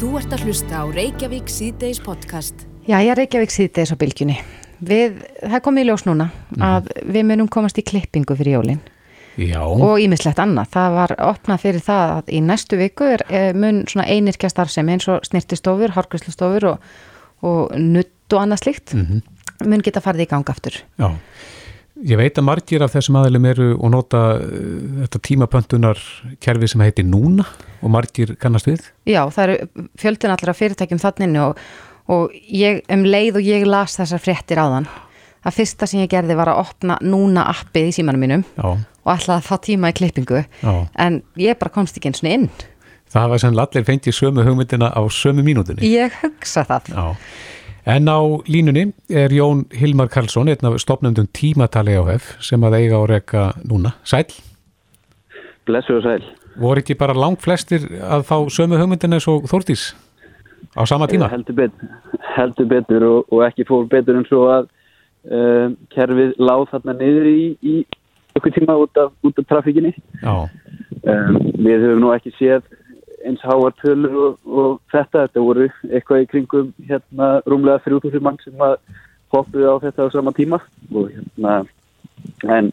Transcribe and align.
Þú 0.00 0.14
ert 0.16 0.30
að 0.32 0.46
hlusta 0.48 0.78
á 0.80 0.84
Reykjavík 0.88 1.50
síðdeis 1.52 1.98
podcast. 2.00 2.62
Já, 2.88 3.02
ég 3.04 3.10
er 3.12 3.18
Reykjavík 3.20 3.50
síðdeis 3.52 3.90
á 3.92 4.00
bylgjunni. 4.00 4.38
Við, 4.80 5.18
það 5.42 5.60
komið 5.66 5.82
í 5.82 5.88
ljós 5.90 6.04
núna 6.06 6.30
að 6.56 6.88
við 7.04 7.26
munum 7.28 7.50
komast 7.52 7.76
í 7.76 7.84
klippingu 7.84 8.32
fyrir 8.38 8.56
jólinn 8.56 8.80
Já, 9.36 9.60
og 9.60 10.00
ímislegt 10.00 10.40
annað. 10.40 10.70
Það 10.72 10.96
var 10.96 11.14
opnað 11.26 11.60
fyrir 11.66 11.84
það 11.84 12.14
að 12.14 12.32
í 12.32 12.40
næstu 12.46 12.80
viku 12.80 13.10
er 13.12 13.26
eh, 13.28 13.50
mun 13.52 13.82
svona 13.92 14.08
einirkja 14.08 14.48
starfsemi 14.54 14.96
eins 14.96 15.10
og 15.12 15.28
snirtistofur, 15.28 15.92
hárgræslustofur 15.92 16.70
og, 16.70 16.90
og 17.44 17.76
nutt 17.76 18.32
og 18.32 18.40
annað 18.40 18.64
slíkt 18.64 18.96
mun 19.68 19.84
geta 19.84 20.00
farið 20.00 20.24
í 20.24 20.30
gang 20.32 20.48
aftur. 20.48 20.80
já. 20.96 21.12
Ég 22.06 22.16
veit 22.16 22.38
að 22.38 22.46
margir 22.46 22.84
af 22.84 22.94
þessum 22.94 23.18
aðlum 23.20 23.46
eru 23.50 23.68
og 23.76 23.92
nota 23.92 24.22
uh, 24.38 24.70
þetta 25.02 25.20
tímapöntunar 25.26 26.00
kerfi 26.40 26.70
sem 26.72 26.82
heitir 26.84 27.06
Núna 27.08 27.44
og 27.80 27.92
margir 27.92 28.34
kannast 28.40 28.68
við. 28.70 28.86
Já, 29.08 29.22
það 29.28 29.44
eru 29.44 29.86
fjöldin 30.00 30.34
allra 30.34 30.56
fyrirtækjum 30.56 31.02
þannig 31.02 31.38
og, 31.44 31.60
og 32.10 32.34
ég, 32.48 32.80
um 32.92 33.04
leið 33.04 33.40
og 33.42 33.50
ég 33.50 33.68
las 33.68 33.98
þessar 34.00 34.24
fréttir 34.24 34.62
áðan. 34.62 34.88
Það 35.44 35.56
fyrsta 35.56 35.88
sem 35.88 36.02
ég 36.02 36.10
gerði 36.12 36.36
var 36.36 36.52
að 36.52 36.62
opna 36.66 36.98
núna 37.04 37.46
appið 37.52 37.88
í 37.88 37.94
símanum 37.96 38.20
mínum 38.20 38.42
Já, 38.58 38.74
og 38.76 39.12
ætlaði 39.14 39.38
að 39.38 39.46
fá 39.46 39.54
tíma 39.64 39.92
í 39.92 39.96
klippingu 39.96 40.42
já. 40.44 40.74
en 41.00 41.22
ég 41.40 41.56
bara 41.60 41.72
komst 41.72 41.96
ekki 41.96 42.12
eins 42.12 42.20
og 42.20 42.28
inn. 42.28 42.50
Það 43.10 43.24
hafa 43.24 43.38
sem 43.42 43.56
allir 43.64 43.86
fengið 43.88 44.14
sömu 44.14 44.44
hugmyndina 44.46 44.92
á 44.92 45.00
sömu 45.10 45.42
mínútinni. 45.42 45.88
Ég 45.88 46.14
hugsa 46.20 46.62
það. 46.68 46.92
Já. 46.92 47.06
En 47.86 48.08
á 48.08 48.18
línunni 48.46 48.92
er 49.08 49.32
Jón 49.32 49.64
Hilmar 49.72 50.08
Karlsson, 50.12 50.48
einn 50.52 50.66
af 50.68 50.76
stopnendum 50.82 51.26
tímatali 51.32 51.94
áhef 51.96 52.34
sem 52.44 52.60
að 52.66 52.76
eiga 52.80 53.00
á 53.00 53.04
reka 53.08 53.44
núna. 53.64 53.94
Sæl, 54.04 54.26
Blessu 55.66 55.96
og 55.96 56.02
sæl. 56.04 56.24
voru 56.60 56.80
ekki 56.82 56.94
bara 56.98 57.14
langt 57.14 57.40
flestir 57.40 57.86
að 58.02 58.24
fá 58.28 58.36
sömu 58.52 58.76
hugmyndina 58.80 59.16
eins 59.16 59.28
og 59.28 59.46
Þórdís 59.48 59.94
á 60.76 60.84
sama 60.86 61.06
tíma? 61.08 61.26
Eh, 61.30 61.36
Heldur 61.36 61.54
betur, 61.56 61.88
heldur 62.36 62.66
betur 62.68 63.02
og, 63.08 63.32
og 63.32 63.44
ekki 63.48 63.64
fór 63.68 63.86
betur 63.88 64.18
en 64.18 64.26
svo 64.28 64.42
að 64.50 64.68
um, 65.30 65.76
kerfið 65.94 66.34
láð 66.38 66.66
þarna 66.72 66.96
niður 67.00 67.30
í, 67.30 67.40
í 67.62 67.74
okkur 68.36 68.52
tíma 68.58 68.76
út 68.82 68.96
af, 69.00 69.12
út 69.24 69.38
af 69.40 69.48
trafíkinni. 69.48 69.94
Já, 70.22 70.48
Um, 71.00 71.38
við 71.56 71.80
höfum 71.80 72.00
nú 72.02 72.10
ekki 72.12 72.28
séð 72.36 72.60
eins 73.26 73.42
háar 73.44 73.74
tölur 73.80 74.16
og, 74.24 74.38
og 74.46 74.78
þetta. 74.92 75.26
Þetta 75.26 75.44
voru 75.44 75.68
eitthvað 75.90 76.24
í 76.24 76.30
kringum 76.30 76.70
hérna 76.88 77.32
rúmlega 77.48 77.82
3000 77.86 78.24
mann 78.24 78.40
sem 78.44 78.64
að 78.64 78.78
hoppuði 79.34 79.68
á 79.68 79.74
þetta 79.84 80.06
á 80.06 80.14
sama 80.14 80.32
tíma 80.36 80.60
og 80.90 81.10
hérna 81.12 81.60
en, 82.50 82.72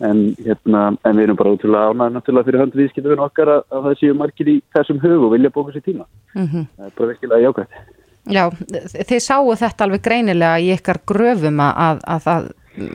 en 0.00 0.22
hérna 0.40 0.84
en 1.04 1.18
við 1.18 1.26
erum 1.26 1.40
bara 1.40 1.52
útrúlega 1.56 1.90
ánægð 1.92 2.14
náttúrulega 2.14 2.48
fyrir 2.48 2.62
höndu 2.62 2.80
viðskiptun 2.80 3.26
okkar 3.26 3.52
að, 3.56 3.66
að 3.70 3.88
það 3.88 3.98
séu 4.00 4.16
margir 4.18 4.50
í 4.54 4.56
þessum 4.76 5.02
hug 5.02 5.26
og 5.26 5.34
vilja 5.34 5.52
bóka 5.54 5.74
sér 5.74 5.84
tíma. 5.84 6.08
Mm 6.38 6.66
Það 6.76 6.88
er 6.88 6.96
bara 6.98 7.12
virkilega 7.12 7.44
jákvæmt. 7.48 7.78
Já, 8.32 8.44
þið 9.04 9.18
sáu 9.20 9.54
þetta 9.60 9.84
alveg 9.84 10.04
greinilega 10.04 10.60
í 10.60 10.70
ykkar 10.72 11.02
gröfum 11.04 11.60
að, 11.60 11.98
að, 12.08 12.28
að 12.32 12.46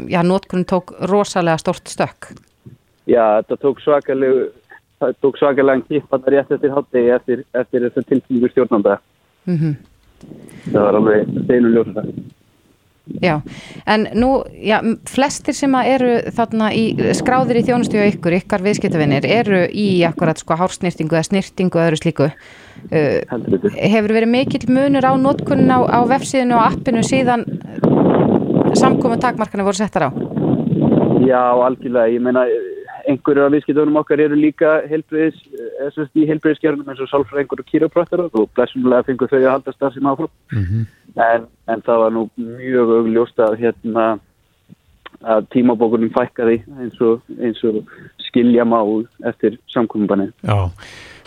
já, 0.09 0.21
nótkunn 0.25 0.65
tók 0.65 0.95
rosalega 1.05 1.59
stort 1.61 1.91
stökk. 1.91 2.31
Já, 3.09 3.41
þetta 3.41 3.57
tók 3.61 3.81
svakalegu 3.83 4.47
það 4.99 5.15
tók 5.21 5.39
svakalega 5.39 6.01
það 6.09 6.33
rétt 6.33 6.51
eftir 6.51 6.75
hátegi 6.75 7.13
eftir, 7.15 7.45
eftir 7.53 7.87
þessar 7.87 8.09
tilkynningu 8.09 8.51
stjórnanda. 8.51 8.99
Mm 9.47 9.77
Það 10.71 10.81
var 10.83 10.95
alveg 10.99 11.29
steinu 11.45 11.69
ljósa 11.71 11.93
það. 11.95 12.07
Já, 13.21 13.41
en 13.89 14.05
nú, 14.13 14.43
já, 14.53 14.77
flestir 15.09 15.55
sem 15.57 15.73
eru 15.81 16.19
þarna 16.35 16.69
í 16.77 16.83
skráðir 17.17 17.57
í 17.57 17.63
þjónustu 17.65 17.97
og 17.97 18.11
ykkur, 18.11 18.35
ykkar 18.37 18.61
viðskiptavinnir, 18.61 19.25
eru 19.25 19.63
í 19.73 20.03
akkurat 20.05 20.37
sko 20.37 20.57
hársnýrtingu 20.59 21.17
eða 21.17 21.25
snýrtingu 21.25 21.79
og 21.79 21.87
öðru 21.87 22.01
slíku. 22.03 22.29
Uh, 22.93 23.17
hefur 23.81 24.13
verið 24.13 24.29
mikill 24.29 24.69
munur 24.69 25.09
á 25.09 25.13
nótkunnin 25.17 25.73
á, 25.73 25.79
á 25.89 25.99
vefsíðinu 26.05 26.59
og 26.59 26.67
appinu 26.69 27.01
síðan 27.03 27.47
samkomu 28.77 29.17
takmarkana 29.19 29.65
voru 29.65 29.81
settar 29.81 30.07
á? 30.07 30.09
Já, 31.25 31.41
algjörlega. 31.65 32.13
Ég 32.13 32.23
meina, 32.23 32.45
einhverju 33.09 33.45
af 33.45 33.53
viðskiptunum 33.55 33.99
okkar 34.01 34.21
eru 34.23 34.37
líka 34.37 34.79
heilbriðis, 34.89 35.37
SSD 35.89 36.23
í 36.23 36.29
heilbriðiskjörnum 36.29 36.89
eins 36.91 37.03
og 37.03 37.11
sálfræðingur 37.11 37.63
og 37.63 37.69
kýróprættar 37.69 38.25
og 38.29 38.49
blessunlega 38.57 39.07
fengur 39.07 39.31
þau 39.31 39.39
að 39.41 39.51
halda 39.51 39.75
stað 39.75 39.93
sem 39.97 40.09
áfram. 40.13 40.33
mhm. 40.53 40.87
En, 41.19 41.45
en 41.67 41.81
það 41.81 42.03
var 42.03 42.11
nú 42.13 42.27
mjög 42.37 42.91
augljóst 42.99 43.39
að 43.41 43.55
hérna 43.63 44.03
að 45.19 45.47
tímabókunum 45.53 46.11
fækkaði 46.15 46.61
eins 46.79 46.99
og, 47.03 47.23
eins 47.41 47.59
og 47.67 47.81
skilja 48.29 48.65
má 48.67 48.79
eftir 49.27 49.57
samkominbanið. 49.73 50.31
Já, 50.47 50.69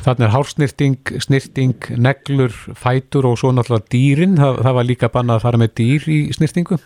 þannig 0.07 0.27
er 0.27 0.35
hársnirting, 0.37 1.13
snirting, 1.21 1.91
neglur, 1.99 2.55
fætur 2.79 3.29
og 3.29 3.39
svo 3.41 3.53
náttúrulega 3.53 3.91
dýrin. 3.93 4.39
Það, 4.41 4.63
það 4.65 4.79
var 4.79 4.89
líka 4.89 5.13
bannað 5.13 5.41
að 5.41 5.47
fara 5.47 5.63
með 5.63 5.75
dýr 5.83 6.09
í 6.09 6.19
snirtingu. 6.39 6.81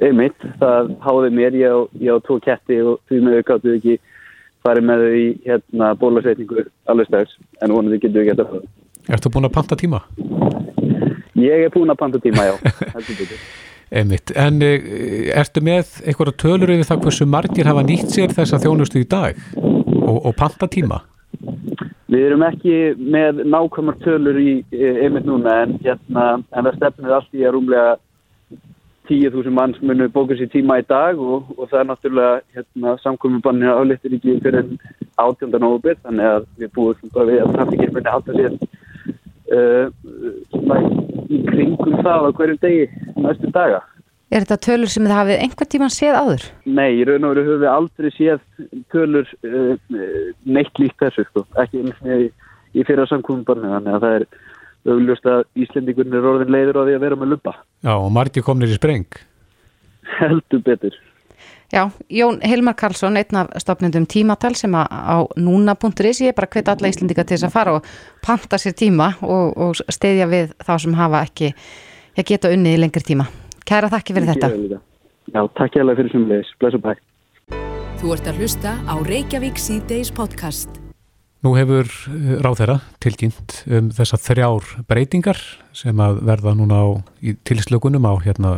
Einmitt, 0.00 0.46
það 0.60 0.92
háði 1.04 1.30
mér, 1.36 1.56
ég 1.60 2.08
á, 2.08 2.16
tvo 2.24 2.38
ketti 2.44 2.80
og 2.80 3.00
því 3.10 3.20
með 3.24 3.36
þau 3.36 3.46
gáttu 3.50 3.74
ekki 3.76 3.96
farið 4.64 4.88
með 4.88 5.04
þau 5.04 5.16
í 5.20 5.26
hérna 5.44 5.92
bólasetningu 6.00 6.64
alveg 6.90 7.10
strax, 7.10 7.36
en 7.62 7.74
vonandi 7.76 8.00
getur 8.00 8.22
við 8.22 8.30
gett 8.30 8.42
að 8.42 8.54
það. 8.54 8.66
Ertu 9.16 9.32
búin 9.34 9.46
að 9.46 9.54
panta 9.54 9.78
tíma? 9.78 10.00
Ég 11.36 11.66
er 11.66 11.72
búin 11.74 11.92
að 11.92 12.00
panta 12.00 12.22
tíma, 12.22 12.48
já. 12.48 12.56
Einmitt. 13.96 14.32
En 14.34 14.58
e, 14.64 14.72
ertu 15.38 15.62
með 15.62 16.00
einhverja 16.02 16.38
tölur 16.42 16.72
yfir 16.74 16.88
það 16.88 17.04
hversu 17.04 17.26
margir 17.30 17.68
hafa 17.70 17.84
nýtt 17.86 18.10
sér 18.16 18.32
þessa 18.34 18.58
þjónustu 18.64 19.04
í 19.04 19.06
dag 19.06 19.38
og, 19.60 20.16
og 20.16 20.32
panta 20.38 20.66
tíma? 20.66 21.04
Við 22.10 22.24
erum 22.24 22.42
ekki 22.46 22.74
með 22.98 23.44
nákvæmar 23.50 24.00
tölur 24.02 24.38
í 24.40 24.56
eh, 24.74 24.98
einmitt 25.04 25.26
núna, 25.28 25.60
en, 25.66 25.76
hérna, 25.84 26.26
en 26.50 26.68
það 26.68 26.76
stefnir 26.80 27.14
allt 27.18 27.38
í 27.38 27.44
að 27.46 27.54
rúmlega 27.56 27.94
10.000 29.08 29.52
manns 29.54 29.80
munu 29.82 30.08
bóka 30.12 30.36
sér 30.36 30.50
tíma 30.52 30.80
í 30.80 30.84
dag 30.88 31.18
og, 31.20 31.50
og 31.56 31.68
það 31.70 31.80
er 31.80 31.88
náttúrulega 31.90 32.36
hérna, 32.56 32.94
samkominbanni 33.02 33.68
álittir 33.70 34.16
ekki 34.16 34.38
fyrir 34.44 34.64
en 34.64 34.78
18. 35.16 35.58
nógubir, 35.62 35.98
þannig 36.04 36.30
að 36.30 36.46
við 36.60 36.72
búum 36.76 37.12
bara 37.14 37.28
við 37.30 37.42
að 37.44 37.52
trafikir 37.56 37.92
muni 37.94 38.14
halda 38.14 38.36
sér 38.36 38.56
uh, 39.56 39.86
í 41.30 41.42
kringum 41.50 42.00
það 42.02 42.26
á 42.26 42.30
hverjum 42.38 42.62
degi 42.62 42.88
næstu 43.22 43.52
daga. 43.54 43.82
Er 44.26 44.42
þetta 44.42 44.58
tölur 44.66 44.90
sem 44.90 45.04
þið 45.06 45.14
hafið 45.14 45.42
einhvern 45.44 45.70
tíman 45.70 45.92
séð 45.94 46.16
áður? 46.18 46.48
Nei, 46.66 46.90
í 46.98 47.04
raun 47.06 47.28
og 47.28 47.36
veru 47.36 47.46
höfum 47.46 47.62
við 47.62 47.70
aldrei 47.70 48.10
séð 48.16 48.40
tölur 48.92 49.30
uh, 49.46 49.74
neitt 50.44 50.82
líkt 50.82 50.98
þessu, 51.02 51.26
sko. 51.30 51.46
ekki 51.62 51.84
eins 51.84 52.02
og 52.02 52.26
í, 52.26 52.28
í 52.74 52.86
fyrra 52.88 53.06
samkominbanni, 53.10 53.70
þannig 53.70 53.96
að 53.96 54.06
það 54.06 54.18
er 54.18 54.28
augljóst 54.92 55.26
að 55.30 55.44
Íslendingunni 55.64 56.18
er 56.18 56.28
orðin 56.30 56.54
leiður 56.54 56.80
á 56.80 56.82
því 56.86 56.94
að 56.96 57.04
vera 57.06 57.18
með 57.20 57.32
lumba. 57.34 57.56
Já, 57.82 57.92
og 57.96 58.08
margir 58.14 58.46
komnir 58.46 58.72
í 58.72 58.78
spreng. 58.78 59.20
Heldur 60.20 60.62
betur. 60.66 60.96
Já, 61.72 61.90
Jón 62.10 62.38
Hilmar 62.46 62.76
Karlsson, 62.78 63.16
einn 63.18 63.38
af 63.40 63.50
stopnendum 63.58 64.06
tímatal 64.06 64.54
sem 64.54 64.74
á 64.78 65.18
núna.is, 65.36 66.20
ég 66.22 66.30
er 66.30 66.36
bara 66.36 66.50
hvet 66.52 66.70
alla 66.70 66.92
Íslendinga 66.92 67.26
til 67.26 67.34
þess 67.34 67.48
að 67.48 67.56
fara 67.56 67.74
og 67.80 67.88
panta 68.22 68.60
sér 68.62 68.76
tíma 68.78 69.10
og, 69.26 69.56
og 69.58 69.82
steyðja 69.90 70.30
við 70.30 70.54
þá 70.62 70.72
sem 70.84 70.94
hafa 70.94 71.24
ekki, 71.26 71.50
ég 72.20 72.30
geta 72.30 72.54
unnið 72.54 72.78
í 72.78 72.80
lengri 72.84 73.02
tíma. 73.10 73.26
Kæra 73.66 73.90
þakki 73.90 74.14
fyrir 74.14 74.32
þetta. 74.36 74.54
Líka. 74.54 74.80
Já, 75.34 75.42
takk 75.58 75.74
ég 75.74 75.82
alveg 75.82 76.02
fyrir 76.04 76.14
sem 76.14 76.30
leiðis. 76.30 76.56
Bless 76.62 76.78
og 76.78 76.86
bæ. 76.86 76.94
Þú 77.96 78.14
ert 78.14 78.30
að 78.30 78.42
hlusta 78.42 78.78
á 78.86 78.94
Reykjavík 79.02 79.58
síðdeis 79.58 80.14
podcast. 80.14 80.85
Nú 81.46 81.52
hefur 81.54 81.86
ráðherra 82.42 82.80
tilkynnt 82.98 83.60
um 83.70 83.92
þessar 83.94 84.18
þrjár 84.18 84.70
breytingar 84.90 85.38
sem 85.76 85.94
að 86.02 86.18
verða 86.26 86.56
núna 86.58 86.80
á 86.82 86.86
tilslökunum 87.46 88.02
á 88.02 88.18
hérna 88.24 88.52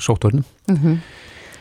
sóttörnum. 0.00 0.46
Mm 0.72 1.00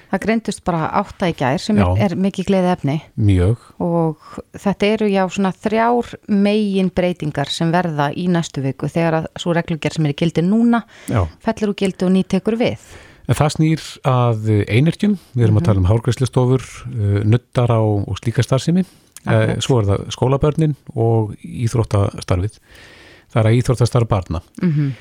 Það 0.07 0.21
greindust 0.23 0.61
bara 0.63 0.85
átta 1.01 1.27
í 1.27 1.33
gær 1.35 1.59
sem 1.59 1.75
Já. 1.75 1.87
er 1.99 2.13
mikið 2.15 2.47
gleði 2.47 2.69
efni 2.71 2.93
Mjög. 3.19 3.57
og 3.83 4.21
þetta 4.55 4.87
eru 4.87 5.09
já 5.11 5.23
svona 5.27 5.51
þrjár 5.51 6.13
megin 6.31 6.91
breytingar 6.95 7.51
sem 7.51 7.73
verða 7.75 8.13
í 8.15 8.29
næstu 8.31 8.63
viku 8.63 8.87
þegar 8.87 9.17
að 9.19 9.27
svo 9.35 9.51
reglugjör 9.57 9.97
sem 9.97 10.07
er 10.07 10.13
í 10.13 10.17
gildi 10.21 10.45
núna 10.47 10.85
Já. 11.11 11.27
fellur 11.43 11.73
úr 11.73 11.79
gildi 11.83 12.07
og 12.07 12.13
nýtekur 12.15 12.55
við. 12.55 12.79
En 13.27 13.35
það 13.35 13.51
snýr 13.57 13.83
að 14.07 14.47
einirkjum, 14.71 15.17
við 15.35 15.43
erum 15.43 15.59
að 15.59 15.67
tala 15.67 15.83
um 15.83 15.89
hárgræslistofur, 15.91 16.63
uh, 16.87 17.19
nuttar 17.27 17.67
á 17.75 17.83
og 17.83 18.15
slíka 18.21 18.47
starfsemi, 18.47 18.85
uh, 19.27 19.35
Akkurat. 19.35 19.65
svo 19.65 19.79
er 19.81 19.89
það 19.91 20.07
skólabörnin 20.15 20.77
og 20.95 21.35
íþróttastarfið. 21.43 22.57
Það 23.27 23.43
er 23.43 23.51
að 23.51 23.59
íþróttastarf 23.61 24.11
barna. 24.11 24.43
Mm 24.61 24.95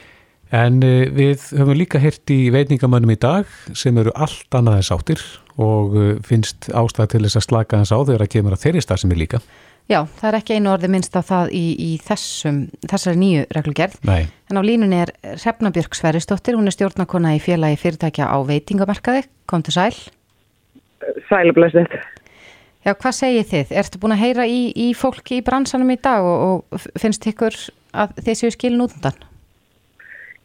En 0.55 0.79
uh, 0.79 1.09
við 1.11 1.43
höfum 1.59 1.75
líka 1.75 1.99
heyrt 1.99 2.31
í 2.31 2.53
veitingamönnum 2.55 3.11
í 3.11 3.19
dag 3.19 3.49
sem 3.75 3.97
eru 3.99 4.13
allt 4.15 4.55
annað 4.55 4.77
en 4.79 4.85
sáttir 4.87 5.23
og 5.59 5.97
uh, 5.99 6.13
finnst 6.23 6.69
ástæð 6.71 7.09
til 7.17 7.23
þess 7.25 7.41
að 7.41 7.47
slaka 7.49 7.81
hans 7.81 7.91
á 7.91 7.99
þegar 7.99 8.23
að 8.23 8.31
kemur 8.37 8.55
að 8.55 8.63
þeirri 8.63 8.85
starfsemi 8.85 9.19
líka. 9.19 9.41
Já, 9.87 10.01
það 10.19 10.29
er 10.29 10.37
ekki 10.41 10.57
einu 10.59 10.71
orði 10.73 10.89
minnst 10.91 11.15
á 11.15 11.23
það 11.23 11.53
í, 11.55 11.65
í 11.79 11.91
þessum, 12.03 12.65
þessari 12.91 13.19
nýju 13.21 13.45
reglugerð. 13.55 14.01
Nei, 14.07 14.27
En 14.51 14.59
á 14.59 14.63
línunni 14.63 14.99
er 15.03 15.13
Hrefna 15.37 15.71
Björk 15.75 15.95
Sverrisdóttir, 15.95 16.55
hún 16.59 16.67
er 16.67 16.75
stjórnakona 16.75 17.37
í 17.37 17.41
félagi 17.43 17.79
fyrirtækja 17.83 18.27
á 18.31 18.39
veitingamarkaði. 18.47 19.25
Kom 19.51 19.63
til 19.67 19.75
sæl. 19.75 19.95
Sælublessið. 21.31 21.95
Já, 22.87 22.93
hvað 22.95 23.15
segið 23.19 23.47
þið? 23.51 23.71
Ertu 23.81 23.99
búin 23.99 24.15
að 24.15 24.21
heyra 24.23 24.45
í, 24.47 24.59
í 24.79 24.93
fólki 24.95 25.41
í 25.41 25.45
bransanum 25.47 25.89
í 25.91 25.97
dag 25.99 26.23
og, 26.23 26.61
og 26.71 26.85
finnst 27.03 27.27
ykkur 27.27 27.57
að 27.99 28.13
þeir 28.23 28.39
séu 28.39 28.53
skilin 28.55 28.85
út 28.85 28.95
undan? 28.95 29.17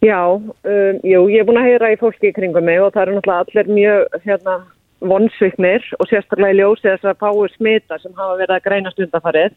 Já, 0.01 0.21
um, 0.33 1.01
jú, 1.05 1.19
ég 1.29 1.43
er 1.43 1.45
búin 1.45 1.61
að 1.61 1.67
heyra 1.69 1.91
í 1.93 1.99
fólki 2.01 2.31
í 2.31 2.33
kringum 2.33 2.65
mig 2.65 2.81
og 2.81 2.95
það 2.95 3.03
eru 3.03 3.19
náttúrulega 3.19 3.45
allir 3.45 3.69
mjög 3.77 4.17
hérna, 4.25 4.55
vonsviknir 5.11 5.85
og 5.99 6.09
sérstaklega 6.09 6.55
í 6.55 6.59
ljósi 6.63 6.87
þess 6.87 7.11
að 7.11 7.21
fáið 7.21 7.53
smita 7.53 8.01
sem 8.01 8.17
hafa 8.17 8.39
verið 8.41 8.55
að 8.57 8.65
greina 8.65 8.95
stundafarið 8.95 9.53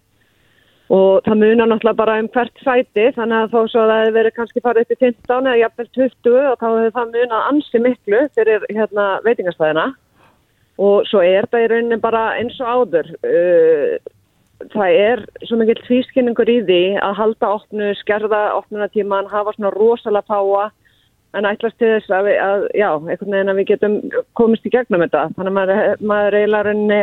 og 0.93 1.25
það 1.25 1.41
munar 1.41 1.73
náttúrulega 1.73 2.01
bara 2.03 2.21
um 2.21 2.31
hvert 2.37 2.65
sæti 2.67 3.09
þannig 3.17 3.39
að 3.41 3.53
þó 3.57 3.61
svo 3.73 3.81
að 3.87 3.93
það 3.95 4.01
hefur 4.03 4.17
verið 4.19 4.37
kannski 4.37 4.65
farið 4.69 4.85
upp 4.85 4.93
í 4.93 5.03
15 5.07 5.49
eða 5.49 5.61
jafnvel 5.63 5.91
20 5.97 6.41
og 6.53 6.57
þá 6.61 6.69
hefur 6.69 6.97
það 6.99 7.15
munað 7.17 7.49
ansi 7.49 7.85
miklu 7.89 8.25
fyrir 8.37 8.67
hérna, 8.69 9.07
veitingastæðina 9.25 9.87
og 10.83 11.09
svo 11.09 11.23
er 11.23 11.47
það 11.51 11.65
í 11.65 11.71
rauninni 11.73 12.01
bara 12.03 12.25
eins 12.39 12.57
og 12.63 12.71
áður 12.71 13.11
uh, 13.27 13.97
það 14.75 15.01
er 15.01 15.25
svo 15.47 15.59
mikil 15.61 15.77
tvískinningur 15.85 16.51
í 16.51 16.61
því 16.67 16.83
að 17.03 17.19
halda 17.21 17.51
opnu, 17.59 17.91
skerða 18.01 18.47
opnunatíman, 18.61 19.31
hafa 19.31 19.55
svona 19.57 19.75
rosalega 19.75 20.31
páa 20.31 20.71
en 21.35 21.49
ætlast 21.51 21.77
til 21.83 21.91
þess 21.97 22.15
að, 22.15 22.29
við, 22.29 22.39
að 22.39 22.65
já, 22.79 22.89
einhvern 22.95 23.37
veginn 23.37 23.53
að 23.53 23.61
við 23.61 23.71
getum 23.73 23.99
komist 24.39 24.67
í 24.67 24.73
gegnum 24.75 25.03
þetta 25.03 25.29
þannig 25.35 25.51
að 25.51 25.59
maður, 25.59 26.03
maður 26.13 26.39
eiginlega 26.41 26.67
rauninni 26.69 27.03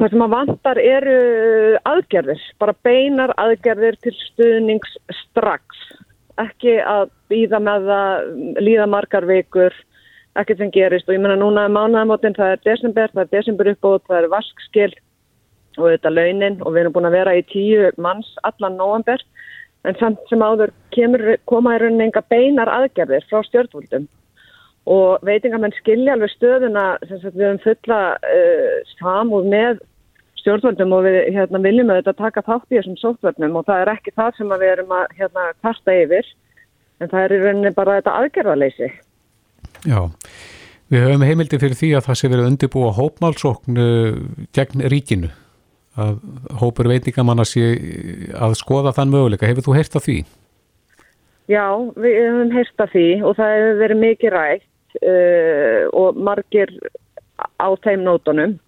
Það 0.00 0.14
sem 0.14 0.22
að 0.24 0.30
vantar 0.32 0.78
eru 0.80 1.16
aðgerðir, 1.90 2.44
bara 2.56 2.74
beinar 2.86 3.34
aðgerðir 3.36 3.98
til 4.00 4.12
stuðnings 4.16 4.94
strax. 5.12 5.82
Ekki 6.40 6.78
að 6.80 7.10
býða 7.28 7.60
með 7.60 7.88
það, 7.90 8.30
líða 8.64 8.86
margar 8.88 9.26
vikur, 9.28 9.76
ekkert 10.38 10.62
sem 10.62 10.72
gerist. 10.74 11.08
Og 11.08 11.16
ég 11.16 11.22
menna 11.22 11.38
núna 11.40 11.66
er 11.66 11.74
mánuðamotinn, 11.74 12.36
það 12.38 12.54
er 12.54 12.64
desember, 12.68 13.12
það 13.14 13.24
er 13.24 13.32
desember 13.34 13.72
uppbót, 13.72 14.06
það 14.08 14.22
er 14.22 14.32
vaskskil 14.34 14.92
og 15.78 15.86
þetta 15.86 16.12
launin 16.12 16.58
og 16.64 16.74
við 16.74 16.82
erum 16.82 16.94
búin 16.96 17.08
að 17.08 17.16
vera 17.18 17.36
í 17.38 17.44
tíu 17.50 17.90
manns 18.02 18.30
allan 18.46 18.78
nóanber. 18.78 19.22
En 19.88 19.96
samt 19.96 20.20
sem 20.28 20.42
áður 20.44 20.74
kemur, 20.92 21.22
koma 21.48 21.76
í 21.76 21.80
rauninni 21.80 22.10
enga 22.10 22.22
beinar 22.28 22.68
aðgerðir 22.68 23.24
frá 23.30 23.40
stjórnvöldum 23.46 24.08
og 24.90 25.22
veitingamenn 25.24 25.74
skilja 25.76 26.16
alveg 26.16 26.32
stöðuna 26.34 26.84
sem 27.06 27.20
við 27.22 27.44
höfum 27.44 27.60
fulla 27.64 28.00
uh, 28.16 28.92
samúð 28.98 29.48
með 29.52 29.80
stjórnvöldum 30.40 30.94
og 30.96 31.04
við 31.04 31.18
hérna, 31.36 31.60
viljum 31.64 31.92
auðvitað 31.92 32.18
taka 32.20 32.44
þátt 32.46 32.72
í 32.72 32.78
þessum 32.78 32.98
sóttvöldnum 33.00 33.58
og 33.60 33.66
það 33.68 33.82
er 33.82 33.92
ekki 33.94 34.14
það 34.16 34.38
sem 34.38 34.54
við 34.54 34.72
erum 34.72 34.94
að 34.96 35.16
hérna, 35.18 35.46
kasta 35.64 35.96
yfir 35.96 36.32
en 37.00 37.12
það 37.12 37.22
er 37.22 37.34
í 37.36 37.40
rauninni 37.44 37.72
bara 37.76 37.98
þetta 38.00 38.16
aðgerðarleysi. 38.22 38.90
Já, 39.88 40.00
við 40.92 41.06
höfum 41.06 41.24
heimildi 41.24 41.60
fyrir 41.62 41.78
því 41.78 41.92
að 41.98 42.08
það 42.08 42.18
sé 42.20 42.32
verið 42.32 42.50
undirbúa 42.50 42.90
hópmálsókn 42.98 43.80
uh, 43.80 44.18
gegn 44.56 44.84
ríkinu 44.92 45.30
að 46.00 46.20
hópur 46.60 46.88
veitingamanna 46.90 47.44
sé 47.48 47.72
að 48.36 48.54
skoða 48.60 48.92
þann 48.96 49.12
möguleika. 49.12 49.48
Hefur 49.48 49.66
þú 49.66 49.76
heyrst 49.76 49.96
af 49.98 50.06
því? 50.06 50.18
Já, 51.50 51.66
við 51.98 52.18
höfum 52.20 52.52
heyrst 52.54 52.82
af 52.84 52.92
því 52.92 53.06
og 53.26 53.38
það 53.38 53.54
hefur 53.56 53.78
verið 53.80 54.02
mikið 54.04 54.34
rætt 54.36 54.98
uh, 55.02 55.82
og 55.98 56.20
margir 56.28 56.74
á 57.58 57.68
þeim 57.82 58.04
nótunum 58.06 58.58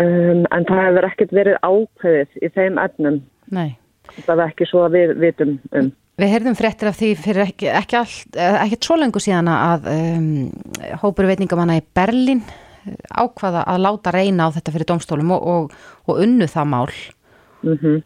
um, 0.00 0.42
en 0.50 0.66
það 0.68 0.82
hefur 0.86 1.08
ekkert 1.10 1.34
verið 1.38 1.58
ákveðið 1.62 2.42
í 2.42 2.52
þeim 2.56 2.80
efnum. 2.82 3.20
Nei. 3.52 3.70
Það 4.26 4.38
er 4.38 4.46
ekki 4.48 4.68
svo 4.68 4.86
að 4.86 4.96
við 4.98 5.14
vitum 5.22 5.58
um. 5.78 5.92
Við 6.20 6.28
heyrðum 6.28 6.56
fréttir 6.58 6.90
af 6.90 6.98
því 6.98 7.08
fyrir 7.16 7.46
ekki, 7.46 7.70
ekki, 7.72 8.00
eh, 8.36 8.58
ekki 8.66 8.78
svo 8.84 8.98
lengur 9.00 9.22
síðan 9.24 9.48
að 9.48 9.88
um, 9.94 10.26
hópur 11.00 11.28
veitningamanna 11.30 11.78
í 11.80 11.84
Berlin 11.96 12.42
eh, 12.44 12.98
ákvaða 13.16 13.64
að 13.72 13.82
láta 13.86 14.12
reyna 14.12 14.50
á 14.52 14.54
þetta 14.54 14.74
fyrir 14.74 14.90
domstólum 14.90 15.32
og, 15.32 15.46
og, 15.54 15.74
og 16.04 16.22
unnu 16.26 16.48
það 16.52 16.70
mál. 16.74 16.92
Mm 17.62 17.78
-hmm. 17.80 18.02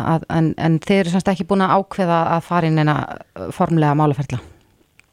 að, 0.00 0.26
en, 0.34 0.54
en 0.58 0.80
þeir 0.82 1.00
eru 1.04 1.14
semst 1.14 1.30
ekki 1.30 1.46
búin 1.46 1.62
að 1.62 1.78
ákveða 1.78 2.20
að 2.36 2.46
fara 2.50 2.66
inn 2.66 2.78
eina 2.82 2.96
formlega 3.54 3.94
málaferðla. 3.94 4.42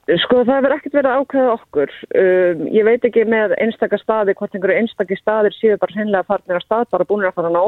Sko 0.05 0.43
það 0.45 0.55
hefur 0.55 0.73
ekkert 0.75 0.97
verið 0.99 1.15
ákveðið 1.17 1.51
okkur. 1.51 1.93
Um, 2.13 2.67
ég 2.73 2.85
veit 2.85 3.05
ekki 3.05 3.23
með 3.25 3.53
einstakar 3.57 4.01
staði 4.01 4.35
hvort 4.37 4.53
einhverju 4.53 4.81
einstakir 4.81 5.17
staðir 5.17 5.53
séu 5.53 5.77
bara 5.81 5.97
hinnlega 5.97 6.27
farnir 6.29 6.57
að 6.57 6.65
stað, 6.65 6.89
bara 6.89 7.07
búinir 7.09 7.29
að 7.29 7.37
fara 7.39 7.53
ná. 7.53 7.63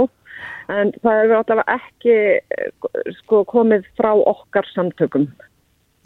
En 0.68 0.92
það 1.00 1.22
hefur 1.22 1.38
allavega 1.38 1.78
ekki 1.78 2.16
sko, 3.22 3.44
komið 3.48 3.88
frá 4.00 4.12
okkar 4.16 4.68
samtökum. 4.74 5.30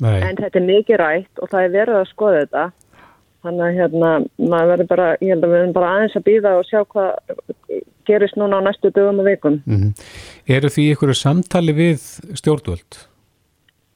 Nei. 0.02 0.20
En 0.22 0.38
þetta 0.38 0.60
er 0.60 0.68
mikið 0.68 1.02
rætt 1.02 1.42
og 1.42 1.50
það 1.52 1.66
er 1.66 1.76
verið 1.76 2.00
að 2.00 2.10
skoða 2.12 2.44
þetta. 2.44 2.66
Þannig 3.42 3.64
að 3.66 3.78
hérna, 3.80 4.10
maður 4.38 4.72
verður 4.72 4.90
bara, 4.92 5.06
ég 5.18 5.32
held 5.34 5.46
að 5.46 5.50
við 5.50 5.58
verðum 5.58 5.78
bara 5.78 5.94
aðeins 5.96 6.18
að 6.18 6.28
býða 6.28 6.52
og 6.60 6.68
sjá 6.70 6.82
hvað 6.94 7.80
gerist 8.10 8.38
núna 8.38 8.60
á 8.62 8.66
næstu 8.66 8.92
dögum 8.94 9.22
og 9.24 9.30
vikum. 9.30 9.62
Mm 9.66 9.78
-hmm. 9.78 9.92
Eru 10.48 10.70
því 10.70 10.84
einhverju 10.90 11.16
samtali 11.18 11.74
við 11.74 12.02
stjórnvöld? 12.38 13.08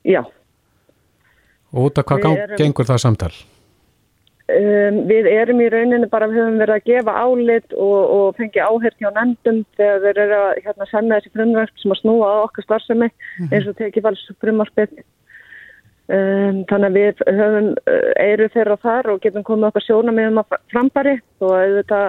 Já. 0.06 0.26
Og 1.74 1.86
út 1.86 1.98
af 1.98 2.06
hvað 2.06 2.26
erum, 2.26 2.58
gengur 2.58 2.86
það 2.86 2.98
samtal? 2.98 3.34
Um, 4.46 5.00
við 5.10 5.26
erum 5.26 5.62
í 5.64 5.68
rauninni 5.74 6.06
bara, 6.12 6.28
við 6.30 6.44
höfum 6.44 6.60
verið 6.62 6.76
að 6.76 6.90
gefa 6.92 7.14
álit 7.18 7.72
og, 7.74 8.02
og 8.14 8.26
fengi 8.38 8.62
áhert 8.62 9.00
hjá 9.02 9.08
nefndum 9.16 9.64
þegar 9.74 10.04
þeir 10.04 10.20
eru 10.22 10.36
að 10.38 10.60
hérna, 10.68 10.88
senda 10.92 11.18
þessi 11.18 11.32
frumvarp 11.34 11.80
sem 11.82 11.94
að 11.96 12.00
snúa 12.04 12.28
á 12.30 12.36
okkar 12.44 12.66
starfsemi 12.68 13.08
-hmm. 13.10 13.48
eins 13.50 13.70
og 13.72 13.78
tekið 13.80 14.06
vals 14.06 14.26
frumvarpið. 14.44 14.92
Um, 16.06 16.60
þannig 16.70 16.92
að 16.92 17.00
við 17.00 17.24
höfum 17.40 17.70
eiru 18.22 18.48
þeirra 18.54 18.78
þar 18.84 19.10
og 19.16 19.24
getum 19.24 19.46
komið 19.48 19.68
okkar 19.72 19.86
sjóna 19.88 20.14
með 20.14 20.30
um 20.30 20.38
að 20.44 20.54
frambari 20.70 21.16
og 21.42 21.56
auðvitað 21.56 22.06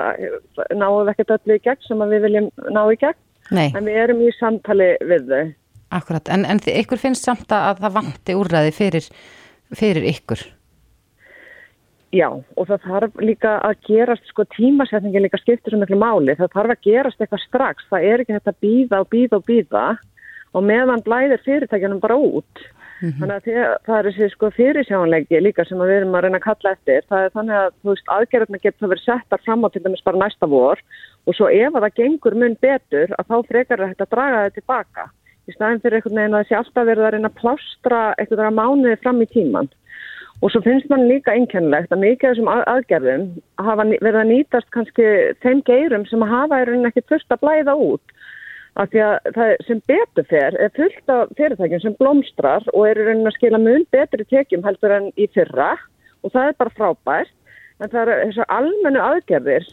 náum 0.76 0.98
við 0.98 1.12
ekkert 1.14 1.34
öllu 1.38 1.56
í 1.56 1.64
gegn 1.64 1.86
sem 1.86 2.04
við 2.12 2.26
viljum 2.26 2.50
ná 2.68 2.82
í 2.92 2.98
gegn. 3.00 3.20
Nei. 3.56 3.70
En 3.72 3.88
við 3.88 3.96
erum 4.02 4.20
í 4.20 4.28
samtali 4.36 4.90
við 5.00 5.32
þau. 5.32 5.48
Akkurat, 5.96 6.28
en, 6.28 6.44
en 6.44 6.60
ykkur 6.60 7.00
finnst 7.00 7.24
samt 7.24 7.48
að 7.48 7.80
það 7.80 7.96
vanti 7.96 8.36
úrræði 8.36 8.76
fyrir 8.76 9.08
fyrir 9.74 10.04
ykkur? 10.12 10.44
Já, 12.16 12.28
og 12.32 12.68
það 12.68 12.86
þarf 12.86 13.18
líka 13.20 13.56
að 13.66 13.80
gerast, 13.88 14.28
sko 14.30 14.46
tímasetningin 14.54 15.26
líka 15.26 15.40
skiptir 15.42 15.74
svo 15.74 15.80
miklu 15.80 15.98
máli, 16.00 16.36
það 16.38 16.54
þarf 16.54 16.74
að 16.76 16.86
gerast 16.86 17.20
eitthvað 17.20 17.42
strax, 17.44 17.88
það 17.90 18.06
er 18.10 18.22
ekki 18.22 18.36
þetta 18.36 18.54
að 18.54 18.62
býða 18.64 19.00
og 19.02 19.10
býða 19.12 19.40
og 19.40 19.44
býða 19.50 19.84
og 20.56 20.64
meðan 20.64 21.04
blæðir 21.04 21.42
fyrirtækjunum 21.44 22.00
bara 22.00 22.16
út. 22.16 22.62
Mm 23.02 23.10
-hmm. 23.10 23.18
Þannig 23.20 23.36
að 23.36 23.76
það, 23.86 23.98
er 23.98 24.06
þessi 24.06 24.28
sko 24.32 24.50
fyrirsjánleiki 24.56 25.40
líka 25.42 25.64
sem 25.64 25.78
við 25.78 25.96
erum 25.96 26.14
að 26.16 26.22
reyna 26.24 26.38
að 26.38 26.46
kalla 26.48 26.72
eftir. 26.72 27.02
Það 27.10 27.24
er 27.24 27.34
þannig 27.36 27.56
að 27.56 27.70
þú 27.82 27.88
veist 27.90 28.08
aðgerðarna 28.16 28.62
getur 28.62 28.88
verið 28.88 29.04
settar 29.04 29.40
fram 29.44 29.64
á 29.64 29.68
til 29.68 29.82
dæmis 29.84 30.04
bara 30.06 30.22
næsta 30.22 30.46
vor 30.46 30.78
og 31.26 31.34
svo 31.34 31.46
ef 31.48 31.72
að 31.74 31.84
það 31.84 31.96
gengur 32.00 32.34
mun 32.34 32.56
betur 32.60 33.08
að 33.18 33.28
þá 33.28 33.36
frekar 33.50 33.84
þetta 33.84 34.04
að 34.04 34.14
draga 34.14 34.42
þetta 34.44 34.54
tilbaka 34.60 35.04
í 35.46 35.54
staðin 35.54 35.82
fyrir 35.82 35.98
einhvern 35.98 36.18
veginn 36.18 36.34
að 36.34 36.42
þessi 36.44 36.58
alltaf 36.58 36.86
verður 36.86 37.06
að 37.06 37.12
reyna 37.14 37.30
að 37.30 37.40
plástra 37.40 38.00
eitthvað 38.16 38.46
að 38.46 38.58
mánuði 38.58 38.96
fram 39.02 39.22
í 39.22 39.28
tíman. 39.30 39.68
Og 40.44 40.50
svo 40.52 40.60
finnst 40.60 40.90
mann 40.92 41.06
líka 41.08 41.32
einkennlegt 41.32 41.92
að 41.94 42.02
mikið 42.02 42.28
af 42.28 42.34
þessum 42.34 42.50
aðgerðum 42.52 43.22
hafa 43.66 43.86
verið 43.88 44.18
að 44.20 44.30
nýtast 44.30 44.68
kannski 44.74 45.06
þeim 45.44 45.62
geirum 45.64 46.04
sem 46.10 46.24
að 46.26 46.34
hafa 46.34 46.58
í 46.60 46.66
rauninni 46.68 46.90
ekki 46.90 47.04
þurft 47.08 47.32
að 47.32 47.42
blæða 47.44 47.76
út. 47.86 48.12
Af 48.76 48.90
því 48.92 49.00
að 49.06 49.30
það 49.38 49.52
sem 49.64 49.80
betur 49.88 50.28
fer 50.28 50.58
er 50.60 50.74
fullt 50.76 51.12
af 51.14 51.32
fyrirtækjum 51.38 51.82
sem 51.86 51.96
blómstrar 51.96 52.68
og 52.74 52.84
er 52.90 53.00
í 53.00 53.06
rauninni 53.06 53.30
að 53.32 53.38
skila 53.38 53.62
mun 53.62 53.88
betri 53.96 54.28
tekjum 54.28 54.66
heldur 54.68 54.96
en 54.98 55.08
í 55.16 55.30
fyrra 55.32 55.72
og 56.20 56.34
það 56.34 56.50
er 56.50 56.60
bara 56.60 56.76
frábært. 56.76 57.32
En 57.80 57.92
það 57.92 58.02
eru 58.02 58.28
þessar 58.28 58.52
almennu 58.58 59.00
aðgerðir 59.04 59.72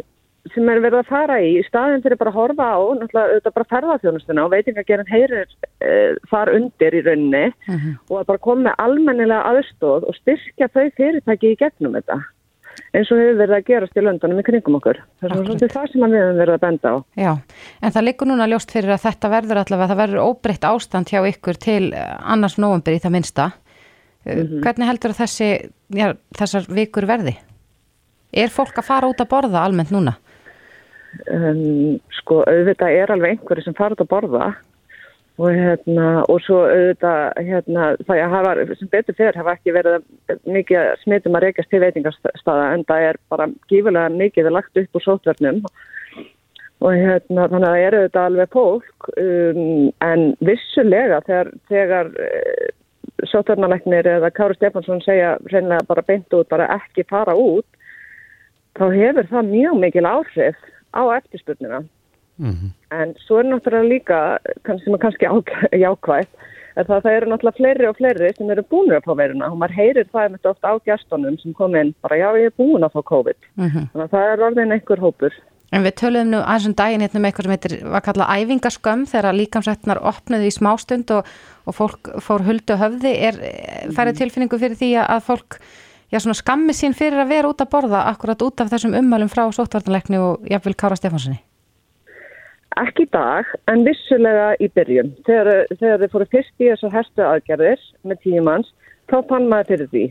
sem 0.52 0.68
er 0.68 0.82
verið 0.84 1.00
að 1.00 1.10
fara 1.10 1.40
í, 1.40 1.54
í 1.60 1.64
staðin 1.64 2.04
fyrir 2.04 2.20
bara 2.20 2.34
að 2.34 2.40
horfa 2.42 2.68
á, 2.76 2.80
náttúrulega 3.00 3.32
auðvitað 3.32 3.56
bara 3.56 3.70
ferðarþjónustuna 3.72 4.44
og 4.44 4.52
veitingagerinn 4.52 5.12
heyrir 5.12 5.48
e, 5.80 5.92
þar 6.32 6.52
undir 6.58 6.98
í 7.00 7.04
rauninni 7.06 7.46
uh 7.48 7.72
mhm. 7.72 7.80
-huh. 7.80 7.98
og 8.12 8.20
að 8.20 8.30
bara 8.32 8.46
koma 8.48 8.68
með 8.68 8.80
almennilega 8.86 9.44
aðstóð 9.54 10.08
og 10.10 10.18
styrkja 10.20 10.68
þau 10.74 10.88
fyrirtæki 11.00 11.54
í 11.54 11.60
gegnum 11.62 11.96
þetta 11.96 12.20
eins 12.94 13.10
og 13.14 13.22
hefur 13.22 13.40
verið 13.40 13.56
að 13.58 13.66
gerast 13.70 13.98
í 13.98 14.04
löndunum 14.04 14.40
í 14.42 14.46
kringum 14.46 14.78
okkur. 14.78 15.00
Það 15.22 15.32
er 15.32 15.46
svona 15.48 15.70
það 15.74 15.88
sem 15.92 16.04
við 16.04 16.20
hefum 16.20 16.40
verið 16.42 16.54
að 16.54 16.64
benda 16.64 16.90
á. 16.94 16.98
Já, 17.18 17.32
en 17.82 17.94
það 17.96 18.06
likur 18.08 18.30
núna 18.30 18.50
ljóst 18.50 18.74
fyrir 18.74 18.94
að 18.94 19.04
þetta 19.08 19.32
verður 19.34 19.62
allavega, 19.62 19.90
það 19.92 20.02
verður 20.02 20.28
óbreytt 20.28 20.68
ástand 20.70 21.10
hjá 21.10 21.20
ykkur 21.30 21.60
til 21.62 21.84
annars 21.94 22.58
nógumbur 22.62 22.98
í 22.98 23.02
það 23.02 23.16
minsta. 23.18 23.50
Uh 24.24 24.34
mhm. 24.34 24.46
-huh. 24.46 24.62
Hvernig 24.66 24.88
heldur 24.88 25.14
þessi, 25.14 25.50
já, 25.90 26.14
þessar 26.38 26.70
vikur 26.70 27.06
verði? 27.06 27.38
Er 28.34 28.50
fólk 28.50 28.78
að 28.78 28.90
fara 28.90 29.08
út 29.08 29.22
að 29.22 29.30
borða 29.30 29.62
almennt 29.62 29.92
núna? 29.92 30.18
Um, 31.29 32.00
sko 32.17 32.41
auðvitað 32.48 32.96
er 32.98 33.12
alveg 33.13 33.36
einhverju 33.36 33.67
sem 33.67 33.75
farið 33.77 34.03
að 34.05 34.10
borða. 34.13 34.48
Og, 35.41 35.50
hérna, 35.50 36.08
og 36.29 36.43
svo 36.46 36.60
auðvitað 36.67 37.39
hérna, 37.48 37.86
það 38.05 38.20
hafa, 38.29 38.51
sem 38.77 38.89
betur 38.91 39.15
fyrir 39.17 39.38
hafa 39.39 39.55
ekki 39.58 39.74
verið 39.74 40.03
mikið 40.46 40.91
smitum 41.01 41.38
að 41.38 41.48
reykjast 41.48 41.72
til 41.74 41.82
veitingarstaða 41.82 42.67
en 42.75 42.84
það 42.89 43.05
er 43.08 43.20
bara 43.34 43.48
gífulega 43.72 44.13
mikið 44.13 44.51
lagt 44.53 44.77
upp 44.77 45.00
úr 45.00 45.05
sótverðnum 45.08 45.63
og 46.84 47.00
hérna, 47.00 47.48
þannig 47.48 47.65
að 47.65 47.74
það 47.74 47.86
er 47.88 47.98
auðvitað 47.98 48.27
alveg 48.29 48.53
fólk 48.53 49.10
um, 49.24 49.63
en 50.05 50.25
vissulega 50.46 51.20
þegar, 51.25 51.50
þegar 51.72 52.12
uh, 52.13 52.67
sótverðmanleiknir 53.32 54.12
eða 54.17 54.32
Káru 54.38 54.58
Stefansson 54.60 55.01
segja 55.01 55.34
reynilega 55.50 55.89
bara 55.89 56.05
beint 56.05 56.38
út, 56.38 56.50
bara 56.51 56.70
ekki 56.77 57.08
fara 57.10 57.34
út 57.34 57.65
þá 58.77 58.86
hefur 58.93 59.34
það 59.34 59.50
mjög 59.50 59.82
mikil 59.82 60.05
áhrif 60.10 60.70
á 60.94 61.02
eftirspurnina. 61.18 61.84
-hmm. 62.40 62.72
en 62.92 63.14
svo 63.26 63.40
er 63.40 63.46
náttúrulega 63.46 63.90
líka 63.90 64.20
sem 64.66 64.94
er 64.94 65.00
kannski 65.00 65.26
jákvægt 65.72 66.30
en 66.76 66.86
það, 66.88 67.02
það 67.06 67.16
eru 67.16 67.30
náttúrulega 67.30 67.58
fleiri 67.60 67.88
og 67.88 67.98
fleiri 67.98 68.34
sem 68.38 68.52
eru 68.52 68.66
búinur 68.72 68.98
að 68.98 69.08
fá 69.08 69.16
veiruna. 69.18 69.50
Og 69.52 69.58
maður 69.62 69.78
heyrir 69.78 70.08
það 70.12 70.30
með 70.34 70.52
ofta 70.52 70.74
á 70.74 70.76
gæstunum 70.88 71.40
sem 71.42 71.54
kom 71.58 71.76
inn 71.78 71.94
bara 72.02 72.18
já 72.18 72.28
ég 72.40 72.50
er 72.50 72.56
búin 72.58 72.86
að 72.86 72.96
fá 72.96 73.02
COVID. 73.12 73.40
Mm 73.56 73.68
-hmm. 73.70 73.90
þannig 73.94 74.06
að 74.06 74.14
það 74.16 74.32
er 74.32 74.46
orðin 74.48 74.76
einhver 74.78 75.04
hópur. 75.06 75.34
En 75.74 75.84
við 75.84 75.96
töluðum 76.02 76.30
nú 76.32 76.40
aðeins 76.42 76.68
um 76.68 76.74
daginn 76.74 77.02
hérna 77.02 77.20
með 77.20 77.28
eitthvað 77.30 77.46
sem 77.46 77.56
heitir, 77.56 77.76
var 77.94 78.02
kallað 78.06 78.34
æfingaskömm 78.38 79.06
þegar 79.10 79.38
líkamsrættinar 79.38 80.00
opnuði 80.02 80.46
í 80.48 80.58
smástund 80.58 81.12
og, 81.12 81.26
og 81.66 81.74
fólk 81.74 82.10
fór 82.22 82.42
huldu 82.46 82.74
höfði. 82.78 83.14
Er 83.28 83.36
færið 83.94 84.18
tilfinningu 84.18 84.58
fyrir 84.60 84.78
því 84.78 84.92
að 85.02 85.22
fólk 85.30 85.58
já, 86.13 86.20
svona 86.22 86.38
skammi 86.38 86.75
sín 86.77 86.93
fyrir 86.98 87.24
að 87.24 87.34
vera 87.34 87.50
út 87.50 87.63
að 87.63 87.72
borða 87.74 88.05
akkurat 88.12 88.46
út 88.46 88.62
af 88.62 88.70
þessum 88.70 88.93
ummælum 89.00 89.32
frá 89.34 89.48
sóttvartanleikni 89.50 90.22
og 90.22 90.46
jáfnvel 90.51 90.77
Kára 90.77 91.00
Stefánssoni 91.00 91.41
Ekki 92.82 93.05
í 93.05 93.10
dag, 93.13 93.50
en 93.70 93.84
vissulega 93.86 94.53
í 94.58 94.65
byrjun. 94.74 95.12
Þegar, 95.27 95.67
þegar 95.77 96.00
þið 96.01 96.13
fóru 96.15 96.25
fyrst 96.32 96.63
í 96.63 96.70
þessar 96.72 96.93
herstu 96.96 97.25
aðgerðir 97.27 97.84
með 98.01 98.22
tímans, 98.24 98.72
þá 99.12 99.20
fann 99.29 99.46
maður 99.51 99.70
fyrir 99.70 99.91
því 99.91 100.05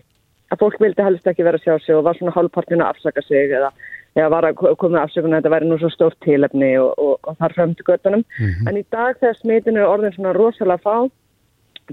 að 0.53 0.61
fólk 0.61 0.79
vildi 0.83 1.07
helst 1.07 1.27
ekki 1.27 1.47
vera 1.47 1.59
að 1.59 1.65
sjá 1.65 1.75
sig 1.83 1.97
og 1.97 2.05
var 2.07 2.19
svona 2.19 2.35
hálfpartinu 2.37 2.85
að 2.85 2.93
afsaka 2.93 3.25
sig 3.27 3.55
eða, 3.57 3.73
eða 4.15 4.29
var 4.35 4.47
að 4.47 4.63
koma 4.79 5.03
afsökun 5.03 5.33
að 5.33 5.41
þetta 5.41 5.55
væri 5.57 5.71
nú 5.71 5.79
svo 5.81 5.91
stórt 5.91 6.19
tilefni 6.23 6.71
og, 6.79 6.93
og, 7.01 7.17
og 7.27 7.41
þar 7.41 7.57
fremdi 7.57 7.87
göttunum. 7.89 8.23
Mm 8.39 8.47
-hmm. 8.47 8.69
En 8.69 8.79
í 8.79 8.85
dag 8.95 9.19
þegar 9.19 9.41
smitinu 9.41 9.83
er 9.83 9.91
orðin 9.91 10.15
svona 10.15 10.37
rosalega 10.37 10.85
fá, 10.87 11.11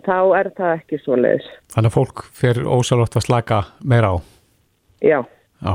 þá 0.05 0.17
er 0.39 0.51
það 0.58 0.74
ekki 0.77 1.00
svo 1.03 1.17
leiðis. 1.19 1.48
Þannig 1.74 1.91
að 1.91 1.96
fólk 1.98 2.25
fyrir 2.41 2.67
ósalvart 2.69 3.17
að 3.19 3.25
slaka 3.27 3.62
meira 3.84 4.13
á? 4.13 4.15
Já. 5.03 5.19
Já. 5.63 5.74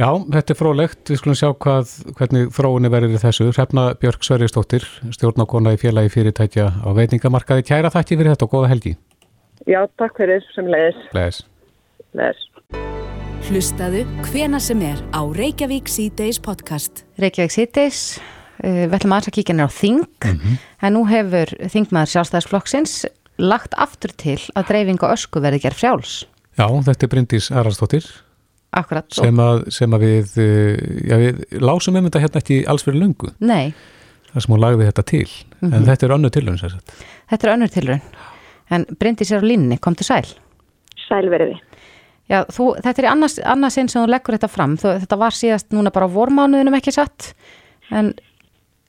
Já, 0.00 0.08
þetta 0.32 0.54
er 0.54 0.56
frólægt. 0.56 1.02
Við 1.10 1.18
skulum 1.20 1.36
sjá 1.36 1.50
hvað, 1.52 1.90
hvernig 2.16 2.52
þróunni 2.56 2.90
verður 2.92 3.20
þessu. 3.22 3.50
Hrefna 3.52 3.90
Björg 4.00 4.24
Sverjastóttir, 4.24 4.86
stjórnákona 5.14 5.74
í 5.76 5.80
félagi 5.80 6.14
fyrirtækja 6.14 6.70
á 6.80 6.88
veitingamarkaði. 6.96 7.66
Kæra 7.68 7.92
þætti 7.92 8.18
fyrir 8.18 8.32
þetta 8.32 8.48
og 8.48 8.54
goða 8.56 8.72
helgi. 8.72 8.96
Já, 9.68 9.84
takk 10.00 10.16
fyrir 10.18 10.42
sem 10.56 10.70
leiðis. 10.72 11.04
Leiðis. 11.14 11.42
Leiðis. 12.18 12.48
Hlustaðu 13.42 14.06
hvena 14.30 14.58
sem 14.62 14.80
er 14.86 15.00
á 15.12 15.22
Reykjavík 15.22 15.90
C-Days 15.92 16.40
podcast. 16.40 17.04
Reykjavík 17.20 17.52
C-Days, 17.52 18.00
eh, 18.16 18.41
við 18.60 18.96
ætlum 18.98 19.12
aðeins 19.12 19.28
að 19.28 19.36
kíkja 19.38 19.54
nefnir 19.54 19.70
á 19.72 19.78
Þing, 19.80 20.02
mm 20.24 20.38
-hmm. 20.38 20.58
en 20.82 20.92
nú 20.92 21.06
hefur 21.08 21.54
Þingmaður 21.72 22.12
sjálfstæðisflokksins 22.12 23.06
lagt 23.38 23.74
aftur 23.74 24.12
til 24.16 24.40
að 24.54 24.68
dreifinga 24.68 25.12
ösku 25.12 25.40
verði 25.40 25.62
gerð 25.62 25.80
frjáls. 25.80 26.26
Já, 26.58 26.66
þetta 26.68 27.06
er 27.06 27.08
Bryndís 27.08 27.50
Ararstóttir 27.50 28.04
Akkurat. 28.72 29.08
Sem 29.12 29.40
að, 29.42 29.66
sem 29.74 29.92
að 29.92 30.04
við, 30.06 30.30
eh, 30.40 30.78
já 31.04 31.16
við 31.20 31.40
lásum 31.60 31.96
um 31.98 32.06
þetta 32.06 32.22
hérna 32.22 32.40
ekki 32.40 32.62
alls 32.64 32.84
fyrir 32.86 33.02
lungu. 33.02 33.32
Nei. 33.44 33.74
Það 34.30 34.44
sem 34.44 34.54
hún 34.54 34.62
lagði 34.62 34.86
þetta 34.88 35.04
til. 35.10 35.26
Mm 35.28 35.58
-hmm. 35.60 35.74
En 35.74 35.80
mhm. 35.80 35.88
þetta 35.90 36.06
er 36.06 36.14
önnur 36.16 36.32
tilrönd 36.32 36.60
sér 36.60 36.70
sett. 36.70 36.94
Þetta 37.30 37.48
er 37.48 37.52
önnur 37.52 37.68
tilrönd. 37.68 38.00
En 38.70 38.86
Bryndi 38.98 39.24
sér 39.24 39.44
á 39.44 39.50
línni, 39.50 39.78
kom 39.78 39.94
til 39.94 40.06
sæl. 40.06 40.26
Sælverði. 41.08 41.60
Já, 42.30 42.44
þú, 42.48 42.80
þetta 42.80 43.02
er 43.02 43.10
annars, 43.10 43.38
annars 43.44 43.76
einn 43.76 43.88
sem 43.88 44.02
þú 44.02 44.08
leggur 44.08 44.34
þetta 44.38 44.48
fram. 44.48 44.76
Þú, 44.76 45.00
þetta 45.00 45.16
var 45.18 45.32
síðast 45.32 45.68
núna 45.70 45.90
bara 45.92 46.06
á 46.08 46.14
vormánuðinum 46.16 46.74
ekki 46.74 46.92
satt. 46.92 47.34
En 47.90 48.14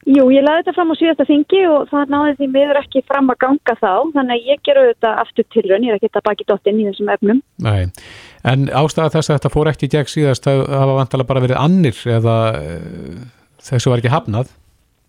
Jú, 0.04 0.26
ég 0.34 0.44
laði 0.44 0.64
þetta 0.64 0.74
fram 0.76 0.92
á 0.92 0.96
síðasta 1.00 1.26
þingi 1.30 1.62
og 1.72 1.86
það 1.92 2.10
náði 2.12 2.34
því 2.40 2.48
miður 2.56 2.80
ekki 2.82 3.04
fram 3.08 3.32
að 3.32 3.40
ganga 3.44 3.76
þá, 3.80 3.92
þannig 4.16 4.34
að 4.36 4.50
ég 4.52 4.64
gerur 4.68 4.90
þetta 4.90 5.12
aftur 5.24 5.48
til 5.54 5.64
raun, 5.70 5.86
ég 5.86 5.94
er 5.94 6.00
ekki 6.00 6.10
þetta 6.10 6.24
baki 6.28 6.48
dottinn 6.50 6.82
í 6.82 6.88
þessum 6.90 7.12
efnum. 7.14 7.40
Nei, 7.64 7.84
en 8.52 8.66
ástæða 8.68 9.14
þess 9.16 9.32
að 9.32 9.38
þetta 9.38 9.54
fór 9.54 9.72
ekki 9.72 9.92
gegn 9.94 10.12
síðast, 10.12 10.50
það 10.50 10.66
hafa 10.74 10.98
vantilega 11.00 11.32
bara 11.32 11.46
verið 11.46 11.62
annir 11.62 12.04
eða 12.18 12.36
e, 12.60 12.76
þessu 13.70 13.94
var 13.94 14.04
ekki 14.04 14.14
hafnað? 14.14 14.52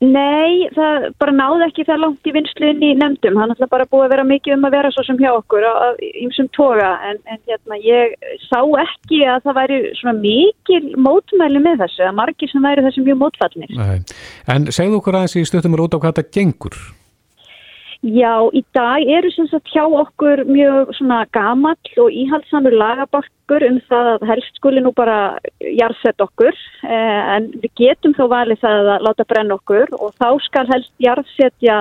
Nei, 0.03 0.67
það 0.75 1.05
bara 1.23 1.33
náði 1.33 1.67
ekki 1.69 1.85
það 1.87 2.01
langt 2.03 2.27
í 2.29 2.33
vinsluðin 2.35 2.83
í 2.83 2.91
nefndum, 2.99 3.39
hann 3.41 3.53
ætla 3.55 3.69
bara 3.71 3.87
búið 3.89 4.09
að 4.09 4.13
vera 4.15 4.25
mikið 4.27 4.57
um 4.57 4.67
að 4.67 4.75
vera 4.75 4.91
svo 4.93 5.05
sem 5.07 5.21
hjá 5.21 5.31
okkur 5.31 5.65
á 5.65 5.95
ymsum 6.21 6.49
toga 6.57 6.91
en, 7.09 7.21
en 7.31 7.39
hérna, 7.47 7.79
ég 7.79 8.17
sá 8.49 8.59
ekki 8.83 9.23
að 9.31 9.47
það 9.47 9.59
væri 9.61 9.79
svona 10.01 10.17
mikil 10.19 10.83
mótmæli 11.07 11.63
með 11.63 11.85
þessu, 11.85 12.03
að 12.09 12.19
margir 12.19 12.53
sem 12.53 12.67
væri 12.67 12.85
þessi 12.89 13.07
mjög 13.07 13.23
mótfallnir. 13.23 13.79
En 14.51 14.69
segðu 14.75 14.99
okkur 14.99 15.21
aðeins 15.21 15.39
í 15.39 15.47
stöttumur 15.49 15.87
út 15.87 15.97
á 15.97 15.99
hvað 16.03 16.19
þetta 16.19 16.37
gengur? 16.41 16.83
Já, 18.05 18.51
í 18.53 18.61
dag 18.77 19.01
eru 19.09 19.31
sem 19.33 19.47
sagt 19.49 19.71
hjá 19.73 19.87
okkur 19.89 20.43
mjög 20.45 20.91
svona 20.99 21.23
gamall 21.33 22.01
og 22.03 22.13
íhaldsamur 22.13 22.75
lagabakkur 22.77 23.65
um 23.65 23.79
það 23.89 24.11
að 24.11 24.27
helst 24.29 24.61
skuli 24.61 24.83
nú 24.85 24.93
bara 24.93 25.39
jarðsett 25.65 26.21
okkur. 26.21 26.53
Eh, 26.85 27.23
en 27.37 27.49
við 27.63 27.73
getum 27.81 28.13
þó 28.19 28.27
valið 28.35 28.61
það 28.61 28.91
að 28.93 29.07
láta 29.09 29.29
brenna 29.31 29.57
okkur 29.57 29.97
og 29.97 30.13
þá 30.21 30.29
skal 30.45 30.67
helst 30.69 30.93
jarðsetja 31.01 31.79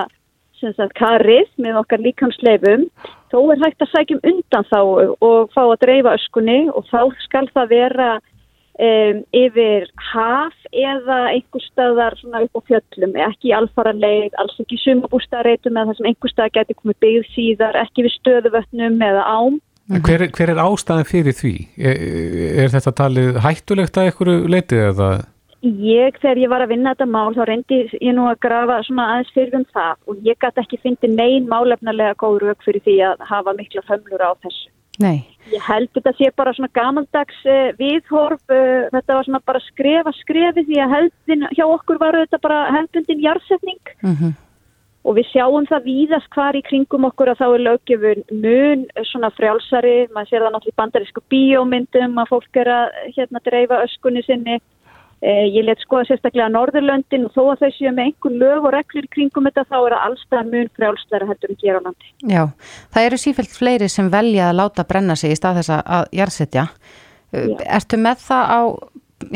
sem 0.62 0.72
sagt 0.78 0.96
karið 0.96 1.50
með 1.60 1.82
okkar 1.82 2.06
líkansleifum 2.06 2.88
þó 3.28 3.40
er 3.52 3.66
hægt 3.66 3.84
að 3.84 3.92
sækjum 3.92 4.24
undan 4.32 4.70
þá 4.72 4.80
og 5.28 5.52
fá 5.52 5.64
að 5.66 5.82
dreifa 5.84 6.16
öskunni 6.22 6.62
og 6.72 6.88
þá 6.88 7.02
skal 7.26 7.50
það 7.52 7.76
vera 7.76 8.14
Um, 8.74 9.20
yfir 9.30 9.84
haf 10.14 10.56
eða 10.72 11.18
einhver 11.34 11.66
staðar 11.66 12.16
upp 12.24 12.58
á 12.58 12.62
fjöllum, 12.70 13.18
ekki 13.28 13.54
alfaranleið, 13.58 14.32
alls 14.42 14.56
ekki 14.62 14.80
sumabústaðreitum 14.84 15.78
eða 15.78 15.92
það 15.92 16.00
sem 16.00 16.10
einhver 16.12 16.34
stað 16.34 16.56
getur 16.58 16.80
komið 16.80 17.00
byggð 17.06 17.30
síðar, 17.34 17.80
ekki 17.84 18.08
við 18.08 18.16
stöðuvötnum 18.20 19.06
eða 19.10 19.28
ám. 19.28 19.62
Hver, 20.04 20.24
hver 20.32 20.54
er 20.54 20.64
ástæðan 20.64 21.10
fyrir 21.10 21.36
því? 21.36 21.54
Er, 21.76 22.04
er 22.64 22.72
þetta 22.72 22.94
talið 23.02 23.40
hættulegt 23.44 23.98
að 24.00 24.10
einhverju 24.10 24.52
leitið 24.54 24.84
eða? 24.94 25.10
Ég, 25.64 26.18
þegar 26.20 26.40
ég 26.42 26.52
var 26.52 26.64
að 26.64 26.74
vinna 26.74 26.92
þetta 26.92 27.06
mál, 27.08 27.36
þá 27.36 27.44
reyndi 27.48 27.78
ég 27.96 28.16
nú 28.16 28.26
að 28.28 28.40
grafa 28.44 28.82
svona 28.84 29.10
aðeins 29.14 29.30
fyrir 29.36 29.60
um 29.62 29.66
það 29.72 30.10
og 30.12 30.26
ég 30.28 30.40
gæti 30.44 30.60
ekki 30.60 30.80
fyndi 30.84 31.10
neyn 31.12 31.48
málefnilega 31.52 32.18
góð 32.20 32.42
rauk 32.44 32.66
fyrir 32.66 32.84
því 32.84 32.96
að 33.08 33.24
hafa 33.30 33.54
mikla 33.56 33.84
fömmlur 33.88 34.24
á 34.28 34.32
þessu. 34.44 34.72
Nei. 35.02 35.24
Ég 35.52 35.64
held 35.66 35.90
þetta 35.96 36.14
sé 36.18 36.30
bara 36.38 36.54
svona 36.56 36.72
gamaldags 36.74 37.40
uh, 37.50 37.74
viðhorf, 37.80 38.42
uh, 38.52 38.88
þetta 38.94 39.18
var 39.18 39.28
svona 39.28 39.42
bara 39.46 39.62
skrefa 39.66 40.14
skrefi 40.20 40.64
því 40.70 40.80
að 40.84 40.94
heldin 40.96 41.48
hjá 41.58 41.66
okkur 41.66 42.00
var 42.02 42.18
þetta 42.22 42.40
bara 42.44 42.60
heldundin 42.76 43.24
jarðsetning 43.24 43.94
mm 44.04 44.14
-hmm. 44.16 44.36
og 45.04 45.18
við 45.18 45.30
sjáum 45.32 45.68
það 45.68 45.90
víðast 45.90 46.30
hvar 46.36 46.56
í 46.56 46.62
kringum 46.70 47.10
okkur 47.10 47.34
að 47.34 47.42
þá 47.42 47.48
er 47.50 47.66
lögjöfun 47.68 48.24
mun 48.46 48.86
svona 49.12 49.34
frjálsari, 49.36 49.98
maður 50.14 50.30
sér 50.30 50.46
það 50.46 50.54
náttúrulega 50.54 50.76
í 50.76 50.82
bandarísku 50.82 51.26
bíómyndum 51.30 52.22
að 52.22 52.30
fólk 52.30 52.62
er 52.64 52.70
að 52.80 52.88
hérna 53.18 53.44
dreifa 53.44 53.84
öskunni 53.84 54.24
sinni 54.24 54.62
Eh, 54.62 54.83
ég 55.24 55.64
let 55.64 55.80
skoða 55.80 56.10
sérstaklega 56.10 56.50
Norðurlöndin 56.52 57.30
og 57.30 57.36
þó 57.36 57.44
að 57.54 57.62
þau 57.62 57.76
séu 57.78 57.92
með 57.94 58.10
einhver 58.10 58.34
lög 58.42 58.66
og 58.68 58.74
reglur 58.76 59.08
kringum 59.14 59.48
þetta 59.48 59.64
þá 59.70 59.78
er 59.78 59.96
það 59.96 60.04
allstað 60.08 60.50
mun 60.52 60.72
frjálsleira 60.76 61.30
heldur 61.30 61.54
en 61.54 61.62
hér 61.62 61.80
á 61.80 61.82
landi. 61.86 62.12
Já, 62.28 62.44
það 62.92 63.08
eru 63.08 63.22
sífælt 63.22 63.56
fleiri 63.56 63.90
sem 63.92 64.12
velja 64.12 64.50
að 64.50 64.60
láta 64.60 64.88
brenna 64.90 65.16
sig 65.16 65.32
í 65.32 65.40
stað 65.40 65.62
þess 65.62 65.76
að 65.80 66.12
jarðsetja. 66.20 66.68
Eh, 67.34 67.48
ertu 67.80 68.02
með 68.04 68.28
það 68.28 68.52
á, 68.52 68.62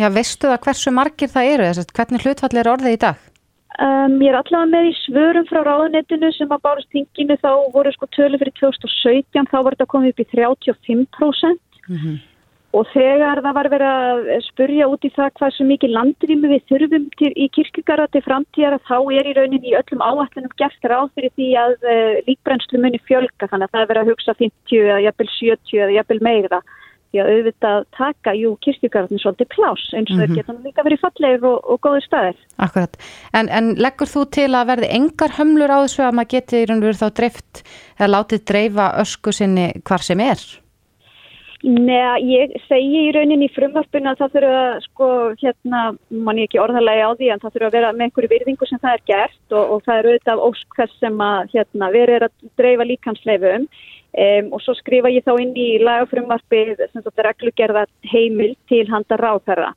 já 0.04 0.08
veistu 0.18 0.52
það 0.52 0.62
hversu 0.68 0.96
margir 1.00 1.32
það 1.32 1.52
eru, 1.54 1.72
þess 1.72 1.86
að 1.86 1.98
hvernig 2.02 2.28
hlutfall 2.28 2.54
er 2.58 2.72
orðið 2.74 2.98
í 2.98 3.02
dag? 3.08 3.26
Um, 3.78 4.16
ég 4.24 4.32
er 4.32 4.40
allavega 4.40 4.72
með 4.72 4.88
í 4.90 4.94
svörum 5.04 5.46
frá 5.46 5.60
ráðanettinu 5.62 6.32
sem 6.34 6.50
að 6.50 6.64
bárust 6.66 6.96
hinginu 6.96 7.36
þá 7.38 7.52
voru 7.76 7.92
sko 7.94 8.08
tölu 8.16 8.40
fyrir 8.42 8.56
2017 8.58 9.52
þá 9.52 9.58
var 9.62 9.76
þetta 9.76 9.92
komið 9.92 10.14
upp 10.14 10.24
í 10.24 10.28
35%. 10.34 11.60
Mm 11.88 12.00
-hmm. 12.02 12.16
Og 12.78 12.86
þegar 12.94 13.42
það 13.42 13.56
var 13.58 13.70
verið 13.74 13.92
að 13.92 14.32
spurja 14.46 14.88
út 14.92 15.06
í 15.08 15.12
það 15.16 15.30
hvað 15.40 15.54
svo 15.56 15.68
mikið 15.72 15.94
landrými 15.96 16.50
við 16.52 16.66
þurfum 16.70 17.06
til, 17.18 17.32
í 17.34 17.48
kirkugara 17.56 18.08
til 18.14 18.24
framtíðar 18.26 18.78
þá 18.88 18.98
er 19.18 19.30
í 19.32 19.36
rauninni 19.38 19.72
í 19.72 19.78
öllum 19.80 20.04
áallunum 20.06 20.58
gert 20.62 20.90
ráð 20.92 21.14
fyrir 21.16 21.34
því 21.34 21.48
að 21.64 21.78
uh, 21.82 22.18
líkbrennslu 22.28 22.82
muni 22.84 23.00
fjölga 23.08 23.50
þannig 23.50 23.70
að 23.70 23.74
það 23.74 23.86
er 23.86 23.94
verið 23.94 24.04
að 24.04 24.12
hugsa 24.14 24.38
50 24.44 24.84
eða 24.84 25.00
jafnvel 25.08 25.30
70 25.38 25.82
eða 25.86 25.98
jafnvel 25.98 26.20
meira 26.30 26.62
því 27.08 27.22
að 27.22 27.32
auðvitað 27.34 27.86
taka, 27.96 28.34
jú, 28.36 28.54
kirkjugarðin 28.66 29.22
svolítið 29.24 29.50
plás 29.54 29.84
eins 29.96 30.12
og 30.12 30.18
mm 30.18 30.22
-hmm. 30.22 30.28
það 30.28 30.36
geta 30.36 30.56
líka 30.68 30.86
verið 30.88 31.04
fallegir 31.06 31.46
og, 31.48 31.58
og 31.64 31.80
góðir 31.82 32.06
staðir. 32.06 32.38
Akkurat, 32.58 32.98
en, 33.34 33.50
en 33.50 33.76
leggur 33.76 34.12
þú 34.12 34.28
til 34.38 34.52
að 34.52 34.68
verði 34.72 34.92
engar 35.00 35.32
hömlur 35.40 35.72
á 35.72 35.78
þessu 35.84 36.04
að 36.04 36.16
maður 36.20 36.34
geti 36.36 36.62
í 36.62 36.66
raun 36.68 36.82
og 36.82 36.88
veru 36.90 37.02
þá 37.04 37.10
dreift 37.16 37.64
eða 38.00 38.14
látið 38.16 38.46
dreifa 38.52 38.86
ösku 39.04 39.32
sinni 39.32 39.68
hvar 39.88 40.04
sem 40.04 40.20
er? 40.20 40.40
Nei, 41.66 42.22
ég 42.30 42.52
segi 42.68 43.00
í 43.08 43.14
rauninni 43.16 43.48
í 43.48 43.54
frumvarpinu 43.56 44.12
að 44.12 44.20
það 44.20 44.34
þurfa 44.36 44.66
sko, 44.84 45.08
hérna, 45.42 45.80
mann 46.14 46.38
ég 46.38 46.52
ekki 46.52 46.60
orðalagi 46.62 47.02
á 47.02 47.12
því, 47.18 47.30
en 47.34 47.42
það 47.42 47.56
þurfa 47.56 47.70
að 47.70 47.78
vera 47.78 47.90
með 47.96 48.06
einhverju 48.06 48.30
virðingu 48.34 48.68
sem 48.70 48.82
það 48.84 48.94
er 48.94 49.04
gert 49.10 49.56
og, 49.58 49.64
og 49.74 49.82
það 49.88 49.98
er 49.98 50.10
auðvitað 50.12 50.44
ósk 50.46 50.78
þess 50.78 51.02
sem 51.02 51.24
að, 51.26 51.56
hérna, 51.56 51.90
verið 51.96 52.28
að 52.28 52.36
dreifa 52.62 52.88
líkansleifum 52.92 53.66
um, 53.66 54.54
og 54.54 54.64
svo 54.68 54.78
skrifa 54.78 55.14
ég 55.16 55.26
þá 55.26 55.34
inn 55.42 55.58
í 55.58 55.68
lagafrumvarpið 55.82 56.86
sem 56.92 57.08
þetta 57.08 57.28
reglugerða 57.32 57.86
heimil 58.14 58.54
til 58.70 58.86
handa 58.94 59.18
ráðherra. 59.18 59.74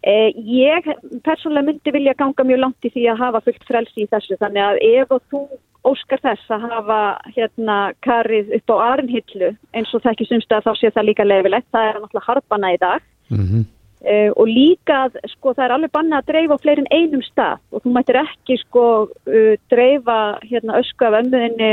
Uh, 0.00 0.32
ég 0.48 0.88
persónulega 1.26 1.74
myndi 1.74 1.92
vilja 1.92 2.16
ganga 2.16 2.48
mjög 2.48 2.64
langt 2.64 2.88
í 2.88 2.94
því 2.96 3.08
að 3.12 3.20
hafa 3.20 3.44
fullt 3.44 3.68
frelsi 3.68 4.06
í 4.06 4.08
þessu, 4.08 4.40
þannig 4.40 4.64
að 4.64 4.82
ef 4.94 5.12
og 5.18 5.28
þú 5.28 5.44
óskar 5.86 6.22
þess 6.24 6.50
að 6.52 6.66
hafa 6.70 6.98
hérna 7.36 7.78
karið 8.04 8.52
upp 8.58 8.74
á 8.74 8.76
arnhillu 8.90 9.52
eins 9.76 9.94
og 9.94 10.02
það 10.02 10.12
ekki 10.12 10.28
sumst 10.30 10.52
að 10.52 10.66
þá 10.66 10.72
sé 10.80 10.90
það 10.90 11.08
líka 11.08 11.26
leifilegt, 11.26 11.68
það 11.72 11.88
er 11.88 11.98
náttúrulega 12.02 12.28
harfana 12.28 12.74
í 12.74 12.78
dag. 12.82 13.08
Mm 13.30 13.46
-hmm. 13.46 13.64
Uh, 14.06 14.30
og 14.36 14.46
líka 14.46 14.96
að 15.06 15.16
sko 15.32 15.54
það 15.56 15.64
er 15.64 15.72
alveg 15.74 15.92
bannað 15.96 16.20
að 16.20 16.26
dreifa 16.30 16.54
á 16.54 16.62
fleirin 16.62 16.92
einum 16.92 17.22
stað. 17.26 17.62
Og 17.72 17.82
þú 17.82 17.92
mættir 17.94 18.18
ekki 18.20 18.58
sko 18.60 18.84
uh, 19.08 19.54
dreifa 19.72 20.38
hérna 20.44 20.78
ösku 20.78 21.06
af 21.08 21.16
ömmuðinni 21.22 21.72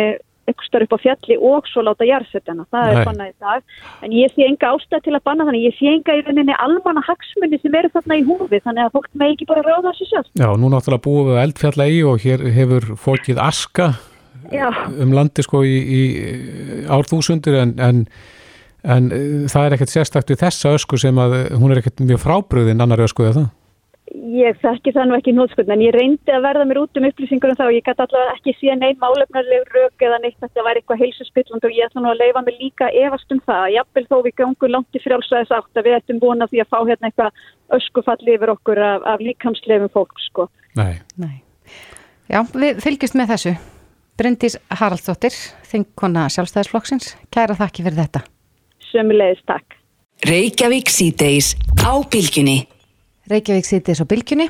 eitthvað 0.50 0.68
starf 0.68 0.88
upp 0.90 0.98
á 1.00 1.04
fjalli 1.06 1.38
og 1.40 1.70
svo 1.72 1.86
láta 1.86 2.08
jarðsetjana, 2.08 2.68
það 2.74 2.88
Nei. 2.90 2.94
er 2.94 3.08
bannað 3.08 3.32
í 3.32 3.36
dag. 3.44 3.78
En 4.04 4.16
ég 4.16 4.34
sé 4.34 4.48
enga 4.48 4.74
ástæð 4.76 5.06
til 5.06 5.16
að 5.16 5.26
banna 5.28 5.48
þannig. 5.48 5.68
Ég 5.70 5.78
sé 5.78 5.94
enga 5.94 6.18
í 6.20 6.24
rauninni 6.26 6.58
almanna 6.60 7.04
hagsmunni 7.08 7.60
sem 7.62 7.76
eru 7.78 7.92
þarna 7.94 8.18
í 8.20 8.26
húfi 8.28 8.60
þannig 8.64 8.88
að 8.88 8.96
fólk 8.98 9.10
með 9.20 9.34
ekki 9.34 9.48
bara 9.50 9.64
ráða 9.66 9.92
þessu 9.92 10.10
sjálf 10.10 10.30
Já, 10.40 10.48
nú 10.60 10.72
náttúrulega 10.72 11.06
búum 11.06 11.30
við 11.32 11.42
eldfjalla 11.44 11.88
í 11.90 12.00
og 12.08 12.24
hér 12.24 12.46
hefur 12.58 12.90
fólkið 13.04 13.42
aska 13.44 13.90
Já, 14.54 14.70
um 15.02 15.16
landi 15.16 15.46
sko 15.46 15.64
í, 15.66 15.76
í 15.80 16.02
árþúsundur 16.92 17.58
en, 17.62 17.74
en, 17.82 18.06
en 18.84 19.12
eh, 19.16 19.46
það 19.52 19.68
er 19.68 19.78
ekkert 19.78 19.94
sérstakt 19.94 20.34
við 20.34 20.44
þessa 20.44 20.74
ösku 20.78 21.00
sem 21.02 21.20
að 21.22 21.38
hún 21.56 21.74
er 21.74 21.82
ekkert 21.82 22.04
mjög 22.04 22.24
frábröðin 22.26 22.84
annari 22.84 23.08
ösku 23.08 23.26
eða 23.28 23.38
það? 23.40 23.52
Ég 24.14 24.58
þekki 24.62 24.94
það 24.94 25.08
nú 25.10 25.16
ekki 25.18 25.34
nótskund 25.34 25.72
en 25.74 25.82
ég 25.82 25.94
reyndi 25.96 26.34
að 26.34 26.44
verða 26.46 26.66
mér 26.70 26.80
út 26.84 27.00
um 27.00 27.08
upplýsingur 27.08 27.54
um 27.54 27.58
það 27.58 27.72
og 27.72 27.78
ég 27.78 27.86
gæti 27.88 28.04
allavega 28.06 28.36
ekki 28.38 28.54
síðan 28.60 28.82
neinn 28.84 29.00
málefnarleg 29.02 29.72
rök 29.74 30.06
eða 30.06 30.20
neitt 30.22 30.38
þetta 30.44 30.66
væri 30.68 30.82
eitthvað 30.82 31.02
heilsuspilland 31.02 31.66
og 31.66 31.74
ég 31.74 31.88
ætla 31.88 32.04
nú 32.04 32.12
að 32.12 32.22
leifa 32.22 32.44
mig 32.46 32.60
líka 32.62 32.90
efast 33.04 33.34
um 33.34 33.42
það 33.48 33.62
að 33.64 33.76
jafnvel 33.78 34.06
þó 34.12 34.18
við 34.28 34.36
gangum 34.42 34.74
langt 34.76 35.00
í 35.00 35.04
frjálsæðis 35.04 35.54
átt 35.58 35.82
að 35.82 35.88
við 35.88 35.98
ættum 35.98 36.22
vona 36.22 36.50
því 36.52 36.62
að 36.62 36.72
fá 36.74 36.80
hérna 36.80 37.10
eitthvað 37.10 37.42
öskufall 37.80 38.34
yfir 38.36 38.54
okkur 38.54 38.84
af, 38.86 39.08
af 39.14 39.24
líkamsleifum 39.26 39.94
fólk 39.94 40.26
sko. 40.28 40.50
Nei. 40.78 41.02
Nei. 41.18 41.42
Já, 42.30 42.44
við 42.54 42.84
fylgjumst 42.86 43.18
með 43.18 43.34
þessu. 43.34 43.56
Bryndís 44.14 44.60
Haraldsdóttir, 44.70 45.34
þingkona 45.72 46.28
sjálfstæðisflokksins. 46.36 47.16
Kæra 47.34 47.58
þakki 47.58 47.88
fyrir 47.88 48.04
þetta. 48.04 48.22
Sömulegis 48.92 49.42
takk. 49.50 49.80
Reykjavík 50.30 50.94
síðdeis 50.94 51.56
á 51.82 51.98
bylgjunni. 52.06 52.60
Reykjavík 53.32 53.68
sýtis 53.68 54.02
á 54.04 54.06
bylgjunni. 54.10 54.50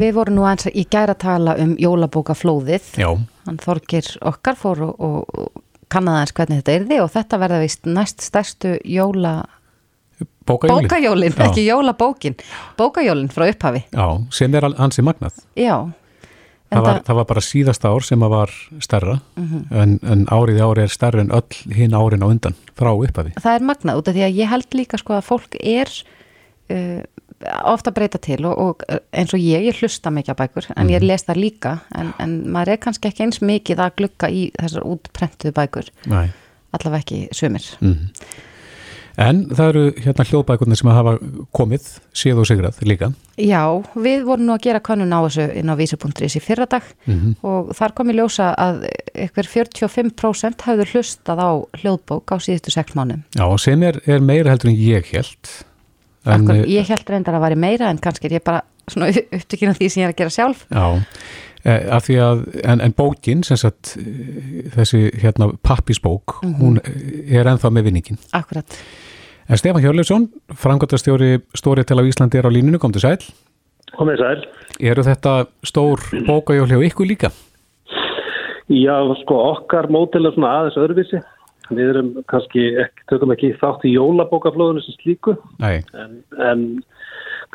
Við 0.00 0.14
vorum 0.16 0.38
nú 0.38 0.46
aðeins 0.48 0.70
í 0.72 0.86
gæra 0.88 1.12
að 1.12 1.22
tala 1.26 1.56
um 1.60 1.74
jólabókaflóðið. 1.80 2.86
Já, 2.96 3.10
Hann 3.48 3.58
Þorgir 3.60 4.08
okkar 4.28 4.56
fór 4.56 4.80
og, 4.88 5.04
og 5.04 5.62
kannaði 5.92 6.22
aðeins 6.22 6.34
hvernig 6.38 6.62
þetta 6.62 6.76
yrði 6.80 6.98
og 7.04 7.12
þetta 7.12 7.40
verða 7.44 7.60
vist 7.64 7.88
næst 7.88 8.24
stærstu 8.24 8.74
jóla... 8.84 9.34
bókajólin. 10.48 10.88
Bókajólin, 10.88 11.36
ekki 11.44 11.66
jólabókin. 11.68 12.36
Bókajólin 12.80 13.28
frá 13.32 13.48
upphafi. 13.52 13.84
Já, 13.92 14.06
sem 14.32 14.54
er 14.56 14.64
al- 14.70 14.76
ansi 14.80 15.04
magnað. 15.04 15.36
Já. 15.56 15.76
Það 16.68 16.84
var, 16.84 16.98
það 17.04 17.16
var 17.16 17.26
bara 17.30 17.40
síðasta 17.44 17.88
ár 17.96 18.04
sem 18.04 18.24
að 18.26 18.32
var 18.34 18.50
stærra 18.84 19.14
en, 19.72 19.94
en 20.04 20.24
árið 20.28 20.58
í 20.58 20.64
ári 20.66 20.82
er 20.84 20.90
stærri 20.92 21.22
en 21.24 21.30
öll 21.32 21.60
hinn 21.72 21.94
árin 21.96 22.20
á 22.20 22.28
undan 22.28 22.56
frá 22.76 22.90
upphafi. 22.92 23.32
það 23.40 23.54
er 23.56 23.64
magnað 23.70 24.00
út 24.02 24.10
af 24.12 24.16
því 24.18 24.24
að 24.26 24.36
ég 24.36 24.50
held 24.52 24.76
líka 24.76 25.00
sko 25.00 25.14
að 25.16 25.24
fólk 25.30 25.56
er 25.62 25.88
uh, 26.68 27.00
ofta 27.64 27.90
að 27.92 27.94
breyta 28.00 28.18
til 28.18 28.40
og, 28.46 28.58
og 28.58 28.82
eins 29.12 29.34
og 29.34 29.38
ég, 29.40 29.68
ég 29.68 29.78
hlusta 29.82 30.10
mikið 30.10 30.34
á 30.34 30.40
bækur 30.42 30.66
en 30.76 30.88
ég 30.90 31.04
les 31.06 31.22
það 31.28 31.36
líka 31.44 31.76
en, 31.94 32.12
en 32.18 32.34
maður 32.50 32.74
er 32.74 32.82
kannski 32.82 33.08
ekki 33.12 33.22
eins 33.28 33.40
mikið 33.44 33.78
að 33.84 33.94
glugga 34.00 34.30
í 34.30 34.48
þessar 34.58 34.86
útprentuðu 34.90 35.54
bækur 35.54 35.90
Nei. 36.10 36.28
allavega 36.74 37.02
ekki 37.04 37.28
sumir 37.32 37.70
Mm. 37.80 38.10
En 39.18 39.40
það 39.50 39.68
eru 39.72 39.80
hérna 40.04 40.24
hljóðbækurnar 40.28 40.78
sem 40.78 40.88
hafa 40.94 41.12
komið, 41.58 41.86
séð 42.14 42.38
og 42.38 42.46
sigrað 42.46 42.76
líka. 42.86 43.08
Já, 43.34 43.64
við 43.98 44.22
vorum 44.28 44.44
nú 44.46 44.52
að 44.54 44.60
gera 44.68 44.78
kannun 44.86 45.10
á 45.10 45.18
þessu 45.26 45.46
inn 45.58 45.66
á 45.66 45.74
vísu.is 45.74 46.36
í 46.38 46.42
fyrradag 46.44 46.86
Mhm. 47.04 47.32
og 47.42 47.72
þar 47.74 47.94
kom 47.98 48.12
í 48.12 48.14
ljósa 48.14 48.54
að 48.54 48.86
ykkur 49.26 49.50
45% 49.50 50.62
hafðu 50.68 50.86
hlustað 50.92 51.42
á 51.42 51.50
hljóðbók 51.82 52.30
á 52.30 52.36
síðustu 52.38 52.70
sex 52.70 52.94
mánum 52.94 53.24
Já, 53.34 53.42
sem 53.58 53.82
er, 53.82 53.98
er 54.06 54.20
meira 54.22 54.50
heldur 54.54 54.70
en 54.70 54.76
ég 54.78 55.10
held. 55.10 55.50
En, 56.28 56.44
Akkur, 56.44 56.54
eh, 56.54 56.70
ég 56.76 56.88
held 56.92 57.10
reyndar 57.10 57.38
að 57.38 57.44
væri 57.46 57.60
meira 57.64 57.90
en 57.90 58.00
kannski 58.04 58.28
er 58.28 58.38
ég 58.38 58.46
bara 58.46 58.62
svona 58.88 59.10
upptökin 59.36 59.72
af 59.72 59.80
því 59.80 59.90
sem 59.90 60.02
ég 60.02 60.08
er 60.08 60.14
að 60.14 60.22
gera 60.22 60.34
sjálf 60.34 60.64
Já, 60.68 60.86
eh, 61.64 61.88
af 61.96 62.06
því 62.06 62.20
að, 62.28 62.46
en, 62.64 62.84
en 62.84 62.96
bókin, 62.96 63.44
sem 63.46 63.60
sagt, 63.60 63.96
eh, 64.00 64.68
þessi 64.76 65.04
hérna 65.22 65.52
pappisbók, 65.64 66.40
hún 66.60 66.80
eh, 66.84 67.38
er 67.40 67.48
ennþá 67.48 67.72
með 67.74 67.90
vinningin. 67.90 68.20
Akkurat 68.36 68.80
En 69.48 69.56
Stefán 69.56 69.80
Hjörleifsson, 69.80 70.26
framkvæmtastjóri 70.52 71.38
stóri 71.56 71.80
til 71.88 71.96
á 71.96 72.04
Íslandi 72.04 72.36
er 72.36 72.44
á 72.44 72.52
línunu, 72.52 72.76
kom 72.76 72.92
til 72.92 73.00
sæl. 73.00 73.22
Komið 73.96 74.20
sæl. 74.20 74.42
Eru 74.90 75.04
þetta 75.06 75.32
stór 75.64 76.02
bókajól 76.26 76.68
hjá 76.68 76.82
ykkur 76.84 77.08
líka? 77.08 77.30
Já, 78.68 78.98
sko, 79.22 79.38
okkar 79.54 79.88
mótil 79.88 80.28
er 80.28 80.36
svona 80.36 80.50
aðeins 80.58 80.76
öðruvísi. 80.76 81.22
Við 81.68 81.90
erum 81.92 82.10
kannski, 82.30 82.64
ekki, 82.80 83.04
tökum 83.12 83.32
ekki 83.34 83.52
þátt 83.60 83.84
í 83.84 83.94
jólabókaflóðinu 83.94 84.82
sem 84.84 84.96
slíku, 85.02 85.36
Nei, 85.60 85.82
en, 85.92 86.18
en 86.40 86.66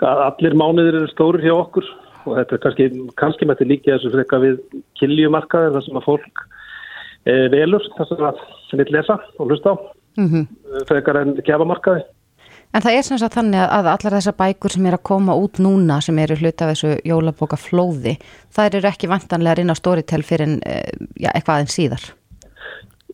allir 0.02 0.58
mánuðir 0.58 0.99
eru 1.02 1.12
stórir 1.12 1.45
hjá 1.45 1.56
okkur 1.56 1.88
og 2.23 2.38
þetta 2.39 2.56
er 2.56 2.63
kannski, 2.65 2.89
kannski 3.19 3.47
með 3.47 3.60
þetta 3.60 3.69
líka 3.71 3.95
þessu 3.95 4.13
freka 4.13 4.41
við 4.43 4.60
kiljumarkaðir 4.99 5.76
þar 5.76 5.86
sem 5.88 5.99
að 5.99 6.08
fólk 6.08 6.43
e, 7.26 7.34
velur 7.54 7.88
þar 7.97 8.10
sem 8.10 8.26
að 8.30 8.43
vil 8.80 8.89
lesa 8.95 9.19
og 9.38 9.49
hlusta 9.49 9.73
á, 9.73 9.76
mm 10.21 10.43
frekar 10.89 11.19
en 11.21 11.36
gefamarkaði. 11.45 12.06
En 12.73 12.82
það 12.82 12.95
er 12.97 13.04
sem 13.06 13.19
sagt 13.21 13.36
þannig 13.38 13.62
að 13.62 13.88
allar 13.91 14.15
þessar 14.17 14.36
bækur 14.39 14.73
sem 14.73 14.86
er 14.89 14.95
að 14.97 15.04
koma 15.06 15.36
út 15.38 15.60
núna 15.62 15.99
sem 16.02 16.17
eru 16.23 16.39
hluta 16.39 16.65
af 16.65 16.71
þessu 16.73 16.95
jólabóka 17.06 17.60
flóði 17.62 18.15
þær 18.56 18.80
eru 18.80 18.89
ekki 18.89 19.10
vantanlega 19.12 19.62
inn 19.62 19.69
á 19.69 19.78
Storytel 19.78 20.23
fyrir 20.26 20.47
en, 20.47 20.56
eh, 20.65 20.89
já, 21.21 21.30
eitthvað 21.30 21.60
aðeins 21.60 21.78
síðar. 21.78 22.08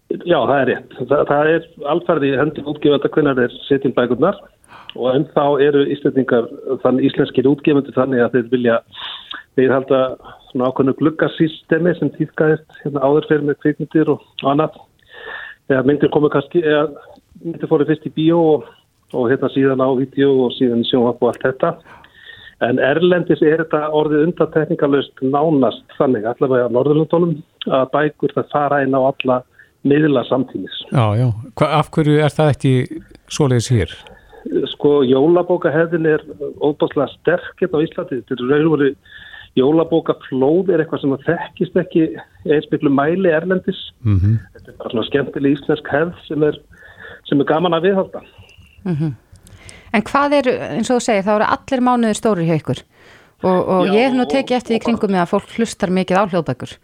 Já, 0.09 0.39
það 0.41 0.55
er 0.59 0.67
rétt. 0.71 0.93
Það, 0.97 1.19
það 1.29 1.49
er 1.53 1.65
alferði 1.91 2.29
hendi 2.39 2.63
útgefanda 2.65 3.11
hvernig 3.13 3.37
þeir 3.37 3.57
setjum 3.67 3.93
bækurnar 3.93 4.39
og 4.97 5.09
ennþá 5.13 5.43
eru 5.61 5.83
íslendingar, 5.93 6.47
þann 6.81 7.01
íslenskir 7.05 7.45
útgefundir 7.45 7.93
þannig 7.93 8.23
að 8.25 8.37
þeir 8.37 8.47
vilja, 8.55 8.77
þeir 9.57 9.73
halda 9.75 9.99
svona 10.49 10.71
ákveðnu 10.71 10.95
gluggasystemi 10.97 11.93
sem 11.99 12.09
týðgæðist 12.15 12.79
hérna 12.81 13.03
áður 13.05 13.27
fyrir 13.29 13.45
með 13.45 13.59
kvikmyndir 13.61 14.09
og 14.15 14.25
annað. 14.49 14.79
Eða 15.69 15.85
myndir 15.85 16.11
komu 16.15 16.31
kannski, 16.33 16.63
eða 16.65 16.87
myndir 17.43 17.69
fóru 17.69 17.85
fyrst 17.85 18.09
í 18.09 18.13
bíó 18.15 18.41
og, 18.55 18.65
og 19.13 19.29
hérna 19.29 19.51
síðan 19.53 19.85
á 19.85 19.89
vídeo 19.99 20.31
og 20.47 20.57
síðan 20.57 20.81
í 20.81 20.89
sjónvarp 20.89 21.21
og 21.21 21.35
allt 21.35 21.45
þetta. 21.45 21.73
En 22.65 22.81
erlendis 22.83 23.45
er 23.45 23.61
þetta 23.61 23.85
orðið 23.95 24.25
undantekningalöst 24.25 25.21
nánast 25.21 25.85
þannig, 26.01 26.25
allavega 26.27 26.65
á 26.65 26.73
Norðurlundunum, 26.73 27.37
að 27.69 27.87
bækur 27.93 28.33
það 28.35 28.51
fara 28.57 28.81
inn 28.83 28.97
á 28.97 29.05
alla 29.05 29.39
miðla 29.87 30.25
samtímis. 30.27 30.75
já, 30.91 31.05
já. 31.19 31.27
Hva, 31.55 31.67
af 31.79 31.91
hverju 31.95 32.19
er 32.19 32.33
það 32.33 32.53
ekki 32.53 32.73
svoleiðis 33.31 33.69
hér? 33.73 33.95
Sko, 34.73 35.01
jólabókahefðin 35.07 36.07
er 36.09 36.23
óbáslega 36.63 37.09
sterk 37.13 37.61
hérna 37.61 37.81
á 37.81 37.85
Íslandi. 37.85 38.21
Þetta 38.23 38.37
er 38.39 38.51
raun 38.51 38.67
og 38.69 38.75
veru 38.77 38.91
jólabókaflóð 39.59 40.73
er 40.73 40.83
eitthvað 40.83 41.03
sem 41.03 41.15
að 41.15 41.25
þekkist 41.27 41.79
ekki 41.81 42.03
eins 42.47 42.67
miklu 42.71 42.91
mæli 42.93 43.31
erlendis. 43.33 43.79
Mm 44.03 44.37
Þetta 44.53 44.71
er 44.71 44.77
bara 44.77 44.93
svona 44.93 45.07
skemmtileg 45.09 45.57
íslensk 45.57 45.89
hefð 45.93 46.21
sem 46.27 46.45
er, 46.47 46.59
sem 47.29 47.41
er 47.41 47.49
gaman 47.49 47.75
að 47.77 47.89
viðhalda. 47.89 48.23
En 49.93 50.05
hvað 50.05 50.35
eru, 50.39 50.53
eins 50.77 50.89
og 50.89 50.99
þú 50.99 51.05
segir, 51.07 51.25
þá 51.25 51.33
eru 51.35 51.49
allir 51.49 51.81
mánuður 51.81 52.19
stórir 52.19 52.49
hjá 52.49 52.59
ykkur 52.59 52.83
og, 53.43 53.59
og 53.59 53.87
Já, 53.87 53.93
ég 53.95 54.05
hef 54.05 54.15
nú 54.17 54.25
tekið 54.29 54.57
eftir 54.57 54.75
í 54.77 54.81
kringum 54.83 55.13
með 55.15 55.23
að 55.23 55.31
fólk 55.33 55.55
hlustar 55.57 55.93
mikið 55.95 56.19
á 56.19 56.23
hljóðbækur. 56.29 56.75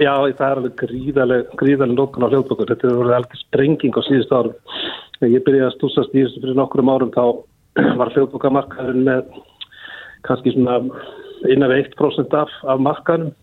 Já, 0.00 0.14
það 0.16 0.46
er 0.46 0.58
alveg 0.62 0.76
gríðaleg, 0.80 1.48
gríðaleg 1.60 1.96
nótkan 1.98 2.24
á 2.24 2.32
hljóðbókur. 2.32 2.70
Þetta 2.70 2.88
er 2.88 2.98
verið 3.02 3.16
alveg 3.18 3.40
sprenging 3.42 3.98
á 4.00 4.02
síðust 4.06 4.32
árum. 4.32 4.54
Þegar 5.18 5.34
ég 5.34 5.44
byrjaði 5.44 5.66
að 5.66 5.74
stúsast 5.74 6.14
í 6.16 6.22
þessu 6.24 6.40
fyrir 6.40 6.56
nokkrum 6.56 6.88
árum 6.92 7.12
þá 7.12 7.24
var 8.00 8.12
hljóðbókamarkaðurinn 8.14 9.04
með 9.10 9.34
kannski 10.24 10.54
svona 10.54 10.78
innan 11.52 11.72
við 11.72 11.82
1% 11.90 12.38
af, 12.40 12.56
af 12.64 12.80
markaðnum. 12.80 13.34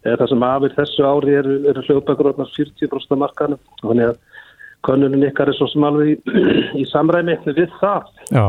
Eh, 0.00 0.16
Það 0.16 0.26
sem 0.32 0.48
afir 0.48 0.76
þessu 0.78 1.06
ári 1.10 1.36
eru, 1.42 1.58
eru 1.74 1.84
hljóðbækur 1.90 2.32
orðnar 2.32 2.52
40% 2.56 3.14
af 3.18 3.22
markaðnum. 3.26 3.62
Þannig 3.84 4.10
að 4.14 4.42
könnunin 4.88 5.28
ykkar 5.28 5.52
er 5.52 5.60
svo 5.60 5.68
sem 5.68 5.88
alveg 5.90 6.16
í, 6.16 6.18
í 6.80 6.88
samræmi 6.88 7.36
við 7.52 7.68
það. 7.84 8.08
Já, 8.32 8.46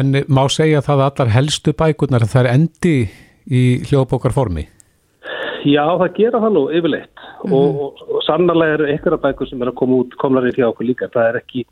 en 0.00 0.20
má 0.32 0.46
segja 0.48 0.80
það 0.88 1.04
að 1.04 1.08
allar 1.12 1.36
helstu 1.36 1.76
bækurnar 1.76 2.24
það 2.24 2.46
er 2.46 2.54
endi 2.56 2.98
í 3.52 3.64
hljóðbókarformi? 3.84 4.70
Já, 5.66 5.84
það 6.00 6.14
gera 6.16 6.40
það 6.40 6.54
nú 6.56 6.62
yfirleitt. 6.72 7.22
Og, 7.50 7.80
og, 7.84 8.02
og 8.06 8.22
sannarlega 8.24 8.78
eru 8.78 8.88
einhverja 8.88 9.20
bækur 9.20 9.48
sem 9.50 9.62
er 9.62 9.70
að 9.72 9.78
koma 9.80 10.02
út 10.04 10.14
komlar 10.20 10.46
í 10.48 10.52
hjá 10.56 10.68
okkur 10.70 10.88
líka. 10.88 11.08
Það 11.12 11.28
er 11.28 11.38
ekki, 11.40 11.64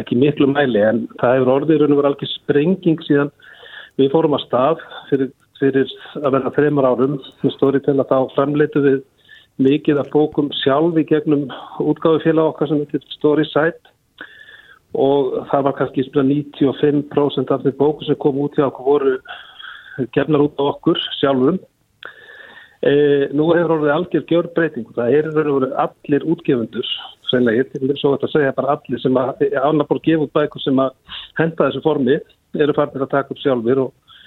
ekki 0.00 0.18
miklu 0.20 0.48
mæli 0.52 0.80
en 0.84 1.02
það 1.20 1.38
hefur 1.38 1.52
orðið 1.58 1.82
raun 1.82 1.94
og 1.94 2.00
verið 2.00 2.10
alveg 2.10 2.32
sprenging 2.32 3.02
síðan 3.04 3.32
við 4.00 4.12
fórum 4.14 4.36
að 4.38 4.46
stað 4.46 4.84
fyrir, 5.10 5.32
fyrir 5.60 5.96
að 6.22 6.36
vera 6.36 6.54
þreymar 6.56 6.88
árum 6.88 7.18
með 7.42 7.56
stóri 7.56 7.82
til 7.84 7.96
að 7.98 8.08
þá 8.12 8.34
framleitu 8.36 8.84
við 8.84 9.02
mikið 9.64 10.00
af 10.02 10.10
bókum 10.14 10.48
sjálf 10.62 10.96
í 10.98 11.04
gegnum 11.06 11.44
útgáðufélag 11.82 12.54
okkar 12.54 12.70
sem 12.70 12.80
heitir 12.82 13.04
Story 13.14 13.44
Site 13.50 13.92
og 14.94 15.44
það 15.50 15.68
var 15.68 15.76
kannski 15.78 16.06
svona 16.08 16.26
95% 16.30 17.52
af 17.54 17.62
þeir 17.62 17.76
bóku 17.78 18.06
sem 18.06 18.18
kom 18.22 18.40
út 18.42 18.56
hjá 18.58 18.66
okkur 18.66 18.88
voru 18.88 19.14
gefnar 20.14 20.42
út 20.48 20.58
á 20.58 20.64
okkur 20.72 20.98
sjálfum 21.20 21.60
E, 22.84 22.92
nú 23.32 23.48
hefur 23.54 23.78
orðið 23.78 23.92
algjör 23.94 24.24
gjörbreyting. 24.28 24.88
Það 24.96 25.18
er 25.18 25.28
verið 25.32 25.66
allir 25.80 26.24
útgefundur, 26.34 26.88
sennilega, 27.30 27.62
ég 27.62 27.70
til 27.72 27.96
svo 27.96 28.12
að 28.18 28.32
segja 28.32 28.54
bara 28.56 28.76
allir 28.76 29.00
sem 29.00 29.16
að 29.16 29.44
annarbor 29.62 30.02
gefa 30.04 30.26
út 30.26 30.34
bækur 30.36 30.60
sem 30.60 30.80
að 30.82 31.20
henda 31.40 31.68
þessu 31.68 31.84
formi 31.84 32.18
eru 32.60 32.74
farnir 32.76 33.06
að 33.06 33.14
taka 33.14 33.32
upp 33.32 33.40
sjálfur 33.40 33.80
og, 33.86 34.18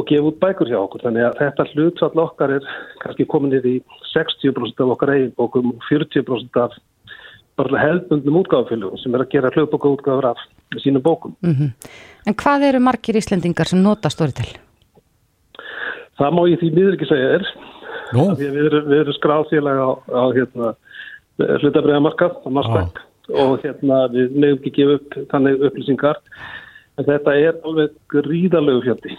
og 0.00 0.08
gefa 0.10 0.32
út 0.32 0.40
bækur 0.42 0.72
hjá 0.72 0.80
okkur. 0.80 1.04
Þannig 1.06 1.28
að 1.28 1.38
þetta 1.44 1.68
hlutfall 1.70 2.24
okkar 2.24 2.56
er 2.58 2.70
kannski 3.04 3.28
komin 3.30 3.54
í 3.60 3.76
60% 4.10 4.82
af 4.82 4.96
okkar 4.96 5.14
eigin 5.14 5.36
bókum 5.38 5.70
og 5.76 5.86
40% 5.90 6.58
af 6.64 6.74
bara 7.60 7.84
hefðbundnum 7.84 8.40
útgáðafélugum 8.42 8.98
sem 8.98 9.14
er 9.14 9.22
að 9.24 9.34
gera 9.36 9.52
hlutbóka 9.54 9.90
útgáður 9.92 10.32
af 10.32 10.42
sínum 10.82 11.04
bókum. 11.04 11.36
Mm 11.42 11.54
-hmm. 11.54 11.70
En 12.26 12.34
hvað 12.34 12.68
eru 12.68 12.80
margir 12.80 13.16
Íslendingar 13.16 13.68
sem 13.68 13.82
nota 13.82 14.10
Storytel? 14.10 14.56
Það 16.18 16.34
má 16.34 16.42
ég 16.50 16.60
því 16.60 16.74
miður 16.74 16.94
ekki 16.96 17.08
segja 17.08 17.28
er. 17.36 17.46
Við 18.12 18.58
erum, 18.66 18.88
vi 18.90 18.98
erum 18.98 19.16
skráðfélag 19.16 19.80
á, 19.80 19.90
á 20.12 20.22
hérna, 20.36 20.74
hlutabriðamarkað, 21.38 22.36
á 22.44 22.48
Nasdaq 22.58 23.00
og 23.30 23.62
hérna, 23.62 24.02
við 24.12 24.34
nefnum 24.34 24.58
ekki 24.58 24.74
gefa 24.76 24.98
upp 24.98 25.16
þannig 25.30 25.64
upplýsingar 25.68 26.18
en 26.98 27.08
þetta 27.08 27.36
er 27.38 27.58
alveg 27.64 27.94
gríðalögu 28.12 28.84
fjöldi. 28.86 29.16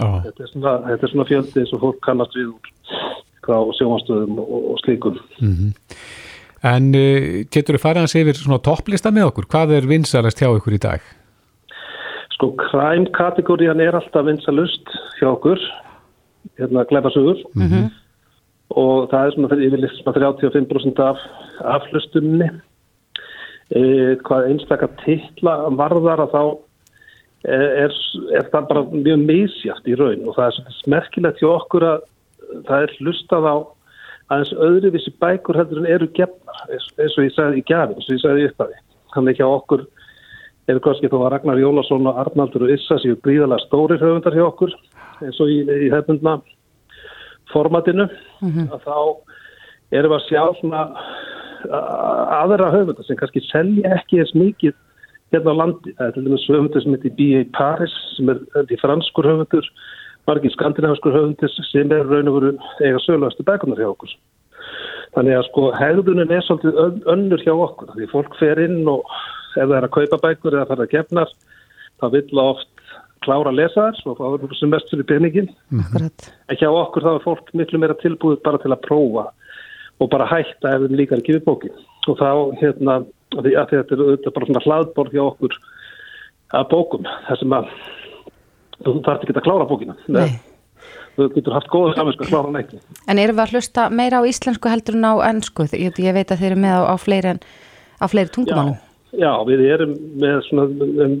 Oh. 0.00 0.18
Þetta, 0.24 0.38
er 0.40 0.50
svona, 0.50 0.74
þetta 0.88 1.06
er 1.06 1.12
svona 1.12 1.28
fjöldi 1.28 1.64
sem 1.68 1.82
fólk 1.82 2.00
kannast 2.04 2.36
við 2.38 2.54
úr 2.54 2.70
á 3.42 3.58
sjómanstöðum 3.76 4.38
og, 4.40 4.58
og 4.72 4.82
slíkum. 4.84 5.18
Mm 5.40 5.54
-hmm. 5.58 5.72
En 6.62 6.94
uh, 6.94 7.42
getur 7.50 7.76
þú 7.76 7.82
farið 7.82 8.04
að 8.06 8.12
segja 8.12 8.24
yfir 8.28 8.38
svona 8.38 8.62
topplista 8.62 9.10
með 9.10 9.32
okkur? 9.32 9.48
Hvað 9.50 9.74
er 9.76 9.88
vinsalast 9.90 10.38
hjá 10.38 10.48
ykkur 10.54 10.76
í 10.78 10.82
dag? 10.82 11.00
Sko, 12.36 12.52
kræmkategóriðan 12.58 13.82
er 13.82 13.98
alltaf 13.98 14.26
vinsalust 14.26 14.86
hjá 15.18 15.28
okkur, 15.32 15.58
hérna 16.58 16.86
gleipasugur 16.86 17.42
mm 17.54 17.66
-hmm. 17.66 17.90
Og 18.78 19.08
það 19.12 19.24
er 19.24 19.34
svona 19.36 19.58
yfirlist 19.66 20.00
svona 20.00 20.16
35% 20.18 21.02
af 21.04 21.24
aflustunni. 21.76 22.48
E, 23.72 23.82
hvað 24.26 24.48
einstakar 24.50 24.92
tilla 25.00 25.54
varðar 25.78 26.26
að 26.26 26.34
þá 26.34 26.42
er, 27.48 27.94
er 28.36 28.48
það 28.52 28.66
bara 28.68 28.82
mjög 28.92 29.22
meðsjátt 29.28 29.88
í 29.88 29.96
raun 29.98 30.26
og 30.28 30.36
það 30.36 30.48
er 30.48 30.56
svona 30.58 30.74
smerkilegt 30.80 31.40
hjá 31.40 31.48
okkur 31.50 31.86
að 31.88 32.04
það 32.68 32.84
er 32.84 32.94
hlustað 32.98 33.48
á 33.48 33.56
aðeins 34.32 34.52
öðruvísi 34.66 35.14
bækur 35.22 35.58
heldur 35.58 35.82
en 35.82 35.90
eru 35.94 36.08
gefnar 36.16 36.62
eins 36.68 37.16
og 37.16 37.26
ég 37.26 37.34
sagði 37.34 37.62
í 37.62 37.66
gafin, 37.68 37.96
eins 37.96 38.08
og 38.08 38.16
ég 38.16 38.22
sagði 38.22 38.44
í 38.44 38.50
upphafi. 38.50 38.78
Þannig 39.12 39.34
ekki 39.34 39.48
á 39.48 39.50
okkur 39.50 39.86
eru 40.70 40.82
kannski 40.84 41.10
þó 41.10 41.18
að 41.22 41.30
Ragnar 41.34 41.60
Jólasson 41.60 42.08
og 42.08 42.20
Arnaldur 42.22 42.66
og 42.66 42.72
Issa 42.76 42.98
séu 43.02 43.18
gríðalega 43.24 43.66
stóri 43.66 43.98
höfundar 44.00 44.36
hjá 44.36 44.44
okkur 44.46 44.76
eins 45.24 45.40
og 45.42 45.50
í, 45.50 45.62
í 45.64 45.90
hefnundna 45.92 46.38
formatinu 47.52 48.08
mm 48.40 48.50
-hmm. 48.50 48.66
að 48.74 48.80
þá 48.86 48.98
erum 49.92 50.12
við 50.12 50.18
að 50.18 50.28
sjá 50.28 50.42
svona 50.60 50.82
aðra 52.42 52.72
höfundar 52.72 53.06
sem 53.06 53.16
kannski 53.16 53.40
selja 53.46 53.94
ekki 53.96 54.18
eins 54.22 54.34
mikið 54.34 54.74
hérna 55.32 55.54
á 55.54 55.60
landi. 55.60 55.94
Það 55.96 56.06
er 56.06 56.14
til 56.14 56.24
dæmis 56.24 56.48
höfundur 56.50 56.82
sem 56.82 56.96
heitir 56.96 57.16
B.A. 57.18 57.42
Paris 57.56 57.94
sem 58.16 58.28
er 58.28 58.40
því 58.68 58.80
franskur 58.82 59.28
höfundur 59.30 59.68
margir 60.26 60.54
skandinaviskur 60.54 61.14
höfundis 61.16 61.56
sem 61.70 61.92
er 61.92 62.04
raun 62.06 62.28
og 62.30 62.36
veru 62.38 62.52
eiga 62.80 63.00
söluastu 63.06 63.46
bækunar 63.46 63.80
hjá 63.80 63.90
okkur. 63.90 64.12
Þannig 65.14 65.38
að 65.38 65.48
sko 65.50 65.70
hegðunin 65.76 66.32
er 66.32 66.44
svolítið 66.46 67.08
önnur 67.14 67.42
hjá 67.44 67.54
okkur. 67.54 67.94
Því 67.96 68.10
fólk 68.12 68.36
fer 68.40 68.60
inn 68.62 68.86
og 68.88 69.02
ef 69.56 69.66
það 69.66 69.78
er 69.78 69.88
að 69.88 69.96
kaupa 69.96 70.20
bækur 70.26 70.56
eða 70.56 70.68
fara 70.70 70.86
að 70.86 70.94
gefnar 70.94 71.32
þá 72.00 72.06
vill 72.16 72.42
oft 72.42 72.71
klára 73.24 73.54
lesaðar 73.54 73.98
og 74.10 74.18
það 74.20 74.36
er 74.48 74.58
sem 74.58 74.72
mest 74.72 74.92
fyrir 74.92 75.08
peningin. 75.08 75.48
En 75.72 76.60
hjá 76.60 76.68
okkur 76.68 77.06
þá 77.06 77.12
er 77.14 77.24
fólk 77.24 77.54
miklu 77.58 77.80
meira 77.82 77.98
tilbúið 78.02 78.42
bara 78.44 78.60
til 78.62 78.72
að 78.74 78.84
prófa 78.86 79.28
og 80.02 80.10
bara 80.10 80.28
hætta 80.30 80.74
ef 80.74 80.86
þeim 80.86 80.98
líka 80.98 81.18
ekki 81.18 81.38
við 81.38 81.46
bókin. 81.46 81.74
Og 82.10 82.18
þá 82.18 82.30
hérna, 82.58 83.00
því 83.38 83.56
að 83.60 83.74
þetta 83.76 83.98
er 84.14 84.34
bara 84.34 84.48
svona 84.48 84.64
hlaðborð 84.66 85.16
hjá 85.16 85.24
okkur 85.28 85.58
að 86.58 86.70
bókum. 86.72 87.10
Það 87.28 87.42
sem 87.42 87.58
að 87.58 87.74
þú 88.82 89.02
þarf 89.06 89.24
ekki 89.24 89.36
að 89.36 89.46
klára 89.46 89.66
bókina 89.68 89.96
Nei. 90.12 90.38
þú 91.16 91.28
getur 91.36 91.56
haft 91.56 91.70
góða 91.72 91.96
saminsku 91.96 92.26
að 92.26 92.32
klára 92.32 92.54
neitt 92.54 92.72
En 93.06 93.20
erum 93.20 93.38
við 93.38 93.44
að 93.44 93.56
hlusta 93.56 93.88
meira 93.92 94.22
á 94.22 94.28
íslensku 94.28 94.72
heldur 94.72 94.98
en 94.98 95.08
á 95.08 95.14
ennsku? 95.28 95.66
Ég, 95.72 95.98
ég 96.02 96.16
veit 96.16 96.32
að 96.32 96.42
þeir 96.42 96.50
eru 96.52 96.62
með 96.64 96.78
á, 96.78 96.82
á 96.88 96.94
fleiri, 97.00 97.34
fleiri 98.12 98.34
tungumálum 98.34 98.78
já, 99.12 99.26
já, 99.26 99.32
við 99.50 99.64
erum 99.68 99.94
með 100.22 100.40
svona 100.48 100.66
um, 101.06 101.18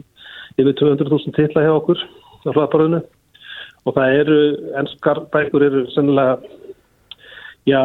yfir 0.58 0.74
200.000 0.78 1.36
tilla 1.36 1.64
hjá 1.64 1.74
okkur 1.76 2.00
á 2.46 2.50
hlaðbarðinu 2.52 3.02
og 3.82 3.96
það 3.96 4.16
eru, 4.20 4.40
ennskar 4.78 5.24
bækur 5.32 5.64
eru 5.66 5.84
sennilega 5.94 6.38
já, 7.68 7.80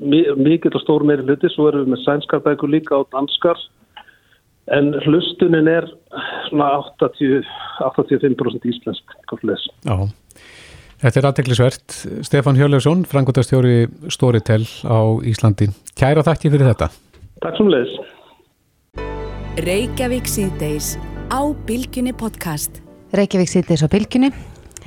mikið 0.00 0.76
og 0.76 0.84
stór 0.84 1.06
meiri 1.08 1.24
hluti, 1.26 1.50
svo 1.52 1.70
erum 1.70 1.86
við 1.86 1.94
með 1.94 2.04
sænskar 2.04 2.44
bækur 2.44 2.72
líka 2.72 3.00
og 3.00 3.08
danskar. 3.14 3.60
En 4.74 4.90
hlustunin 5.04 5.68
er 5.70 5.86
svona 6.48 6.72
80, 6.98 7.46
85% 7.86 8.66
íslensk 8.72 9.14
Já, 9.86 9.96
þetta 11.04 11.20
er 11.20 11.28
aðteklisvert 11.30 11.98
Stefan 12.26 12.58
Hjörleifsson, 12.58 13.06
frangotastjóri 13.06 13.86
Storytel 14.10 14.66
á 14.82 14.98
Íslandi. 15.22 15.70
Kæra 15.94 16.26
þakki 16.26 16.50
fyrir 16.50 16.72
þetta. 16.72 16.90
Takk 17.44 17.60
svo 17.60 17.68
leiðis 17.70 17.94
Reykjavík 19.62 20.26
síðdeis 20.28 20.96
á 21.30 21.40
Bilginni 21.66 22.12
podcast 22.16 22.82
Reykjavík 23.14 23.50
síðdeis 23.50 23.82
á 23.82 23.88
Bilginni 23.90 24.30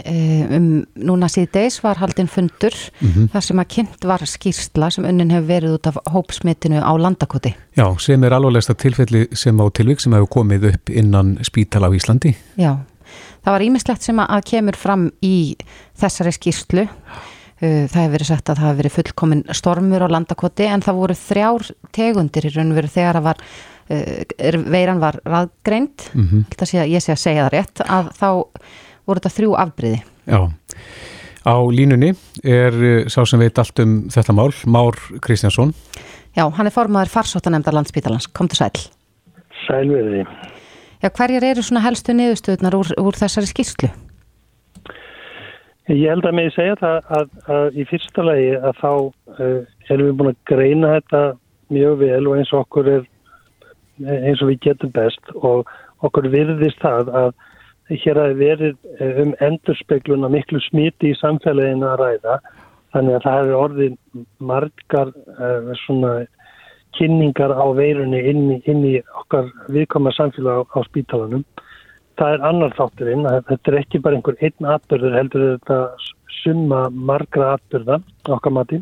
Eh, 0.07 0.45
um 0.55 0.67
núna 0.95 1.27
síðdeis 1.27 1.81
var 1.83 1.97
haldinn 1.99 2.29
fundur 2.31 2.71
mm 2.71 3.07
-hmm. 3.07 3.29
þar 3.33 3.43
sem 3.43 3.59
að 3.59 3.67
kynnt 3.67 4.05
var 4.05 4.21
skýrsla 4.23 4.89
sem 4.89 5.05
unnin 5.05 5.31
hefur 5.31 5.47
verið 5.47 5.73
út 5.75 5.87
af 5.87 5.97
hópsmitinu 6.07 6.79
á 6.79 6.91
landakoti. 6.95 7.55
Já, 7.75 7.99
sem 7.99 8.23
er 8.23 8.31
alvegsta 8.31 8.73
tilfelli 8.73 9.27
sem 9.33 9.59
á 9.59 9.65
tilvík 9.69 9.99
sem 9.99 10.13
hefur 10.13 10.27
komið 10.27 10.73
upp 10.73 10.89
innan 10.89 11.37
spítala 11.43 11.89
á 11.89 11.91
Íslandi. 11.91 12.35
Já, 12.55 12.77
það 13.43 13.51
var 13.51 13.61
ímislegt 13.61 14.01
sem 14.01 14.17
að 14.19 14.43
kemur 14.45 14.75
fram 14.75 15.11
í 15.21 15.55
þessari 15.99 16.31
skýrslu. 16.31 16.81
Eh, 16.81 16.89
það 17.59 17.97
hefur 17.97 18.13
verið 18.13 18.29
sagt 18.29 18.49
að 18.49 18.59
það 18.59 18.67
hefur 18.67 18.79
verið 18.79 18.95
fullkomin 18.95 19.43
stormur 19.57 20.05
á 20.07 20.13
landakoti 20.13 20.67
en 20.69 20.83
það 20.85 20.99
voru 21.01 21.17
þrjár 21.19 21.69
tegundir 21.95 22.47
í 22.47 22.53
raun 22.55 22.71
og 22.71 22.79
veru 22.79 22.91
þegar 22.93 23.19
að 23.19 23.27
var 23.27 23.41
eh, 23.89 24.59
veiran 24.63 25.01
var 25.03 25.19
raðgreint, 25.25 26.09
mm 26.13 26.27
-hmm. 26.27 26.85
ég 26.87 27.03
sé 27.03 27.11
að 27.11 27.23
segja 27.23 27.47
það 27.47 27.53
rétt, 27.57 27.81
að 27.83 28.11
þá 28.15 28.29
voru 29.05 29.19
þetta 29.19 29.35
þrjú 29.35 29.55
afbriði. 29.57 30.03
Já, 30.29 30.39
á 31.45 31.55
línunni 31.71 32.13
er 32.43 32.73
eh, 32.73 33.07
sá 33.07 33.25
sem 33.25 33.39
veit 33.39 33.59
allt 33.59 33.79
um 33.79 34.09
þetta 34.09 34.33
mál, 34.33 34.53
Már 34.65 34.95
Kristjánsson. 35.19 35.73
Já, 36.37 36.45
hann 36.47 36.67
er 36.67 36.71
formadur 36.71 37.09
farsóttanemndar 37.09 37.73
landsbítalans. 37.73 38.27
Kom 38.27 38.47
til 38.47 38.57
sæl. 38.57 38.71
Sælverði. 39.67 40.23
Já, 41.01 41.09
hverjar 41.09 41.43
eru 41.43 41.63
svona 41.63 41.81
helstu 41.81 42.13
niðurstöðunar 42.13 42.75
úr, 42.75 42.93
úr 42.99 43.17
þessari 43.17 43.49
skýrslu? 43.49 43.89
Ég 45.89 46.05
held 46.05 46.25
að 46.29 46.35
mig 46.37 46.51
segja 46.53 46.75
það 46.77 46.95
að, 46.95 47.05
að, 47.17 47.29
að 47.55 47.77
í 47.81 47.83
fyrsta 47.89 48.25
lagi 48.25 48.49
að 48.57 48.75
þá 48.77 48.91
uh, 48.93 49.61
erum 49.89 50.05
við 50.05 50.17
búin 50.19 50.31
að 50.31 50.41
greina 50.51 50.91
þetta 50.99 51.21
mjög 51.73 51.95
vel 52.03 52.19
og 52.29 52.35
eins 52.37 52.51
og 52.53 52.65
okkur 52.65 52.89
er 52.93 53.07
eins 54.05 54.43
og 54.43 54.51
við 54.51 54.59
getum 54.67 54.91
best 54.93 55.31
og 55.35 55.69
okkur 56.05 56.29
virðist 56.31 56.81
það 56.83 57.09
að 57.21 57.31
hér 57.89 58.19
hafi 58.21 58.37
verið 58.37 58.75
eh, 58.99 59.21
um 59.23 59.31
endurspeglun 59.41 60.27
að 60.27 60.35
miklu 60.37 60.61
smiti 60.67 61.09
í 61.09 61.17
samfélaginu 61.17 61.87
að 61.89 62.03
ræða 62.03 62.35
þannig 62.93 63.17
að 63.17 63.25
það 63.25 63.39
hefur 63.39 63.57
orðið 63.63 63.97
margar 64.51 65.11
uh, 65.15 65.71
svona 65.85 66.13
kynningar 66.97 67.53
á 67.53 67.65
veirunni 67.77 68.21
inn 68.29 68.45
í, 68.53 68.59
inn 68.69 68.85
í 68.85 68.95
okkar 69.23 69.49
viðkoma 69.73 70.13
samfélag 70.17 70.63
á, 70.65 70.77
á 70.77 70.79
spítalanum. 70.85 71.43
Það 72.19 72.33
er 72.35 72.47
annar 72.49 72.73
þátturinn 72.75 73.27
að 73.29 73.43
þetta 73.47 73.71
er 73.71 73.77
ekki 73.79 74.01
bara 74.03 74.17
einhver 74.19 74.39
einn 74.43 74.71
atbyrður 74.73 75.13
heldur 75.15 75.45
þetta 75.53 75.77
summa 76.39 76.81
margra 76.91 77.53
atbyrða 77.55 77.99
okkar 78.27 78.55
mati 78.55 78.79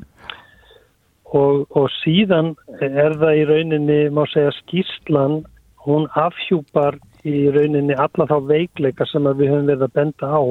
og, 1.36 1.68
og 1.76 1.86
síðan 2.00 2.56
er 2.82 3.18
það 3.20 3.42
í 3.42 3.46
rauninni 3.52 4.00
má 4.16 4.24
segja 4.32 4.54
skýrslan 4.62 5.42
hún 5.88 6.08
afhjúpar 6.20 6.98
í 7.28 7.48
rauninni 7.54 7.96
alla 7.98 8.28
þá 8.30 8.38
veikleika 8.50 9.08
sem 9.10 9.28
við 9.28 9.52
höfum 9.52 9.70
verið 9.70 9.86
að 9.88 9.96
benda 10.00 10.32
á 10.32 10.42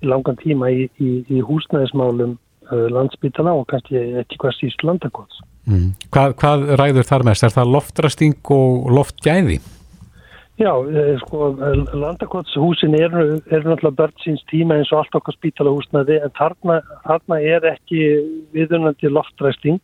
í 0.00 0.08
langan 0.08 0.38
tíma 0.40 0.70
í, 0.72 0.86
í, 1.00 1.10
í 1.28 1.42
húsnæðismálum 1.44 2.36
uh, 2.36 2.86
landsbytana 2.94 3.52
og 3.56 3.66
kannski 3.72 4.00
ekki 4.22 4.38
hvað 4.40 4.56
síst 4.56 4.84
landakots. 4.86 5.42
Mm. 5.68 5.92
Hvað, 6.14 6.36
hvað 6.40 6.64
ræður 6.80 7.08
þar 7.10 7.26
mest? 7.28 7.44
Er 7.44 7.54
það 7.54 7.74
loftrasting 7.76 8.52
og 8.56 8.88
loftgæði? 8.96 9.60
Já, 10.60 10.74
eh, 10.76 11.16
sko, 11.24 11.56
landakotshúsin 11.96 12.92
eru 12.92 13.40
er 13.48 13.62
náttúrulega 13.64 13.96
börn 13.96 14.16
síns 14.20 14.42
tíma 14.52 14.76
eins 14.76 14.90
og 14.92 14.98
allt 14.98 15.14
okkar 15.16 15.32
spítalahúsnaði 15.38 16.18
en 16.20 16.32
þarna, 16.36 16.74
þarna 17.06 17.38
er 17.40 17.64
ekki 17.70 18.00
viðunandi 18.52 19.08
loftræsting. 19.08 19.80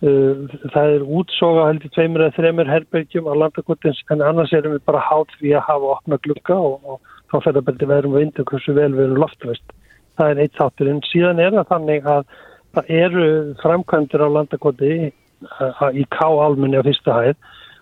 Uh, 0.00 0.48
það 0.72 0.94
er 0.94 1.04
útsoga 1.18 1.66
heldur 1.68 1.92
tveimur 1.92 2.24
eða 2.24 2.36
þreimur 2.36 2.68
herbergjum 2.68 3.28
á 3.28 3.32
landakotins 3.36 4.00
en 4.12 4.24
annars 4.24 4.52
erum 4.52 4.74
við 4.74 4.82
bara 4.88 5.00
hátt 5.00 5.32
því 5.40 5.54
að 5.56 5.64
hafa 5.68 5.92
opna 5.94 6.18
glukka 6.24 6.56
og, 6.56 6.80
og 6.84 7.00
þá 7.32 7.36
fer 7.44 7.56
það 7.56 7.68
betið 7.68 7.92
verum 7.92 8.16
við 8.16 8.26
indur 8.26 8.48
hversu 8.48 8.74
vel 8.76 8.90
við 8.92 9.04
erum 9.06 9.22
loftvist. 9.24 9.76
Það 10.16 10.32
er 10.32 10.42
eitt 10.44 10.56
þáttur 10.56 10.92
en 10.92 11.04
síðan 11.08 11.40
er 11.40 11.56
það 11.56 11.70
þannig 11.72 12.10
að 12.12 12.24
það 12.76 12.90
eru 13.02 13.28
framkvæmdur 13.60 14.24
á 14.24 14.28
landakoti 14.40 14.92
uh, 15.04 15.88
í 15.92 16.08
K-álmunni 16.16 16.80
á 16.80 16.88
fyrsta 16.88 17.20
hæð 17.20 17.36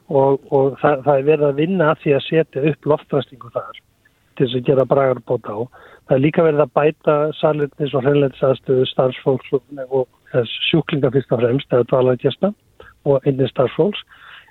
og, 0.09 0.41
og 0.53 0.77
það, 0.83 1.03
það 1.07 1.17
er 1.17 1.27
verið 1.31 1.47
að 1.49 1.61
vinna 1.63 1.91
að 1.93 2.03
því 2.03 2.15
að 2.17 2.27
setja 2.29 2.65
upp 2.71 2.91
loftvæstingu 2.93 3.53
þar 3.55 3.81
til 4.35 4.47
þess 4.47 4.59
að 4.59 4.69
gera 4.69 4.89
bragarbót 4.91 5.49
á. 5.49 5.59
Það 6.05 6.17
er 6.17 6.23
líka 6.25 6.45
verið 6.45 6.65
að 6.65 6.75
bæta 6.77 7.17
salirnis 7.39 7.95
og 7.95 8.05
hreinleitisaðstöðu 8.05 8.87
starfsfólks 8.91 9.55
og, 9.55 10.05
sjúklinga 10.69 11.13
fyrst 11.15 11.33
og 11.33 11.41
fremst 11.41 11.73
eða 11.73 11.89
dvalargjasta 11.93 12.51
og 13.07 13.29
einnig 13.29 13.53
starfsfólks. 13.53 14.03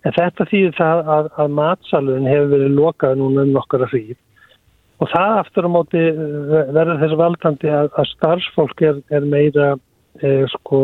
En 0.07 0.15
þetta 0.15 0.47
þýðir 0.49 0.77
það 0.77 1.09
að, 1.15 1.27
að 1.39 1.57
matsalun 1.59 2.29
hefur 2.29 2.53
verið 2.55 2.77
lokað 2.77 3.19
núna 3.19 3.43
um 3.45 3.53
nokkara 3.55 3.89
hríð 3.91 4.15
og 5.03 5.09
það 5.11 5.37
aftur 5.41 5.67
á 5.67 5.75
móti 5.75 6.01
verður 6.75 7.01
þessi 7.01 7.19
valdandi 7.19 7.71
að, 7.71 7.89
að 7.99 8.09
starfsfólk 8.13 8.83
er, 8.87 9.01
er 9.11 9.25
meira 9.27 9.73
eh, 10.21 10.45
sko, 10.53 10.79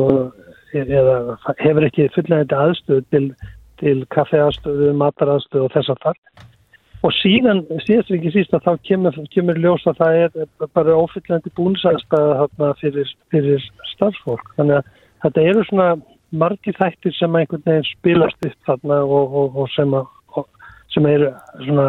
eða 0.75 1.37
hefur 1.61 1.87
ekki 1.87 2.09
fullnægandi 2.15 2.57
aðstöð 2.57 3.05
til, 3.13 3.23
til 3.79 3.97
kaffeaðstöðu, 4.15 4.93
mataraðstöðu 4.99 5.67
og 5.67 5.75
þess 5.75 5.93
að 5.93 6.05
það 6.05 6.47
og 7.07 7.15
síðan, 7.15 7.61
síðast 7.85 8.11
ekki 8.11 8.31
síst 8.33 8.55
að 8.55 8.65
þá 8.65 8.71
kemur, 8.89 9.19
kemur 9.31 9.59
ljós 9.63 9.85
að 9.87 10.01
það 10.01 10.21
er 10.23 10.47
bara 10.75 10.97
ofullandi 10.99 11.51
búnsæðstæða 11.55 12.71
fyrir, 12.81 13.11
fyrir 13.31 13.67
starfsfólk 13.93 14.55
þannig 14.57 14.81
að 14.81 14.89
þetta 15.23 15.45
eru 15.51 15.65
svona 15.69 15.89
margi 16.29 16.73
þættir 16.75 17.15
sem 17.17 17.37
einhvern 17.39 17.65
veginn 17.65 17.87
spilast 17.87 18.45
upp 18.45 18.67
þarna 18.67 19.01
og, 19.05 19.37
og, 19.41 19.59
og 19.63 19.71
sem, 19.73 19.95
að, 19.95 20.45
sem 20.93 21.07
eru 21.09 21.31
svona 21.63 21.87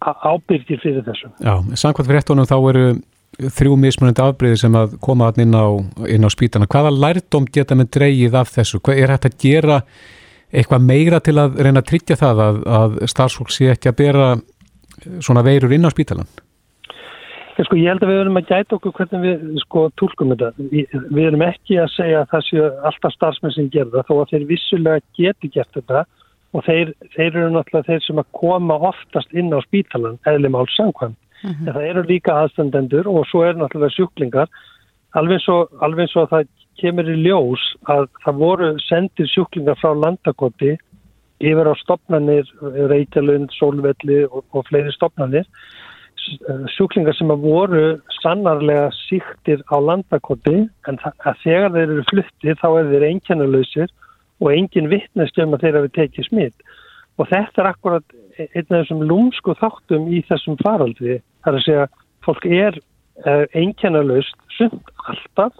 ábyrgir 0.00 0.80
fyrir 0.82 1.04
þessu. 1.06 1.30
Já, 1.44 1.54
samkvæmt 1.76 2.08
fyrir 2.08 2.22
ettunum 2.22 2.48
þá 2.48 2.56
eru 2.72 2.86
þrjú 3.40 3.76
mismunandi 3.80 4.24
afbreyði 4.24 4.62
sem 4.64 4.76
að 4.76 4.96
koma 5.04 5.30
inn 5.40 5.54
á, 5.54 5.68
inn 6.10 6.26
á 6.26 6.30
spítana. 6.32 6.68
Hvaða 6.70 6.92
lærdom 6.96 7.46
geta 7.52 7.76
með 7.78 7.92
dreyið 7.98 8.40
af 8.40 8.50
þessu? 8.56 8.80
Hvað 8.82 9.02
er 9.04 9.14
hægt 9.14 9.28
að 9.28 9.38
gera 9.44 9.78
eitthvað 10.52 10.86
meira 10.86 11.20
til 11.24 11.36
að 11.38 11.58
reyna 11.62 11.82
að 11.82 11.90
tryggja 11.92 12.18
það 12.20 12.44
að, 12.46 12.60
að 12.80 13.00
starfsfólk 13.12 13.52
sé 13.54 13.72
ekki 13.74 13.90
að 13.90 13.98
bera 14.00 14.30
svona 15.24 15.44
veirur 15.46 15.72
inn 15.74 15.86
á 15.86 15.90
spítalan? 15.92 16.28
Ég, 17.60 17.66
sko, 17.66 17.76
ég 17.76 17.90
held 17.92 18.04
að 18.04 18.10
við 18.10 18.18
verðum 18.20 18.40
að 18.40 18.48
gæta 18.48 18.76
okkur 18.76 18.94
hvernig 18.96 19.24
við 19.26 19.58
sko, 19.64 19.82
tólkum 20.00 20.32
þetta. 20.32 20.50
Við, 20.72 21.26
erum 21.26 21.44
ekki 21.44 21.76
að 21.82 21.90
segja 21.92 22.22
að 22.22 22.30
það 22.32 22.46
séu 22.46 22.68
alltaf 22.88 23.14
starfsmenn 23.16 23.56
sem 23.56 23.70
gerða 23.74 24.04
þó 24.08 24.14
að 24.16 24.30
þeir 24.32 24.46
vissulega 24.48 25.04
geti 25.18 25.50
gert 25.56 25.76
þetta 25.76 26.04
og 26.50 26.64
þeir, 26.66 26.94
þeir 27.14 27.28
eru 27.28 27.50
náttúrulega 27.54 27.88
þeir 27.90 28.06
sem 28.06 28.22
að 28.22 28.30
koma 28.40 28.78
oftast 28.90 29.36
inn 29.36 29.52
á 29.52 29.60
spítalan 29.66 30.16
eðlum 30.30 30.56
áls 30.58 30.76
samkvæm. 30.78 31.14
Mm 31.40 31.50
-hmm. 31.50 31.68
En 31.68 31.74
það 31.74 31.88
eru 31.90 32.06
líka 32.08 32.38
aðstandendur 32.38 33.06
og 33.08 33.28
svo 33.28 33.44
er 33.44 33.60
náttúrulega 33.60 33.96
sjúklingar 33.96 34.48
alveg 35.18 35.40
svo, 35.44 35.64
alveg 35.84 36.10
svo 36.10 36.24
að 36.24 36.32
það 36.34 36.48
kemur 36.80 37.10
í 37.10 37.18
ljós 37.24 37.64
að 37.92 38.08
það 38.24 38.40
voru 38.44 38.70
sendir 38.86 39.28
sjúklingar 39.30 39.78
frá 39.80 39.92
landakoti 39.94 40.76
yfir 41.40 41.70
á 41.72 41.74
stopnarnir, 41.80 42.48
Reykjalund, 42.90 43.52
Solvelli 43.56 44.24
og, 44.28 44.44
og 44.52 44.66
fleiri 44.68 44.92
stopnarnir 44.92 45.46
sjúklingar 46.74 47.16
sem 47.16 47.30
að 47.32 47.46
voru 47.46 47.84
sannarlega 48.20 48.90
síktir 49.06 49.62
á 49.72 49.76
landakoti 49.80 50.66
en 50.88 51.00
þegar 51.00 51.72
þeir 51.74 51.86
eru 51.86 52.04
fluttið 52.10 52.60
þá 52.60 52.68
er 52.68 52.90
þeir 52.92 53.06
einkennalöysir 53.08 53.94
og 54.40 54.52
engin 54.52 54.90
vittneskjöfum 54.92 55.56
að 55.56 55.64
þeir 55.64 55.78
hafi 55.78 55.92
tekið 55.96 56.28
smitt 56.28 56.68
og 57.20 57.28
þetta 57.30 57.62
er 57.62 57.70
akkurat 57.70 58.16
einn 58.40 58.68
af 58.68 58.76
þessum 58.76 59.02
lúmsku 59.04 59.54
þáttum 59.60 60.06
í 60.08 60.22
þessum 60.28 60.56
faraldri. 60.62 61.18
Það 61.44 61.50
er 61.50 61.58
að 61.58 61.66
segja 61.66 61.88
fólk 62.24 62.46
er 62.46 62.78
uh, 62.78 63.44
einkennalöst 63.56 64.38
sumt 64.56 64.94
alltaf 65.10 65.56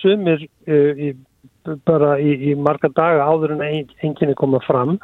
sumir 0.00 0.44
uh, 0.44 0.92
í, 0.98 1.12
bara 1.88 2.16
í, 2.20 2.34
í 2.50 2.54
marga 2.58 2.90
daga 2.94 3.26
áður 3.28 3.56
en 3.56 3.64
einkenni 3.66 4.36
koma 4.38 4.60
fram 4.66 4.96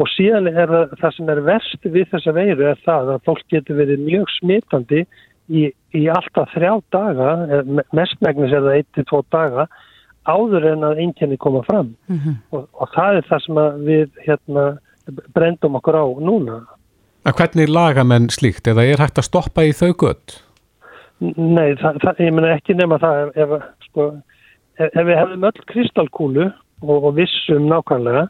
og 0.00 0.08
síðan 0.14 0.48
er 0.50 0.70
það, 0.70 0.96
það 1.00 1.14
sem 1.16 1.30
er 1.34 1.44
verst 1.46 1.86
við 1.86 2.08
þessa 2.12 2.34
veiru 2.36 2.68
er 2.72 2.82
það 2.86 3.14
að 3.14 3.24
fólk 3.28 3.46
getur 3.52 3.80
verið 3.80 4.04
mjög 4.06 4.34
smitandi 4.38 5.04
í, 5.48 5.70
í 5.70 6.02
alltaf 6.12 6.52
þrjá 6.54 6.74
daga 6.94 7.62
mestmægnis 7.92 8.54
er 8.54 8.68
það 8.68 8.78
1-2 9.04 9.24
daga 9.32 9.66
áður 10.28 10.68
en 10.72 10.86
að 10.86 11.02
einkenni 11.02 11.36
koma 11.40 11.62
fram 11.66 11.94
mm 12.06 12.18
-hmm. 12.18 12.36
og, 12.54 12.68
og 12.72 12.94
það 12.94 13.18
er 13.18 13.28
það 13.28 13.44
sem 13.46 13.60
við 13.86 14.08
hérna, 14.26 14.64
brendum 15.34 15.76
okkur 15.76 15.98
á 15.98 16.06
núna. 16.20 16.62
Að 17.26 17.36
hvernig 17.38 17.68
laga 17.70 18.04
menn 18.04 18.30
slíkt 18.30 18.66
eða 18.66 18.84
er 18.86 19.02
hægt 19.02 19.18
að 19.18 19.28
stoppa 19.30 19.64
í 19.66 19.72
þau 19.72 19.92
gött? 19.94 20.42
Nei, 21.22 21.74
það, 21.78 21.98
það, 22.02 22.20
ég 22.26 22.34
menna 22.34 22.54
ekki 22.56 22.74
nema 22.74 22.98
það 22.98 23.18
ef, 23.22 23.36
ef, 23.36 23.81
sko, 23.92 24.08
ef, 24.80 24.96
við 24.96 25.18
hefðum 25.18 25.50
öll 25.50 25.66
kristalkúlu 25.70 26.48
og, 26.48 26.96
og 26.96 27.12
vissum 27.20 27.68
nákvæmlega 27.70 28.26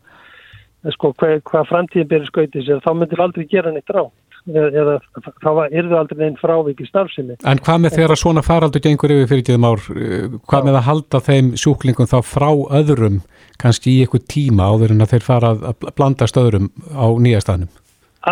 sko, 0.96 1.12
hvað, 1.14 1.38
hvað 1.46 1.70
framtíðin 1.70 2.10
byrja 2.10 2.30
skautið 2.30 2.66
sér, 2.66 2.82
þá 2.82 2.92
myndir 2.98 3.22
aldrei 3.22 3.46
gera 3.50 3.72
neitt 3.72 3.94
rátt 3.94 4.18
eða 4.42 4.96
þá 5.38 5.50
er 5.70 5.86
það 5.86 5.98
aldrei 6.00 6.22
einn 6.26 6.38
frávík 6.40 6.80
í 6.82 6.86
starfsemi. 6.88 7.36
En 7.46 7.60
hvað 7.62 7.84
með 7.84 7.98
þeirra 7.98 8.16
svona 8.18 8.42
faraldur 8.42 8.82
gengur 8.82 9.14
yfir 9.14 9.28
fyrir 9.30 9.44
tíðum 9.46 9.68
ár, 9.68 9.84
hvað 9.86 10.64
Já. 10.64 10.66
með 10.66 10.78
að 10.78 10.88
halda 10.88 11.20
þeim 11.28 11.52
sjúklingum 11.62 12.10
þá 12.10 12.16
frá 12.26 12.48
öðrum 12.80 13.20
kannski 13.62 13.94
í 13.94 14.00
eitthvað 14.02 14.26
tíma 14.32 14.66
áður 14.72 14.96
en 14.96 15.04
að 15.06 15.14
þeir 15.14 15.28
fara 15.28 15.52
að 15.70 15.86
blanda 15.94 16.26
stöðurum 16.26 16.72
á 16.90 17.06
nýja 17.22 17.44
staðnum? 17.44 17.70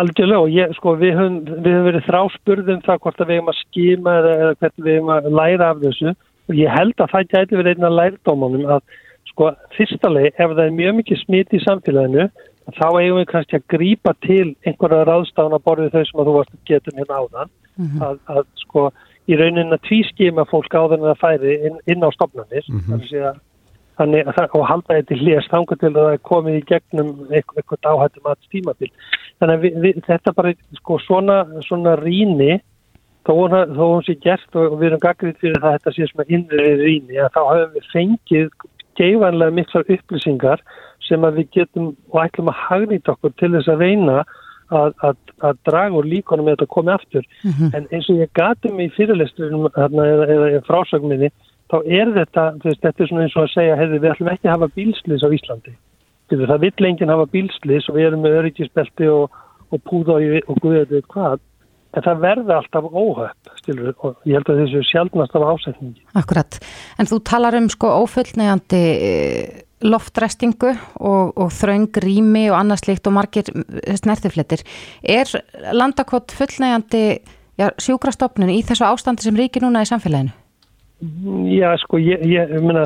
Algjörlega 0.01 0.43
og 0.43 0.51
ég, 0.51 0.75
sko, 0.75 0.95
við 0.99 1.17
höfum, 1.19 1.39
við 1.47 1.73
höfum 1.75 1.87
verið 1.87 2.05
þráspurðum 2.07 2.83
það 2.85 3.01
hvort 3.05 3.23
að 3.23 3.31
við 3.31 3.39
höfum 3.39 3.51
að 3.51 3.61
skima 3.61 4.17
eða, 4.19 4.35
eða 4.35 4.59
hvernig 4.59 4.85
við 4.85 4.99
höfum 4.99 5.15
að 5.15 5.31
læra 5.39 5.71
af 5.71 5.81
þessu 5.81 6.13
og 6.49 6.55
ég 6.57 6.73
held 6.73 6.97
að 6.97 7.11
það 7.13 7.29
gæti 7.33 7.59
verið 7.59 7.75
einna 7.75 7.91
lærdómanum 7.99 8.65
að 8.77 8.81
sko 9.31 9.51
fyrstalegi 9.77 10.33
ef 10.35 10.55
það 10.55 10.65
er 10.65 10.79
mjög 10.79 10.97
mikið 10.99 11.21
smiti 11.21 11.59
í 11.59 11.65
samfélaginu 11.65 12.27
þá 12.77 12.87
eigum 12.87 13.19
við 13.19 13.29
kannski 13.31 13.59
að 13.59 13.69
grýpa 13.73 14.13
til 14.25 14.47
einhverja 14.67 15.05
ráðstafna 15.09 15.59
borðið 15.65 15.95
þau 15.95 16.03
sem 16.07 16.21
að 16.21 16.27
þú 16.29 16.35
varst 16.37 16.55
að 16.55 16.65
geta 16.69 16.95
hérna 16.97 17.21
áðan 17.21 17.49
mm 17.51 17.85
-hmm. 17.87 18.03
að, 18.07 18.19
að 18.35 18.43
sko 18.63 18.83
í 19.29 19.37
rauninni 19.37 19.77
að 19.77 19.85
tvískima 19.87 20.45
fólk 20.49 20.75
áðan 20.75 21.07
að 21.07 21.21
færi 21.21 21.55
inn, 21.67 21.79
inn 21.87 22.05
á 22.05 22.09
stopnarnir 22.15 22.65
mm 22.67 22.79
-hmm. 22.79 23.39
þannig 23.97 24.27
að 24.27 24.35
það 24.37 24.55
og 24.59 24.67
halda 24.67 24.97
þetta 24.97 25.15
í 25.15 25.21
hljés 25.21 25.51
þangu 25.51 25.75
til 25.75 25.91
að 25.91 26.01
það 26.01 26.13
er 26.13 26.27
komið 26.31 26.55
í 26.57 26.67
gegnum 26.71 27.09
eitthvað 27.31 27.89
áhættum 27.91 28.25
að 28.31 28.43
stímabil 28.47 28.91
þannig 29.39 29.55
að 29.55 29.61
við, 29.61 29.73
við, 29.83 30.01
þetta 30.07 30.33
bara 30.33 30.53
sko 30.79 30.99
svona, 30.99 31.37
svona 31.67 31.95
ríni 31.95 32.61
þó 33.27 33.33
hún, 33.37 34.03
sé 34.05 34.15
gert 34.23 34.55
og 34.57 34.77
við 34.79 34.91
erum 34.91 35.01
gaggrið 35.03 35.41
fyrir 35.41 35.59
það 35.61 35.71
að 35.71 35.75
þetta 35.77 35.95
sé 35.95 36.07
svona 36.09 36.29
innri 36.37 36.69
ríni 36.81 37.19
að 37.21 37.33
þá 37.35 37.41
hafum 37.41 37.75
við 37.75 37.89
fengið 37.91 38.47
geifanlega 38.99 39.57
miklar 39.57 39.91
upplýsingar 39.95 40.63
sem 41.07 41.25
að 41.27 41.41
við 41.41 41.51
getum 41.57 41.91
og 42.11 42.23
ætlum 42.23 42.51
að 42.51 42.63
hagnýta 42.67 43.13
okkur 43.15 43.35
til 43.39 43.51
þess 43.55 43.71
að 43.71 43.83
reyna 43.85 44.23
að, 44.71 44.93
að, 45.03 45.15
að 45.47 45.61
draga 45.67 45.99
úr 45.99 46.07
líkonum 46.07 46.47
með 46.47 46.55
þetta 46.55 46.67
að 46.67 46.73
koma 46.75 46.95
aftur. 46.95 47.27
Mm 47.43 47.51
-hmm. 47.51 47.71
En 47.75 47.87
eins 47.91 48.09
og 48.09 48.21
ég 48.21 48.33
gati 48.39 48.71
mig 48.71 48.91
í 48.91 48.95
fyrirlistunum 48.95 49.67
eða, 49.69 50.05
eða, 50.07 50.49
eða 50.49 50.65
frásögminni, 50.69 51.29
þá 51.71 51.77
er 51.85 52.13
þetta, 52.17 52.43
veist, 52.63 52.81
þetta 52.81 53.03
er 53.03 53.09
svona 53.09 53.23
eins 53.27 53.37
og 53.37 53.43
að 53.43 53.53
segja, 53.55 53.79
hefði 53.79 53.99
við 53.99 54.11
ætlum 54.11 54.33
ekki 54.33 54.47
að 54.47 54.55
hafa 54.55 54.73
bílslis 54.75 55.25
á 55.25 55.29
Íslandi. 55.37 55.73
Það 56.31 56.63
vill 56.63 56.85
enginn 56.87 57.11
hafa 57.11 57.27
bílslis 57.27 57.89
og 57.89 57.95
við 57.95 58.05
erum 58.07 58.21
með 58.23 58.37
öryggisbelti 58.39 59.07
og, 59.11 59.31
og 59.71 59.79
púða 59.83 60.15
og, 60.15 60.37
og 60.47 60.61
guðið 60.63 61.03
hvað. 61.11 61.39
En 61.91 62.05
það 62.05 62.21
verði 62.23 62.53
alltaf 62.55 62.85
óhöpp, 62.87 63.49
stilur, 63.59 63.91
og 63.99 64.15
ég 64.23 64.37
held 64.37 64.51
að 64.53 64.61
þessu 64.61 64.83
sjálfnast 64.87 65.33
af 65.35 65.43
ásætningi. 65.49 66.05
Akkurat, 66.15 66.59
en 66.95 67.09
þú 67.09 67.19
talar 67.27 67.57
um 67.59 67.67
sko 67.71 67.91
ófullnegandi 68.05 68.81
loftræstingu 69.81 70.71
og, 71.01 71.33
og 71.35 71.49
þraung 71.57 71.89
rými 72.03 72.45
og 72.51 72.59
annað 72.59 72.85
slikt 72.85 73.09
og 73.09 73.17
margir 73.17 73.49
snertiflettir. 73.99 74.63
Er 75.03 75.27
landakott 75.75 76.31
fullnægandi 76.37 77.03
ja, 77.59 77.71
sjúkrastofnun 77.81 78.53
í 78.53 78.61
þessu 78.67 78.87
ástandi 78.87 79.25
sem 79.25 79.37
ríkir 79.37 79.65
núna 79.65 79.83
í 79.83 79.89
samfélaginu? 79.89 80.37
Já, 81.49 81.71
sko, 81.81 81.97
ég, 81.97 82.21
ég 82.29 82.51
meina, 82.61 82.85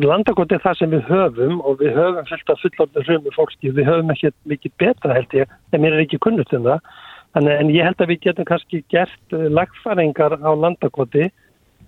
landakott 0.00 0.52
er 0.56 0.62
það 0.64 0.78
sem 0.78 0.94
við 0.94 1.02
höfum 1.10 1.58
og 1.60 1.82
við 1.82 1.92
höfum 1.92 2.28
fullt 2.30 2.52
af 2.54 2.62
fullorðinu 2.62 3.04
hrjumur 3.04 3.36
fólki, 3.36 3.72
við 3.76 3.90
höfum 3.90 4.12
ekki 4.14 4.30
mikið 4.48 4.72
betra 4.80 5.16
held 5.18 5.36
ég, 5.36 5.52
en 5.76 5.84
mér 5.84 5.98
er 5.98 6.06
ekki 6.06 6.22
kunnult 6.24 6.54
um 6.56 6.64
það, 6.64 6.94
en, 7.38 7.46
en 7.46 7.70
ég 7.70 7.86
held 7.86 8.02
að 8.02 8.12
við 8.14 8.24
getum 8.26 8.48
kannski 8.48 8.82
gert 8.92 9.36
lagfæringar 9.58 10.38
á 10.42 10.50
landakotti 10.54 11.30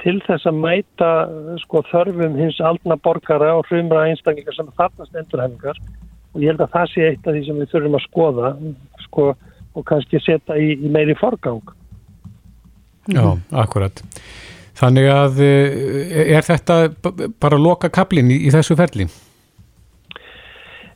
til 0.02 0.18
þess 0.26 0.48
að 0.48 0.60
mæta 0.62 1.10
sko, 1.62 1.82
þörfum 1.90 2.38
hins 2.38 2.58
aldna 2.64 2.96
borgara 2.98 3.52
og 3.58 3.68
hrumra 3.70 4.06
einstaklingar 4.10 4.56
sem 4.56 4.70
þarnast 4.78 5.18
endurhæfingar 5.18 5.78
og 6.32 6.40
ég 6.40 6.52
held 6.52 6.64
að 6.64 6.74
það 6.76 6.92
sé 6.92 7.08
eitt 7.10 7.26
af 7.26 7.36
því 7.36 7.42
sem 7.46 7.60
við 7.60 7.74
þurfum 7.74 7.98
að 7.98 8.06
skoða 8.06 8.52
sko, 9.04 9.26
og 9.72 9.86
kannski 9.88 10.20
setja 10.22 10.56
í, 10.58 10.72
í 10.80 10.92
meiri 10.92 11.16
forgang. 11.20 11.74
Já, 13.12 13.24
akkurat. 13.64 14.02
Þannig 14.78 15.08
að 15.12 15.42
eh, 15.44 16.22
er 16.38 16.46
þetta 16.46 16.78
bara 17.42 17.58
að 17.58 17.66
loka 17.66 17.90
kaplinn 17.92 18.30
í, 18.32 18.38
í 18.48 18.52
þessu 18.54 18.76
ferli? 18.78 19.08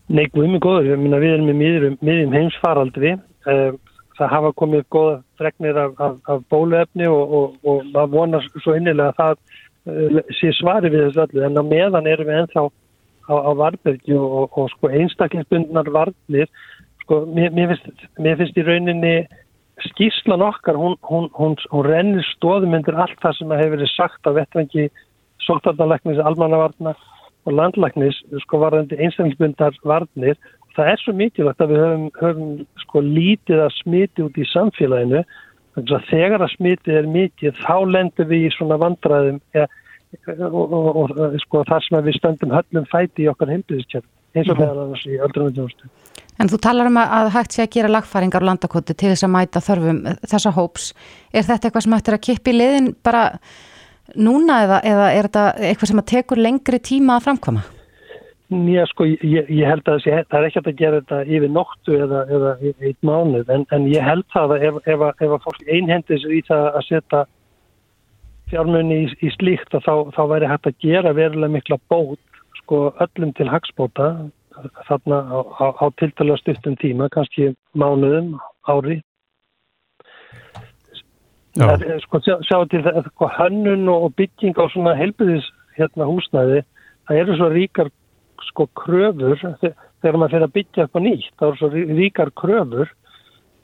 Nei, 0.07 0.27
guðmið 0.31 0.63
góður. 0.63 0.89
Við 1.03 1.27
erum 1.33 1.51
miðjum, 1.51 1.99
miðjum 2.05 2.37
heimsfaraldri 2.37 3.17
og 3.47 3.79
það 4.19 4.33
hafa 4.33 4.53
komið 4.61 4.85
góða 4.95 5.15
fregnir 5.39 5.79
af, 5.81 5.95
af, 6.01 6.17
af 6.33 6.43
bóluefni 6.53 7.09
og, 7.11 7.37
og, 7.39 7.57
og 7.65 7.87
maður 7.93 8.13
vonar 8.15 8.49
svo 8.63 8.77
innilega 8.77 9.13
að 9.13 9.21
það 9.21 9.37
uh, 9.93 10.21
sé 10.41 10.53
svari 10.59 10.93
við 10.93 11.07
þessu 11.07 11.25
öllu 11.27 11.47
en 11.47 11.61
á 11.61 11.65
meðan 11.67 12.11
erum 12.11 12.31
við 12.31 12.41
ennþá 12.43 12.67
á, 12.67 13.35
á 13.35 13.51
varbergi 13.63 14.19
og, 14.19 14.47
og 14.57 14.71
sko 14.75 14.93
einstaklingsbundnar 15.01 15.91
varnir 15.95 16.51
sko 17.07 17.25
mér, 17.31 17.53
mér, 17.55 17.75
finnst, 17.75 18.07
mér 18.19 18.39
finnst 18.41 18.59
í 18.59 18.67
rauninni 18.67 19.17
skýrslan 19.91 20.43
okkar, 20.43 20.75
hún, 20.75 20.97
hún, 21.05 21.29
hún, 21.37 21.57
hún 21.71 21.85
rennir 21.85 22.25
stóðmyndir 22.35 22.97
allt 22.97 23.19
það 23.23 23.37
sem 23.39 23.53
hefur 23.53 23.75
verið 23.77 23.93
sagt 23.93 24.29
af 24.29 24.37
vettvengi 24.39 24.87
sóttarnalæknis, 25.45 26.21
almannavarnar 26.25 26.97
og 27.47 27.55
landlæknis, 27.55 28.19
sko 28.43 28.61
varðandi 28.65 28.99
einstaklisbundar 28.99 29.77
varnir. 29.87 30.39
Það 30.77 30.93
er 30.93 31.03
svo 31.03 31.15
mikilvægt 31.17 31.65
að 31.65 31.73
við 31.73 31.83
höfum, 31.83 32.07
höfum 32.21 32.55
sko 32.83 33.03
lítið 33.05 33.65
að 33.65 33.75
smiti 33.79 34.25
út 34.27 34.37
í 34.37 34.47
samfélaginu. 34.53 35.23
Þegar 36.11 36.45
að 36.45 36.55
smitið 36.55 37.01
er 37.01 37.09
mikið, 37.13 37.59
þá 37.65 37.77
lendur 37.93 38.29
við 38.31 38.47
í 38.47 38.53
svona 38.55 38.79
vandræðum 38.81 39.41
ja, 39.57 39.67
og, 40.47 40.73
og, 40.73 40.89
og, 40.89 41.13
og 41.13 41.37
sko, 41.45 41.63
þar 41.69 41.85
sem 41.85 41.99
við 42.07 42.17
stöndum 42.17 42.55
höllum 42.55 42.89
fæti 42.89 43.27
í 43.27 43.31
okkar 43.33 43.53
heimliðiskjörn, 43.53 44.07
eins 44.37 44.53
og 44.53 44.61
meðal 44.61 44.85
annars 44.87 45.05
í 45.05 45.19
öldrunartjónustu. 45.21 45.91
En 46.41 46.51
þú 46.53 46.59
talar 46.65 46.91
um 46.91 46.99
að 47.01 47.31
hægt 47.33 47.57
sé 47.57 47.65
að 47.65 47.73
gera 47.77 47.93
lagfæringar 47.93 48.45
á 48.45 48.49
landakoti 48.51 48.97
til 48.97 49.13
þess 49.13 49.25
að 49.25 49.33
mæta 49.33 49.63
þörfum 49.65 50.03
þessa 50.21 50.53
hóps. 50.57 50.91
Er 51.33 51.47
þetta 51.49 51.69
eitthvað 51.69 51.87
sem 51.87 51.97
hægt 51.97 52.11
er 52.11 52.17
að 52.19 52.27
kippi 52.29 52.57
liðin 52.57 52.91
bara 53.07 53.23
núna 54.17 54.61
eða, 54.67 54.83
eða 54.85 55.07
er 55.15 55.29
þetta 55.31 55.47
eitthvað 55.71 55.93
sem 55.93 56.03
að 56.03 56.11
tekur 56.13 56.43
lengri 56.45 56.83
tíma 56.93 57.17
að 57.17 57.29
framkvama? 57.31 57.65
Já, 58.47 58.85
sko, 58.87 59.09
ég, 59.11 59.49
ég 59.51 59.67
held 59.67 59.89
að 59.91 59.97
þessi, 60.05 60.27
það 60.31 60.37
er 60.39 60.45
ekki 60.47 60.61
að 60.63 60.77
gera 60.79 60.99
þetta 61.01 61.17
yfir 61.35 61.51
nóttu 61.51 61.97
eða, 61.99 62.21
eða 62.31 62.53
eitt 62.63 63.01
mánuð, 63.03 63.49
en, 63.51 63.65
en 63.75 63.89
ég 63.91 64.07
held 64.07 64.23
það 64.31 64.55
að 64.55 64.67
ef, 64.69 64.79
ef, 64.87 65.03
ef 65.27 65.35
að 65.35 65.43
fólk 65.49 65.65
einhendis 65.67 66.27
í 66.31 66.39
það 66.47 66.69
að 66.71 66.87
setja 66.87 67.23
fjármunni 68.53 69.01
í, 69.03 69.09
í 69.27 69.33
slíkt 69.35 69.75
þá, 69.75 69.91
þá 70.15 70.23
væri 70.31 70.53
hægt 70.53 70.71
að 70.71 70.79
gera 70.85 71.15
verulega 71.19 71.57
mikla 71.57 71.81
bót 71.91 72.23
sko 72.61 72.85
öllum 73.03 73.35
til 73.35 73.49
hagsbóta 73.51 74.13
þarna 74.87 75.21
á, 75.27 75.39
á, 75.43 75.67
á 75.83 75.87
tiltala 75.99 76.39
stuttum 76.39 76.79
tíma, 76.79 77.11
kannski 77.13 77.51
mánuðum, 77.75 78.37
ári. 78.71 79.01
Er, 81.59 81.87
sko, 82.05 82.23
sjá, 82.23 82.39
sjá 82.47 82.63
til 82.71 82.87
það, 82.87 83.11
sko, 83.11 83.35
hönnun 83.41 83.91
og 83.91 84.11
bygging 84.17 84.55
á 84.55 84.65
svona 84.71 84.95
helbiðis 84.97 85.51
hérna 85.77 86.07
húsnæði, 86.09 86.63
það 87.09 87.23
eru 87.25 87.37
svo 87.39 87.53
ríkar 87.53 87.91
sko 88.51 88.69
kröfur, 88.79 89.41
þegar 89.61 90.19
maður 90.21 90.35
fyrir 90.35 90.47
að 90.47 90.55
byggja 90.57 90.87
eitthvað 90.87 91.07
nýtt, 91.07 91.33
það 91.39 91.49
eru 91.49 91.61
svo 91.61 91.99
ríkar 92.01 92.33
kröfur 92.43 92.93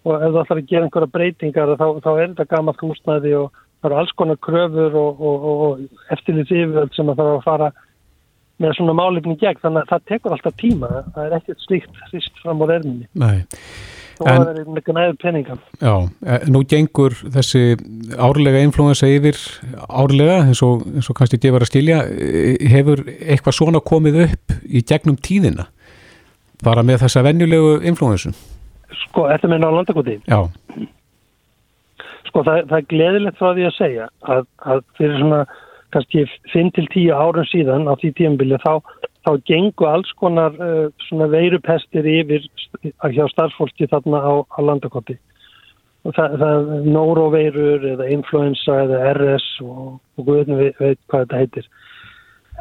og 0.03 0.15
ef 0.17 0.33
það 0.33 0.41
ætlar 0.43 0.61
að 0.61 0.71
gera 0.73 0.89
einhverja 0.89 1.13
breytingar 1.17 1.75
þá, 1.79 1.87
þá 2.03 2.11
er 2.13 2.27
þetta 2.33 2.49
gammalt 2.51 2.83
húsnæði 2.83 3.35
og 3.39 3.49
það 3.55 3.89
eru 3.91 4.01
alls 4.01 4.15
konar 4.19 4.43
kröfur 4.49 4.99
og, 4.99 5.23
og, 5.31 5.49
og 5.53 6.13
eftirlits 6.17 6.55
yfirvöld 6.55 6.95
sem 6.97 7.11
það 7.11 7.23
þarf 7.23 7.39
að 7.39 7.47
fara 7.47 7.73
með 8.63 8.77
svona 8.79 8.95
málefni 8.99 9.39
gegn, 9.41 9.61
þannig 9.63 9.83
að 9.83 9.91
það 9.93 10.05
tekur 10.11 10.37
alltaf 10.37 10.59
tíma, 10.61 10.91
það 11.15 11.25
er 11.25 11.37
ekkert 11.39 11.65
slíkt 11.65 12.05
hrist 12.11 12.43
fram 12.43 12.63
á 12.63 12.67
erminni. 12.71 13.09
Nei. 13.19 13.43
Og 14.21 14.29
það 14.29 14.49
er 14.51 14.61
eitthvað 14.63 14.97
næður 14.99 15.19
peninga. 15.23 15.57
Já, 15.81 15.95
eh, 16.27 16.47
nú 16.53 16.63
gengur 16.69 17.17
þessi 17.37 17.63
árlega 18.17 18.63
influensa 18.63 19.09
yfir 19.11 19.39
árlega, 19.89 20.39
eins 20.47 20.63
og, 20.67 20.87
eins 20.93 21.11
og 21.11 21.19
kannski 21.19 21.41
gefur 21.43 21.65
að 21.65 21.73
skilja, 21.73 22.01
eh, 22.13 22.57
hefur 22.73 23.05
eitthvað 23.07 23.59
svona 23.59 23.81
komið 23.81 24.23
upp 24.27 24.57
í 24.69 24.85
gegnum 24.85 25.19
tíðina, 25.19 25.69
bara 26.63 26.83
með 26.83 27.07
þessa 27.07 27.25
venjulegu 27.27 27.83
influensu? 27.83 28.35
Sko, 29.07 29.29
þetta 29.31 29.49
meina 29.49 29.73
á 29.73 29.77
landakoti? 29.77 30.21
Já. 30.29 30.49
Sko, 32.29 32.45
það, 32.47 32.67
það 32.69 32.79
er 32.79 32.89
gleðilegt 32.93 33.39
frá 33.41 33.53
því 33.53 33.69
að 33.69 33.77
segja 33.77 34.09
að, 34.29 34.47
að 34.65 34.85
fyrir 34.97 35.19
svona 35.21 35.45
kannski 35.93 36.25
5-10 36.53 37.11
árum 37.13 37.49
síðan 37.51 37.89
á 37.89 37.93
því 38.01 38.13
tíumbili 38.17 38.61
þá, 38.63 38.81
þá 39.27 39.33
gengu 39.49 39.89
alls 39.89 40.11
konar 40.21 40.57
uh, 40.59 40.89
svona 41.09 41.29
veirupestir 41.33 42.09
yfir 42.09 42.47
hjá 42.83 43.27
starfsfólki 43.31 43.89
þarna 43.91 44.23
á, 44.23 44.33
á 44.43 44.59
landakoti. 44.63 45.19
Það, 46.03 46.33
það 46.41 46.71
er 46.77 46.87
nóroveirur 46.91 47.85
eða 47.93 48.09
influensa 48.11 48.81
eða 48.87 49.03
RS 49.13 49.49
og, 49.63 50.01
og 50.19 50.27
guðinu 50.27 50.59
veit, 50.59 50.81
veit 50.83 51.01
hvað 51.07 51.27
þetta 51.27 51.43
heitir. 51.43 51.69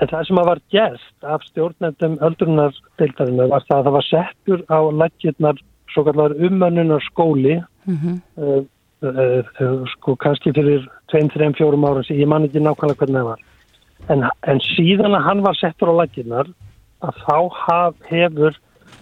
En 0.02 0.12
það 0.12 0.28
sem 0.28 0.41
að 0.41 0.50
var 0.52 0.62
gert 0.74 1.26
af 1.34 1.47
stjórnendum 1.50 2.19
öldrunardeildarinn 2.28 3.41
var 3.41 3.65
það 3.65 3.80
að 3.80 3.88
það 3.88 3.97
var 3.97 4.08
settur 4.10 4.62
á 4.69 4.80
lækirnar 5.02 5.65
svo 5.91 6.06
kallar 6.08 6.38
umönnunar 6.38 7.04
skóli 7.10 7.58
mm 7.60 7.97
-hmm. 7.97 8.21
uh, 8.38 8.62
Uh, 9.02 9.41
uh, 9.58 9.82
sko 9.89 10.13
kannski 10.15 10.52
fyrir 10.54 10.84
2-3-4 11.10 11.74
ára 11.89 12.04
ég 12.13 12.28
man 12.30 12.43
ekki 12.45 12.62
nákvæmlega 12.62 13.00
hvernig 13.00 13.17
það 13.17 13.30
var 13.32 13.39
en, 14.10 14.26
en 14.48 14.62
síðan 14.72 15.16
að 15.18 15.26
hann 15.28 15.44
var 15.46 15.58
settur 15.60 15.92
á 15.94 16.00
laginnar 16.02 16.50
að 17.02 17.18
þá 17.26 17.38
haf, 17.58 17.96
hefur 18.10 18.58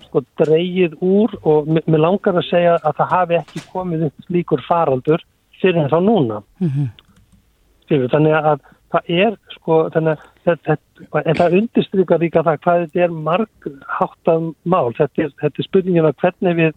sko 0.09 0.23
dreyið 0.41 0.97
úr 1.05 1.35
og 1.47 1.69
mér 1.69 2.01
langar 2.01 2.39
að 2.39 2.49
segja 2.49 2.77
að 2.79 2.97
það 2.97 3.13
hafi 3.13 3.37
ekki 3.39 3.63
komið 3.69 4.07
upp 4.09 4.33
líkur 4.33 4.65
faraldur 4.65 5.23
fyrir 5.61 5.83
en 5.83 5.91
þá 5.91 5.99
núna 6.01 6.41
mm 6.59 6.69
-hmm. 6.69 8.09
þannig 8.11 8.33
að 8.33 8.59
það 8.89 9.11
er 9.23 9.37
sko 9.53 9.79
þannig 9.93 10.11
að 10.11 10.21
þetta, 10.45 10.77
en 11.25 11.39
það 11.39 11.57
undirstrykar 11.59 12.19
líka 12.23 12.43
það 12.43 12.61
hvað 12.63 12.83
þetta 12.83 13.03
er 13.05 13.17
margháttan 13.27 14.53
mál 14.63 14.93
þetta 14.97 15.23
er, 15.23 15.33
þetta 15.41 15.61
er 15.61 15.67
spurningin 15.67 16.09
að 16.09 16.19
hvernig 16.23 16.55
við 16.61 16.73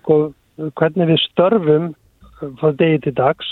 sko 0.00 0.16
hvernig 0.78 1.12
við 1.12 1.20
störfum 1.28 1.94
frá 2.58 2.72
degi 2.78 2.98
til 3.06 3.14
dags 3.14 3.48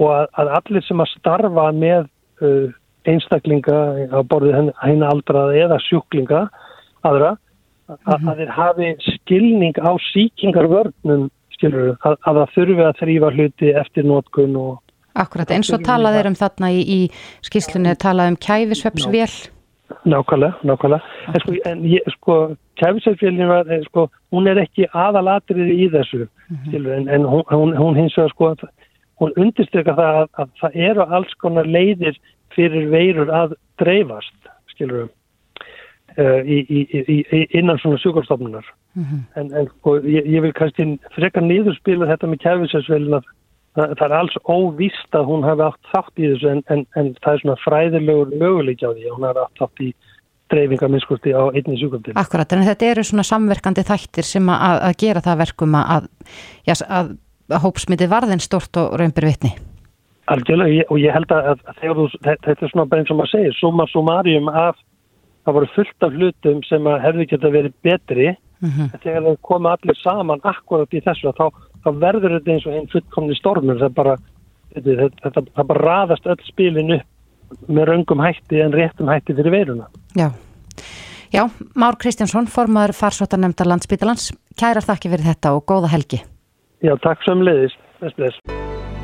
og 0.00 0.12
að, 0.12 0.26
að 0.40 0.52
allir 0.58 0.84
sem 0.86 1.00
að 1.00 1.12
starfa 1.16 1.66
með 1.72 2.06
uh, 2.44 2.68
einstaklinga 3.08 3.78
á 4.12 4.20
borðið 4.22 4.72
henni 4.82 5.06
aldrað 5.06 5.56
eða 5.64 5.78
sjúklinga 5.86 6.48
aðra, 7.02 7.36
-hmm. 7.88 8.28
að 8.30 8.40
þeir 8.40 8.52
hafi 8.56 8.90
skilning 9.16 9.78
á 9.80 9.90
síkingarvörnum 10.10 11.28
skilur, 11.56 11.94
að, 12.02 12.16
að 12.26 12.40
það 12.40 12.54
þurfi 12.56 12.84
að 12.86 13.00
þrýfa 13.00 13.32
hluti 13.36 13.74
eftir 13.82 14.08
nótkun 14.08 14.56
og 14.60 14.80
Akkurat, 15.12 15.50
eins 15.52 15.68
og 15.74 15.82
talað 15.84 16.14
er 16.22 16.26
um 16.30 16.36
þarna 16.38 16.70
í, 16.72 16.80
í 16.80 17.00
skýslunni 17.44 17.92
talað 18.00 18.32
um 18.32 18.38
kæfisvepsvél 18.40 19.34
Nákvæmlega, 20.08 20.56
nákvæmlega 20.64 21.02
en 21.34 21.42
sko, 21.42 21.56
en 21.68 21.82
ég, 21.84 22.06
sko 22.14 22.36
kæfisvepsvélin 22.80 23.50
var, 23.50 23.68
eh, 23.68 23.82
sko, 23.90 24.06
hún 24.32 24.48
er 24.48 24.62
ekki 24.62 24.88
aðalatrið 24.88 25.68
í 25.74 25.90
þessu, 25.92 26.24
mm 26.48 26.56
-hmm. 26.64 26.88
en, 26.96 27.08
en 27.08 27.28
hún, 27.28 27.44
hún, 27.52 27.76
hún 27.76 27.98
hins 28.00 28.16
vegar, 28.16 28.32
sko 28.32 28.54
hún 29.20 29.36
undirstryka 29.36 29.92
það 29.94 30.22
að, 30.22 30.28
að 30.40 30.48
það 30.62 30.78
eru 30.88 31.04
alls 31.18 31.34
konar 31.44 31.68
leiðir 31.68 32.16
fyrir 32.56 32.88
veirur 32.92 33.32
að 33.32 33.56
dreifast, 33.80 34.36
skilur 34.72 35.08
uh, 35.08 36.40
í, 36.44 36.62
í, 36.62 36.80
í, 37.02 37.18
innan 37.58 37.80
svona 37.82 38.00
sjúkvárstofnunar 38.02 38.66
mm 38.94 39.04
-hmm. 39.04 39.22
en, 39.40 39.52
en 39.52 39.70
ég, 40.08 40.26
ég 40.26 40.42
vil 40.42 40.52
kannski 40.56 40.98
frekar 41.16 41.44
nýðurspila 41.46 42.10
þetta 42.10 42.30
með 42.30 42.44
kæfisvepsvélina 42.46 43.22
það, 43.76 43.94
það 43.98 44.06
er 44.06 44.16
alls 44.18 44.38
óvist 44.44 45.18
að 45.18 45.28
hún 45.30 45.44
hafi 45.46 45.66
átt 45.66 45.92
þátt 45.92 46.22
í 46.22 46.30
þessu 46.32 46.52
en, 46.52 46.62
en, 46.68 46.86
en 46.96 47.12
það 47.24 47.32
er 47.32 47.42
svona 47.44 47.60
fræðilegur 47.64 48.34
möguleik 48.36 48.84
á 48.84 48.90
því 48.92 49.06
að 49.06 49.16
hún 49.16 49.28
hafi 49.28 49.44
átt 49.44 49.62
þátt 49.62 49.84
í 49.86 49.90
dreifingarminnskurti 50.52 51.32
á 51.32 51.42
einni 51.48 51.78
sjúkvöldin. 51.80 52.18
Akkurat, 52.20 52.52
en 52.52 52.66
þetta 52.66 52.90
eru 52.92 53.04
svona 53.08 53.24
samverkandi 53.24 53.84
þættir 53.88 54.28
sem 54.28 54.48
að, 54.52 54.78
að 54.90 54.96
gera 55.00 55.24
það 55.24 55.42
verkum 55.46 55.76
að, 55.80 56.08
að, 56.68 57.12
að 57.48 57.62
hópsmyndi 57.64 58.08
varðin 58.12 58.42
stort 58.44 58.76
og 58.76 58.98
raumbir 59.00 59.30
vitni. 59.30 59.54
Algjörlega, 60.30 60.86
og 60.90 60.98
ég 61.02 61.12
held 61.12 61.32
að 61.34 61.64
þú, 61.80 62.06
þetta 62.22 62.52
er 62.54 62.70
svona 62.70 62.86
bara 62.86 63.02
eins 63.02 63.10
og 63.10 63.18
maður 63.18 63.32
segir, 63.32 63.56
summa 63.58 63.86
sumarium 63.90 64.48
af, 64.48 64.78
það 65.42 65.56
voru 65.56 65.70
fullt 65.74 66.06
af 66.06 66.14
hlutum 66.14 66.62
sem 66.68 66.86
hefði 67.02 67.26
geta 67.32 67.50
verið 67.50 67.74
betri, 67.82 68.28
mm 68.62 68.70
-hmm. 68.70 69.02
þegar 69.02 69.22
það 69.22 69.38
komi 69.42 69.68
allir 69.68 69.98
saman 69.98 70.40
akkurat 70.44 70.94
í 70.94 71.02
þessu, 71.02 71.34
þá 71.34 71.50
þá 71.82 71.90
verður 72.02 72.36
þetta 72.38 72.54
eins 72.54 72.66
og 72.66 72.76
einn 72.76 72.88
fullkomni 72.92 73.36
stormur 73.38 73.80
það 73.82 73.94
bara, 73.98 74.16
þetta, 74.76 75.10
þetta, 75.24 75.44
það 75.56 75.70
bara 75.72 75.84
raðast 75.86 76.30
öll 76.30 76.40
spilin 76.48 76.96
upp 76.98 77.68
með 77.68 77.88
raungum 77.90 78.24
hætti 78.24 78.62
en 78.64 78.74
réttum 78.76 79.10
hætti 79.12 79.36
fyrir 79.36 79.56
veiruna. 79.58 79.88
Já, 80.16 80.30
Já 81.32 81.46
Már 81.76 81.96
Kristjánsson, 82.00 82.46
formadur 82.46 82.94
farsóttanemndar 82.96 83.68
landsbytalans, 83.68 84.32
kærar 84.56 84.84
þakki 84.84 85.12
fyrir 85.12 85.32
þetta 85.32 85.56
og 85.56 85.64
góða 85.68 85.92
helgi. 85.92 86.22
Já, 86.82 86.96
takk 87.00 87.24
sem 87.26 87.44
leiðist. 87.44 87.80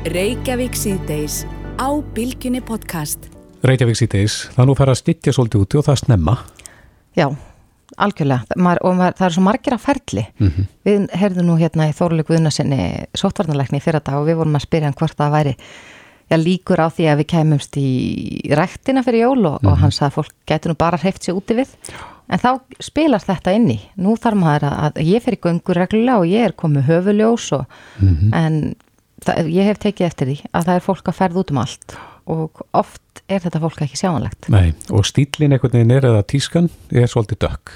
Reykjavík 0.07 0.77
síðdeis 0.79 1.41
á 1.75 1.91
Bilginni 2.15 2.61
podcast. 2.63 3.25
Reykjavík 3.67 3.97
síðdeis, 3.99 4.35
það 4.55 4.69
nú 4.69 4.75
fara 4.79 4.93
að 4.95 5.01
stytja 5.01 5.33
svolítið 5.35 5.65
úti 5.65 5.79
og 5.81 5.83
það 5.89 5.97
snemma. 5.99 6.35
Já, 7.19 7.25
algjörlega 7.99 8.55
maður, 8.55 8.79
og 8.87 8.95
maður, 8.95 9.17
það 9.19 9.27
er 9.27 9.35
svo 9.35 9.43
margir 9.43 9.75
að 9.75 9.83
ferli 9.83 10.23
mm 10.29 10.47
-hmm. 10.47 10.69
við 10.87 11.07
heyrðum 11.19 11.47
nú 11.49 11.57
hérna 11.59 11.89
í 11.89 11.95
Þóruleik 11.99 12.31
Guðnarsinni 12.31 12.79
sótvarnarleikni 13.11 13.83
fyrir 13.83 13.99
þetta 13.99 14.19
og 14.21 14.27
við 14.27 14.39
vorum 14.39 14.55
að 14.55 14.65
spyrja 14.67 14.87
hann 14.87 14.95
hvort 14.95 15.17
það 15.17 15.35
væri 15.35 15.55
já, 16.29 16.37
líkur 16.37 16.79
á 16.79 16.87
því 16.87 17.05
að 17.11 17.17
við 17.19 17.27
kemumst 17.27 17.77
í 17.77 17.89
rættina 18.55 19.03
fyrir 19.03 19.21
jól 19.27 19.45
og, 19.45 19.59
mm 19.59 19.67
-hmm. 19.67 19.67
og 19.67 19.75
mhm. 19.75 19.81
hann 19.81 19.91
sagði 19.91 20.07
að 20.07 20.15
fólk 20.15 20.33
getur 20.47 20.71
nú 20.71 20.75
bara 20.77 20.97
hreift 20.97 21.23
sér 21.23 21.35
úti 21.35 21.53
við 21.59 21.67
en 22.29 22.39
þá 22.39 22.59
spilar 22.79 23.19
þetta 23.19 23.51
inni 23.51 23.79
nú 23.97 24.15
þarf 24.15 24.37
maður 24.37 24.63
að, 24.63 24.91
að 24.95 25.03
ég 25.03 25.23
fer 25.23 25.33
í 25.33 25.41
göngur 25.43 25.75
reglulega 25.75 26.19
og 26.19 26.25
ég 26.25 26.45
er 26.45 26.53
komið 26.53 26.87
höfuljós 26.87 27.51
og, 27.51 27.65
mm 27.99 28.15
-hmm. 28.15 28.35
en 28.35 28.75
það, 29.29 29.51
ég 29.55 29.69
hef 29.69 29.81
tekið 29.85 30.07
eftir 30.09 30.31
því 30.31 30.37
að 30.51 30.65
það 30.69 30.79
er 30.79 30.85
fólk 30.89 31.11
að 31.11 31.19
ferða 31.21 31.43
út 31.43 31.53
um 31.53 31.61
allt 31.63 31.97
og 32.29 32.63
oft 32.77 33.23
er 33.29 33.41
þetta 33.45 33.61
fólk 33.63 33.83
ekki 33.85 33.97
sjáanlegt 34.01 34.49
Nei, 34.53 34.73
og 34.93 35.05
stílin 35.07 35.55
einhvern 35.55 35.77
veginn 35.79 35.95
er 35.95 36.09
eða 36.11 36.25
tískan 36.29 36.69
er 36.91 37.09
svolítið 37.09 37.41
dökk 37.45 37.73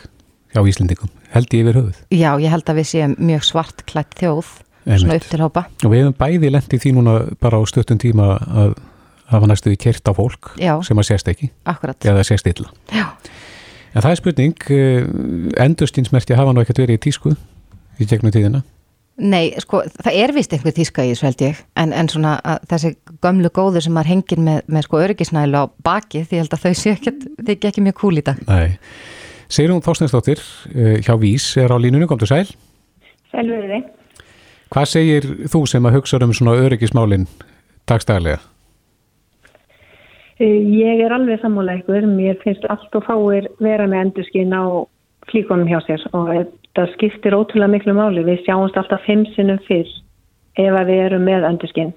hjá 0.54 0.62
Íslendingum, 0.70 1.10
held 1.34 1.54
ég 1.56 1.64
yfir 1.66 1.78
höfuð. 1.80 2.00
Já, 2.14 2.30
ég 2.38 2.52
held 2.54 2.68
að 2.70 2.78
við 2.78 2.90
séum 2.92 3.14
mjög 3.18 3.46
svart 3.48 3.80
klætt 3.90 4.14
þjóð 4.20 4.52
svona 4.86 5.16
upp 5.18 5.30
til 5.32 5.40
hópa. 5.42 5.64
Og 5.82 5.94
við 5.94 6.04
hefum 6.04 6.18
bæði 6.20 6.52
lendið 6.54 6.84
því 6.84 6.92
núna 6.98 7.14
bara 7.42 7.58
á 7.58 7.62
stöttun 7.70 8.02
tíma 8.02 8.28
að 8.38 8.76
hafa 9.32 9.50
næstu 9.50 9.72
við 9.72 9.80
kert 9.88 10.06
á 10.06 10.14
fólk 10.14 10.52
Já. 10.62 10.76
sem 10.86 11.00
að 11.00 11.08
sést 11.10 11.32
ekki 11.32 11.50
Akkurat. 11.66 11.98
eða 12.06 12.26
sést 12.28 12.50
illa. 12.52 12.70
Já. 12.94 13.08
En 13.94 14.02
það 14.06 14.12
er 14.12 14.20
spurning, 14.22 14.68
endurstinsmerki 15.66 16.38
hafa 16.38 16.54
nú 16.54 16.62
ekkert 16.62 16.84
verið 16.84 17.00
í 17.00 17.04
tísku 17.08 17.34
í 18.02 18.08
gegnum 18.10 18.34
tíðina. 18.34 18.64
Nei, 19.22 19.52
sko, 19.62 19.84
það 20.02 20.16
er 20.24 20.32
vist 20.34 20.54
einhver 20.56 20.74
tíska 20.74 21.04
í 21.06 21.12
þessu 21.12 21.28
held 21.28 21.42
ég, 21.46 21.60
en, 21.78 21.92
en 21.94 22.08
svona 22.10 22.32
að 22.42 22.64
þessi 22.72 22.90
gömlu 23.22 23.52
góður 23.54 23.84
sem 23.86 23.94
maður 23.94 24.10
hengir 24.10 24.40
með, 24.42 24.64
með 24.74 24.88
sko 24.88 25.02
öryggisnælu 25.04 25.60
á 25.62 25.66
bakið, 25.86 26.24
því 26.30 26.40
ég 26.40 26.42
held 26.42 26.56
að 26.58 26.64
þau 26.64 26.80
sé 26.80 26.94
ekkert, 26.96 27.28
þið 27.38 27.68
ekki 27.70 27.84
mjög 27.86 28.00
kúl 28.00 28.18
í 28.18 28.24
dag. 28.26 28.40
Nei. 28.50 28.80
Sigrún 29.54 29.84
Þorstensdóttir 29.86 30.42
uh, 30.42 30.96
hjá 31.06 31.14
Vís 31.22 31.46
er 31.62 31.70
á 31.70 31.78
línunum, 31.78 32.10
komdu 32.10 32.26
sæl. 32.26 32.48
Selvöði. 33.30 33.84
Hvað 34.74 34.90
segir 34.90 35.30
þú 35.54 35.62
sem 35.70 35.86
að 35.86 36.00
hugsa 36.00 36.18
um 36.26 36.34
svona 36.34 36.58
öryggismálin 36.66 37.28
dagstæðlega? 37.90 38.42
Ég 40.42 41.04
er 41.06 41.14
alveg 41.14 41.38
sammála 41.44 41.78
ykkur, 41.78 42.08
mér 42.10 42.40
finnst 42.42 42.66
allt 42.74 42.98
og 42.98 43.06
fáir 43.06 43.46
vera 43.62 43.86
með 43.86 44.08
endurskinn 44.08 44.58
á 44.58 44.90
flíkonum 45.30 45.70
hjá 45.70 45.78
sér 45.86 46.02
og 46.18 46.32
þetta 46.74 46.94
skiptir 46.94 47.36
ótrúlega 47.38 47.70
miklu 47.70 47.94
máli. 47.94 48.24
Við 48.26 48.46
sjáumst 48.46 48.78
alltaf 48.78 49.04
fimm 49.06 49.26
sinnum 49.36 49.60
fyrr 49.68 49.90
ef 50.58 50.74
að 50.74 50.90
við 50.90 51.04
erum 51.08 51.28
með 51.28 51.46
endurskinn. 51.50 51.94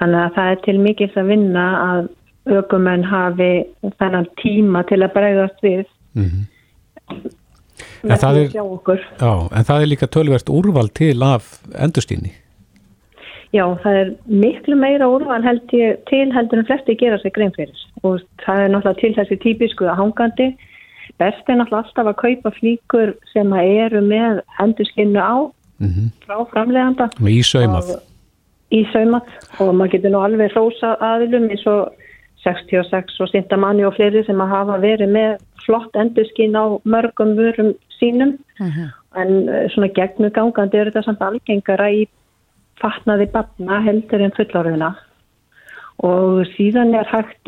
Þannig 0.00 0.22
að 0.22 0.34
það 0.36 0.50
er 0.52 0.62
til 0.64 0.78
mikils 0.80 1.16
að 1.16 1.30
vinna 1.32 1.66
að 1.80 2.08
aukumenn 2.56 3.04
hafi 3.04 3.50
þennan 3.98 4.28
tíma 4.40 4.84
til 4.88 5.02
að 5.02 5.14
bregðast 5.16 5.62
við 5.64 5.84
Mm 6.16 6.24
-hmm. 6.24 6.44
með 8.08 8.16
því 8.16 8.26
að 8.26 8.52
sjá 8.52 8.62
okkur. 8.64 9.00
Já, 9.20 9.32
en 9.56 9.64
það 9.68 9.82
er 9.82 9.86
líka 9.86 10.06
tölvert 10.06 10.48
úrval 10.48 10.88
til 10.88 11.22
af 11.22 11.60
endurstíni. 11.84 12.32
Já, 13.52 13.64
það 13.82 13.94
er 14.00 14.08
miklu 14.26 14.76
meira 14.76 15.06
úrval 15.08 15.42
held 15.42 15.72
ég, 15.72 15.96
til 16.08 16.32
heldur 16.32 16.58
en 16.58 16.66
flesti 16.66 16.96
gera 16.96 17.18
sig 17.18 17.32
grein 17.32 17.52
fyrir 17.56 17.76
og 18.02 18.20
það 18.44 18.56
er 18.62 18.68
náttúrulega 18.68 19.00
til 19.00 19.14
þessi 19.18 19.36
típisku 19.44 19.84
að 19.84 19.98
hangandi. 20.00 20.56
Best 21.18 21.48
er 21.48 21.56
náttúrulega 21.56 21.84
alltaf 21.84 22.10
að 22.10 22.20
kaupa 22.20 22.50
flíkur 22.58 23.14
sem 23.32 23.52
að 23.56 23.70
eru 23.86 24.02
með 24.04 24.42
endurskinnu 24.60 25.20
á 25.20 25.50
Mm 25.78 25.88
-hmm. 25.88 26.08
frá 26.26 26.46
framleganda. 26.50 27.08
Í 27.20 27.42
saumað. 27.42 28.00
Í 28.72 28.80
saumað 28.92 29.28
og 29.60 29.74
maður 29.74 29.92
getur 29.92 30.10
nú 30.10 30.20
alveg 30.24 30.52
hrósa 30.52 30.96
aðilum 31.00 31.50
eins 31.50 31.66
og 31.66 31.92
66 32.44 33.20
og 33.20 33.28
Sintamanni 33.28 33.84
og 33.84 33.94
fleiri 33.94 34.24
sem 34.24 34.40
að 34.40 34.48
hafa 34.48 34.78
verið 34.80 35.10
með 35.12 35.36
flott 35.66 35.96
endurskinn 35.96 36.56
á 36.56 36.64
mörgum 36.84 37.36
vörum 37.36 37.74
sínum 37.98 38.38
en 39.16 39.48
eh, 39.48 39.68
svona 39.70 39.88
gegnugangandi 39.88 40.78
er 40.78 40.90
þetta 40.90 41.02
samt 41.02 41.20
algengara 41.20 41.90
í 41.90 42.06
fatnaði 42.80 43.26
batna 43.32 43.80
heldur 43.80 44.20
en 44.20 44.36
fullorðina 44.36 44.96
og 45.98 46.46
síðan 46.56 46.94
er 46.94 47.08
hægt 47.08 47.44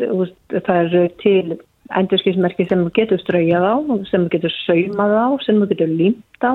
það 0.65 0.75
eru 0.85 1.09
til 1.23 1.59
endurskissmerki 1.97 2.67
sem 2.69 2.85
þú 2.85 2.93
getur 2.99 3.23
ströyjað 3.23 3.65
á 3.65 3.75
sem 4.11 4.25
þú 4.25 4.29
getur 4.35 4.55
saumað 4.65 5.17
á 5.17 5.27
sem 5.45 5.59
þú 5.59 5.69
getur 5.73 5.91
límt 6.01 6.45
á 6.45 6.53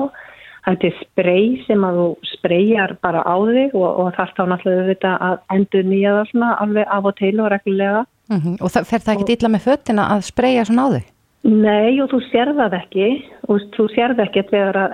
það 0.65 0.87
er 0.89 0.95
sprey 1.01 1.47
sem 1.67 1.83
að 1.85 1.99
þú 2.01 2.07
spreyjar 2.31 2.95
bara 3.05 3.21
á 3.21 3.35
þig 3.37 3.75
og, 3.77 3.89
og 4.01 4.13
þarf 4.17 4.33
þá 4.37 4.43
náttúrulega 4.49 4.89
þetta 4.93 5.11
að 5.27 5.37
endur 5.57 5.85
nýja 5.85 6.15
það 6.17 6.29
svona 6.31 6.51
alveg 6.63 6.93
af 6.97 7.09
og 7.11 7.17
til 7.19 7.35
og 7.39 7.51
reglulega 7.53 8.05
Mm 8.29 8.37
-hmm. 8.37 8.55
Og 8.63 8.69
það, 8.73 8.83
fer 8.89 8.99
það 8.99 9.13
ekki 9.15 9.33
illa 9.33 9.49
með 9.53 9.65
föttina 9.67 10.03
að 10.13 10.21
spreyja 10.31 10.65
svona 10.65 10.85
á 10.85 10.87
þau? 10.93 11.03
Nei 11.45 12.01
og 12.01 12.09
þú 12.09 12.19
sér 12.31 12.49
það 12.57 12.73
ekki 12.81 13.07
og 13.47 13.57
þú 13.75 13.83
sér 13.95 14.11
það 14.17 14.25
ekki 14.25 14.43
þegar 14.49 14.75
að 14.83 14.91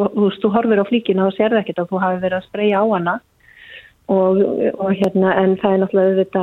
og, 0.00 0.08
þú, 0.14 0.26
þú 0.42 0.48
horfir 0.54 0.82
á 0.82 0.90
flíkina 0.90 1.26
og 1.26 1.34
sér 1.34 1.50
það 1.50 1.62
ekki 1.62 1.74
að 1.76 1.90
þú 1.90 1.98
hafi 2.04 2.18
verið 2.22 2.38
að 2.38 2.46
spreyja 2.48 2.82
á 2.82 2.84
hana 2.94 3.14
og, 4.06 4.34
og 4.78 4.90
hérna 5.00 5.28
en 5.42 5.56
það 5.60 5.72
er 5.72 5.80
náttúrulega 5.82 6.20
þetta 6.22 6.42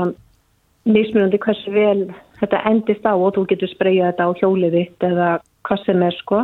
mismunandi 0.86 1.39
hversu 1.45 1.71
vel 1.71 2.01
þetta 2.39 2.63
endist 2.71 3.05
á 3.05 3.13
og 3.13 3.33
þú 3.35 3.45
getur 3.51 3.71
spreyjað 3.73 4.11
þetta 4.11 4.27
á 4.27 4.31
hjólið 4.41 4.77
þitt 4.77 5.07
eða 5.09 5.29
hvað 5.67 5.85
sem 5.85 6.03
er 6.07 6.17
sko. 6.21 6.41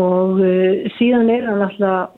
Og 0.00 0.40
uh, 0.40 0.90
síðan 0.98 1.32
er 1.34 1.46
það 1.48 1.62
náttúrulega 1.64 2.08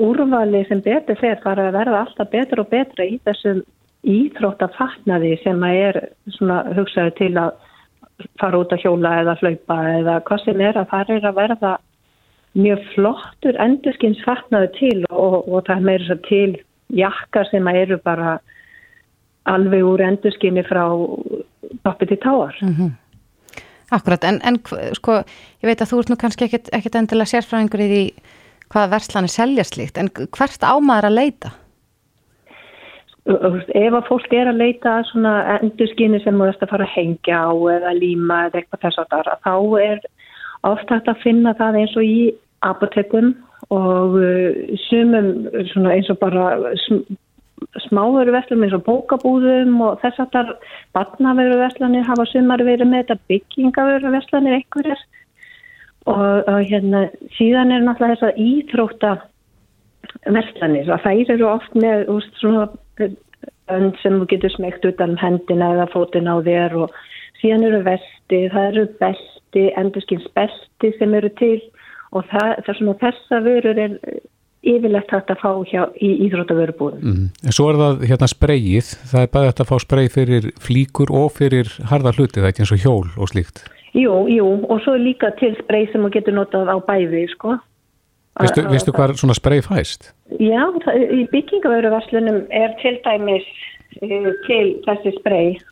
úrvali 0.00 0.62
sem 0.68 0.80
betur 0.84 1.18
fer 1.18 1.40
fara 1.42 1.68
að 1.68 1.76
verða 1.80 2.04
alltaf 2.04 2.30
betur 2.30 2.62
og 2.62 2.70
betra 2.70 3.06
í 3.06 3.18
þessum 3.26 3.64
íþróttafatnaði 4.06 5.34
sem 5.42 5.64
að 5.66 5.80
er 5.80 5.98
svona 6.36 6.62
hugsaði 6.76 7.12
til 7.18 7.32
að 7.40 7.50
fara 8.40 8.60
út 8.60 8.72
að 8.72 8.84
hjóla 8.84 9.12
eða 9.22 9.36
hlaupa 9.40 9.78
eða 9.98 10.16
hvað 10.28 10.44
sem 10.44 10.62
er 10.64 10.78
að 10.78 10.90
það 10.92 11.12
er 11.16 11.26
að 11.28 11.38
verða 11.40 11.72
mjög 12.60 12.86
flottur 12.94 13.58
endurskinsfatnaði 13.62 14.70
til 14.78 14.98
og, 15.10 15.36
og 15.48 15.66
það 15.66 15.76
er 15.76 15.86
meira 15.88 16.16
til 16.26 16.50
jakkar 16.96 17.48
sem 17.50 17.68
að 17.70 17.80
eru 17.84 18.00
bara 18.04 18.38
alveg 19.50 19.86
úr 19.86 20.02
endurskinni 20.04 20.64
frá 20.66 20.84
pappi 21.82 22.06
til 22.06 22.18
táar. 22.18 22.56
Mm 22.62 22.74
-hmm. 22.74 22.90
Akkurat, 23.90 24.24
en, 24.24 24.40
en 24.44 24.60
sko, 24.94 25.12
ég 25.62 25.66
veit 25.66 25.80
að 25.82 25.90
þú 25.90 25.98
ert 25.98 26.10
nú 26.10 26.16
kannski 26.16 26.44
ekkit, 26.44 26.94
endilega 26.94 27.32
sérfræðingur 27.32 27.80
í 27.80 27.88
því 27.92 28.04
hvaða 28.70 28.90
verslanir 28.90 29.32
selja 29.32 29.64
slíkt, 29.64 29.98
en 29.98 30.08
hvert 30.08 30.62
ámaður 30.62 31.08
að 31.08 31.18
leita? 31.18 31.50
Ef 33.74 33.92
að 33.92 34.06
fólk 34.08 34.32
er 34.32 34.48
að 34.48 34.60
leita 34.62 35.02
svona 35.10 35.58
endurskinni 35.58 36.22
sem 36.22 36.40
ert 36.40 36.62
að 36.62 36.70
fara 36.72 36.86
að 36.86 36.94
hengja 36.94 37.36
á 37.50 37.52
eða 37.76 37.92
líma 37.98 38.46
eða 38.46 38.58
eitthvað 38.62 38.82
þess 38.84 38.98
að 38.98 39.10
þar, 39.10 39.28
þá 39.44 39.56
er 39.82 39.98
oft 40.70 40.94
hægt 40.94 41.08
að 41.08 41.22
finna 41.24 41.54
það 41.58 41.78
eins 41.82 41.96
og 41.96 42.04
í 42.04 42.34
apotekum 42.66 43.34
og 43.74 44.16
sumum 44.88 45.90
eins 45.90 46.10
og 46.10 46.18
bara 46.22 46.46
smáveruverslum 47.86 48.64
eins 48.64 48.74
og 48.74 48.84
bókabúðum 48.86 49.78
og 49.86 50.00
þess 50.02 50.22
að 50.24 50.32
þar 50.34 50.52
barnaveruverslanir 50.96 52.06
hafa 52.08 52.26
sumar 52.32 52.64
verið 52.66 52.90
með 52.90 53.04
þetta 53.04 53.32
byggingaveruverslanir 53.32 54.58
einhverjar. 54.58 55.02
Og, 56.10 56.48
og 56.48 56.60
hérna 56.66 57.04
síðan 57.36 57.74
er 57.74 57.84
náttúrulega 57.84 58.16
þess 58.16 58.28
að 58.30 58.40
íþrótta 58.46 59.10
verslanir. 60.34 60.90
Og 60.90 61.02
þær 61.04 61.34
eru 61.36 61.48
oft 61.50 61.76
með 61.78 62.08
úst, 62.16 62.32
svona 62.40 62.66
önd 63.70 63.98
sem 64.02 64.18
þú 64.18 64.28
getur 64.32 64.54
smegt 64.56 64.86
utan 64.88 65.14
um 65.14 65.20
hendina 65.20 65.74
eða 65.76 65.90
fótin 65.92 66.30
á 66.30 66.42
þér 66.42 66.76
og 66.84 66.96
síðan 67.40 67.68
eru 67.68 67.82
vesti, 67.86 68.40
það 68.52 68.66
eru 68.72 68.86
besti, 69.00 69.66
endurskins 69.78 70.26
besti 70.34 70.92
sem 70.98 71.14
eru 71.14 71.30
til 71.38 71.60
og 72.10 72.26
það, 72.32 72.52
það 72.66 72.78
svona 72.80 72.96
þessa 73.04 73.40
vörur 73.46 73.82
er 73.84 73.96
yfirlegt 74.60 75.12
hægt 75.14 75.32
að 75.32 75.40
fá 75.40 75.50
hjá 75.70 75.82
í 75.96 76.10
íþróttavörubúðum. 76.26 77.00
Mm. 77.00 77.28
En 77.46 77.56
svo 77.56 77.70
er 77.70 77.78
það 77.80 78.04
hérna 78.10 78.28
spreyið, 78.28 78.92
það 79.12 79.24
er 79.24 79.32
bæðið 79.36 79.62
að 79.64 79.70
fá 79.70 79.76
sprey 79.84 80.12
fyrir 80.12 80.48
flíkur 80.60 81.12
og 81.16 81.32
fyrir 81.38 81.72
harða 81.90 82.12
hluti, 82.16 82.40
það 82.40 82.48
er 82.48 82.52
ekki 82.52 82.64
eins 82.66 82.74
og 82.76 82.84
hjól 82.84 83.06
og 83.16 83.32
slíkt. 83.32 83.64
Jú, 83.96 84.14
jú, 84.30 84.46
og 84.68 84.84
svo 84.84 84.94
er 84.94 85.02
líka 85.02 85.32
til 85.40 85.54
sprey 85.62 85.88
sem 85.90 86.04
þú 86.04 86.12
getur 86.14 86.36
notað 86.36 86.70
á 86.70 86.76
bæði, 86.84 87.24
sko. 87.32 87.56
Vistu, 88.40 88.62
vistu 88.70 88.92
hvað 88.94 89.16
svona 89.18 89.34
sprey 89.36 89.64
fæst? 89.64 90.12
Já, 90.38 90.62
það, 90.84 91.02
í 91.18 91.24
byggingavöruvarslunum 91.32 92.44
er 92.54 92.76
til 92.80 92.94
dæmis 93.04 93.48
uh, 94.04 94.30
til 94.46 94.76
þessi 94.86 95.16
sprey 95.18 95.56
uh, 95.56 95.69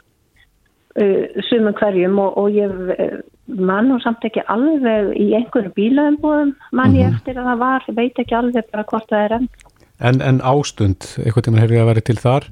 sumum 1.51 1.74
hverjum 1.78 2.18
og, 2.18 2.39
og 2.39 2.51
ég 2.51 2.70
uh, 2.72 3.20
mann 3.47 3.93
og 3.95 4.01
samt 4.03 4.24
ekki 4.24 4.43
alveg 4.51 5.12
í 5.16 5.28
einhverju 5.39 5.70
bílaðumbúðum 5.76 6.55
mann 6.72 6.95
ég 6.97 7.07
Mhm. 7.09 7.14
eftir 7.16 7.34
að 7.39 7.47
það 7.53 7.59
var, 7.59 7.84
ég 7.89 7.95
veit 7.97 8.18
ekki 8.18 8.34
alveg 8.36 8.70
bara 8.72 8.84
hvort 8.84 9.09
það 9.09 9.24
er 9.24 9.32
enn. 9.39 9.49
En, 10.01 10.20
en 10.22 10.41
ástund, 10.41 11.07
eitthvað 11.24 11.47
tíma 11.49 11.59
hefur 11.62 11.74
ég 11.76 11.82
að 11.82 11.91
vera 11.93 12.01
til 12.01 12.16
þar 12.16 12.45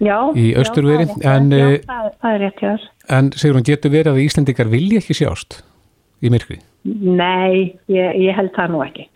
Já, 0.00 0.16
í 0.38 0.54
Austurveri, 0.56 1.08
er 1.24 1.28
en, 1.34 1.52
eh, 1.52 1.58
já, 1.58 1.80
það, 1.88 2.10
það 2.22 2.34
er 2.34 2.40
rétt 2.44 2.60
hjá 2.62 2.68
þér. 2.70 2.84
en 3.18 3.30
segur 3.32 3.56
hún 3.58 3.66
getur 3.66 3.90
verið 3.90 4.12
að 4.12 4.22
Íslendingar 4.22 4.70
vilja 4.70 4.98
ekki 5.02 5.16
sjást 5.18 5.62
í 6.22 6.30
myrkri? 6.30 6.58
Nei, 6.84 7.74
ég, 7.90 8.14
ég 8.22 8.34
held 8.36 8.52
það 8.54 8.70
nú 8.70 8.82
ekki. 8.84 9.08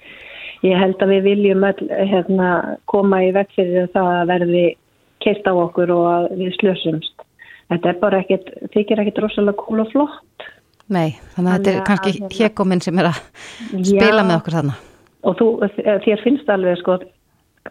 Ég 0.63 0.79
held 0.79 0.99
að 1.03 1.09
við 1.15 1.23
viljum 1.31 1.65
öll, 1.65 1.89
hérna, 2.11 2.49
koma 2.87 3.23
í 3.23 3.33
veg 3.33 3.49
fyrir 3.55 3.89
það 3.95 4.11
að 4.21 4.27
verði 4.33 4.65
keitt 5.25 5.47
á 5.47 5.53
okkur 5.55 5.91
og 5.95 6.05
að 6.11 6.27
við 6.39 6.53
slösumst. 6.61 7.15
Þetta 7.73 7.89
er 7.89 7.99
bara 8.03 8.21
ekkit, 8.21 8.51
þykir 8.75 9.01
ekkit 9.03 9.21
rosalega 9.25 9.57
cool 9.63 9.81
og 9.81 9.91
flott. 9.95 10.47
Nei, 10.93 11.15
þannig 11.33 11.49
að 11.49 11.55
þetta 11.57 11.71
er 11.71 11.77
Þannig 11.77 11.87
kannski 11.89 12.13
hérna- 12.13 12.37
hjekominn 12.37 12.83
sem 12.85 12.99
er 13.01 13.09
að 13.09 13.21
spila 13.71 14.21
Já. 14.21 14.27
með 14.29 14.37
okkur 14.37 14.57
þarna. 14.59 14.75
Og 15.23 15.37
þú, 15.39 15.47
þér 16.05 16.23
finnst 16.25 16.51
alveg 16.53 16.79
sko, 16.83 16.99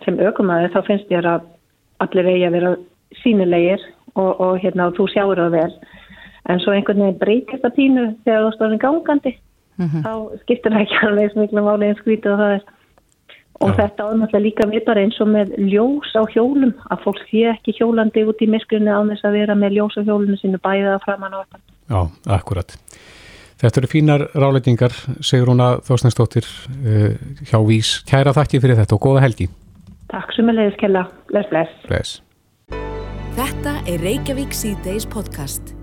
sem 0.05 0.17
aukumæður, 0.17 0.73
þá 0.73 0.81
finnst 0.87 1.09
þér 1.11 1.27
að 1.35 1.41
allir 2.01 2.29
eigi 2.31 2.47
að 2.47 2.55
vera 2.57 2.75
sínilegir 3.21 3.81
og, 4.15 4.41
og 4.41 4.59
hérna, 4.63 4.87
og 4.87 4.95
þú 4.97 5.07
sjáur 5.13 5.37
það 5.43 5.55
vel. 5.59 5.73
En 6.49 6.59
svo 6.63 6.73
einhvern 6.73 7.03
veginn 7.03 7.19
breytist 7.21 7.61
það 7.61 7.75
pínu 7.77 8.05
þegar 8.25 8.45
þú 8.47 8.51
stóðin 8.55 8.81
gangandi. 8.81 9.35
Mhm. 9.81 10.01
þá 10.05 10.13
skiptir 10.43 10.73
það 10.73 10.81
ekki 10.85 10.97
alveg 11.07 11.23
eins 11.25 11.37
miklu 11.39 11.61
máli 11.65 11.87
eins 11.89 12.01
skvítið 12.01 12.33
og 12.33 12.41
það 12.41 12.55
er 12.55 12.63
og 13.61 13.71
Já. 13.71 13.77
þetta 13.83 14.09
ánáttúrulega 14.09 14.43
líka 14.43 14.67
við 14.69 14.85
bara 14.87 15.05
eins 15.05 15.19
og 15.21 15.31
með 15.31 15.55
ljós 15.69 16.11
á 16.17 16.21
hjólum 16.33 16.73
að 16.89 17.03
fólk 17.05 17.21
sé 17.29 17.45
ekki 17.53 17.75
hjólandi 17.77 18.25
út 18.27 18.41
í 18.41 18.49
miskunni 18.49 18.91
án 18.91 19.11
þess 19.13 19.27
að 19.27 19.37
vera 19.39 19.57
með 19.57 19.77
ljós 19.77 19.97
á 19.97 20.01
hjólunum 20.01 20.39
sinu 20.41 20.61
bæða 20.61 20.99
framann 21.05 21.35
á 21.37 21.39
þetta. 21.43 21.61
Já, 21.91 22.01
akkurat. 22.37 22.77
Þetta 23.61 23.81
eru 23.81 23.89
fínar 23.91 24.23
ráleitingar, 24.33 24.95
segur 25.21 25.51
hún 25.53 25.61
að 25.61 25.83
þósnæstóttir 25.85 26.47
uh, 26.47 26.87
eh, 26.89 27.43
hjá 27.45 27.59
Vís. 27.67 27.99
Kæra 28.09 28.33
þakki 28.33 28.61
fyrir 28.63 28.79
þetta 28.81 28.97
og 28.97 29.03
goða 29.05 29.25
helgi. 29.27 29.51
Takk 30.11 30.33
sem 30.35 30.49
er 30.49 30.57
leiðiskella. 30.57 31.05
Bless, 31.29 31.51
bless. 31.53 31.77
Bless. 31.91 32.17
Þetta 33.37 33.77
er 33.87 34.01
Reykjavík 34.01 34.57
C-Days 34.57 35.05
podcast. 35.07 35.75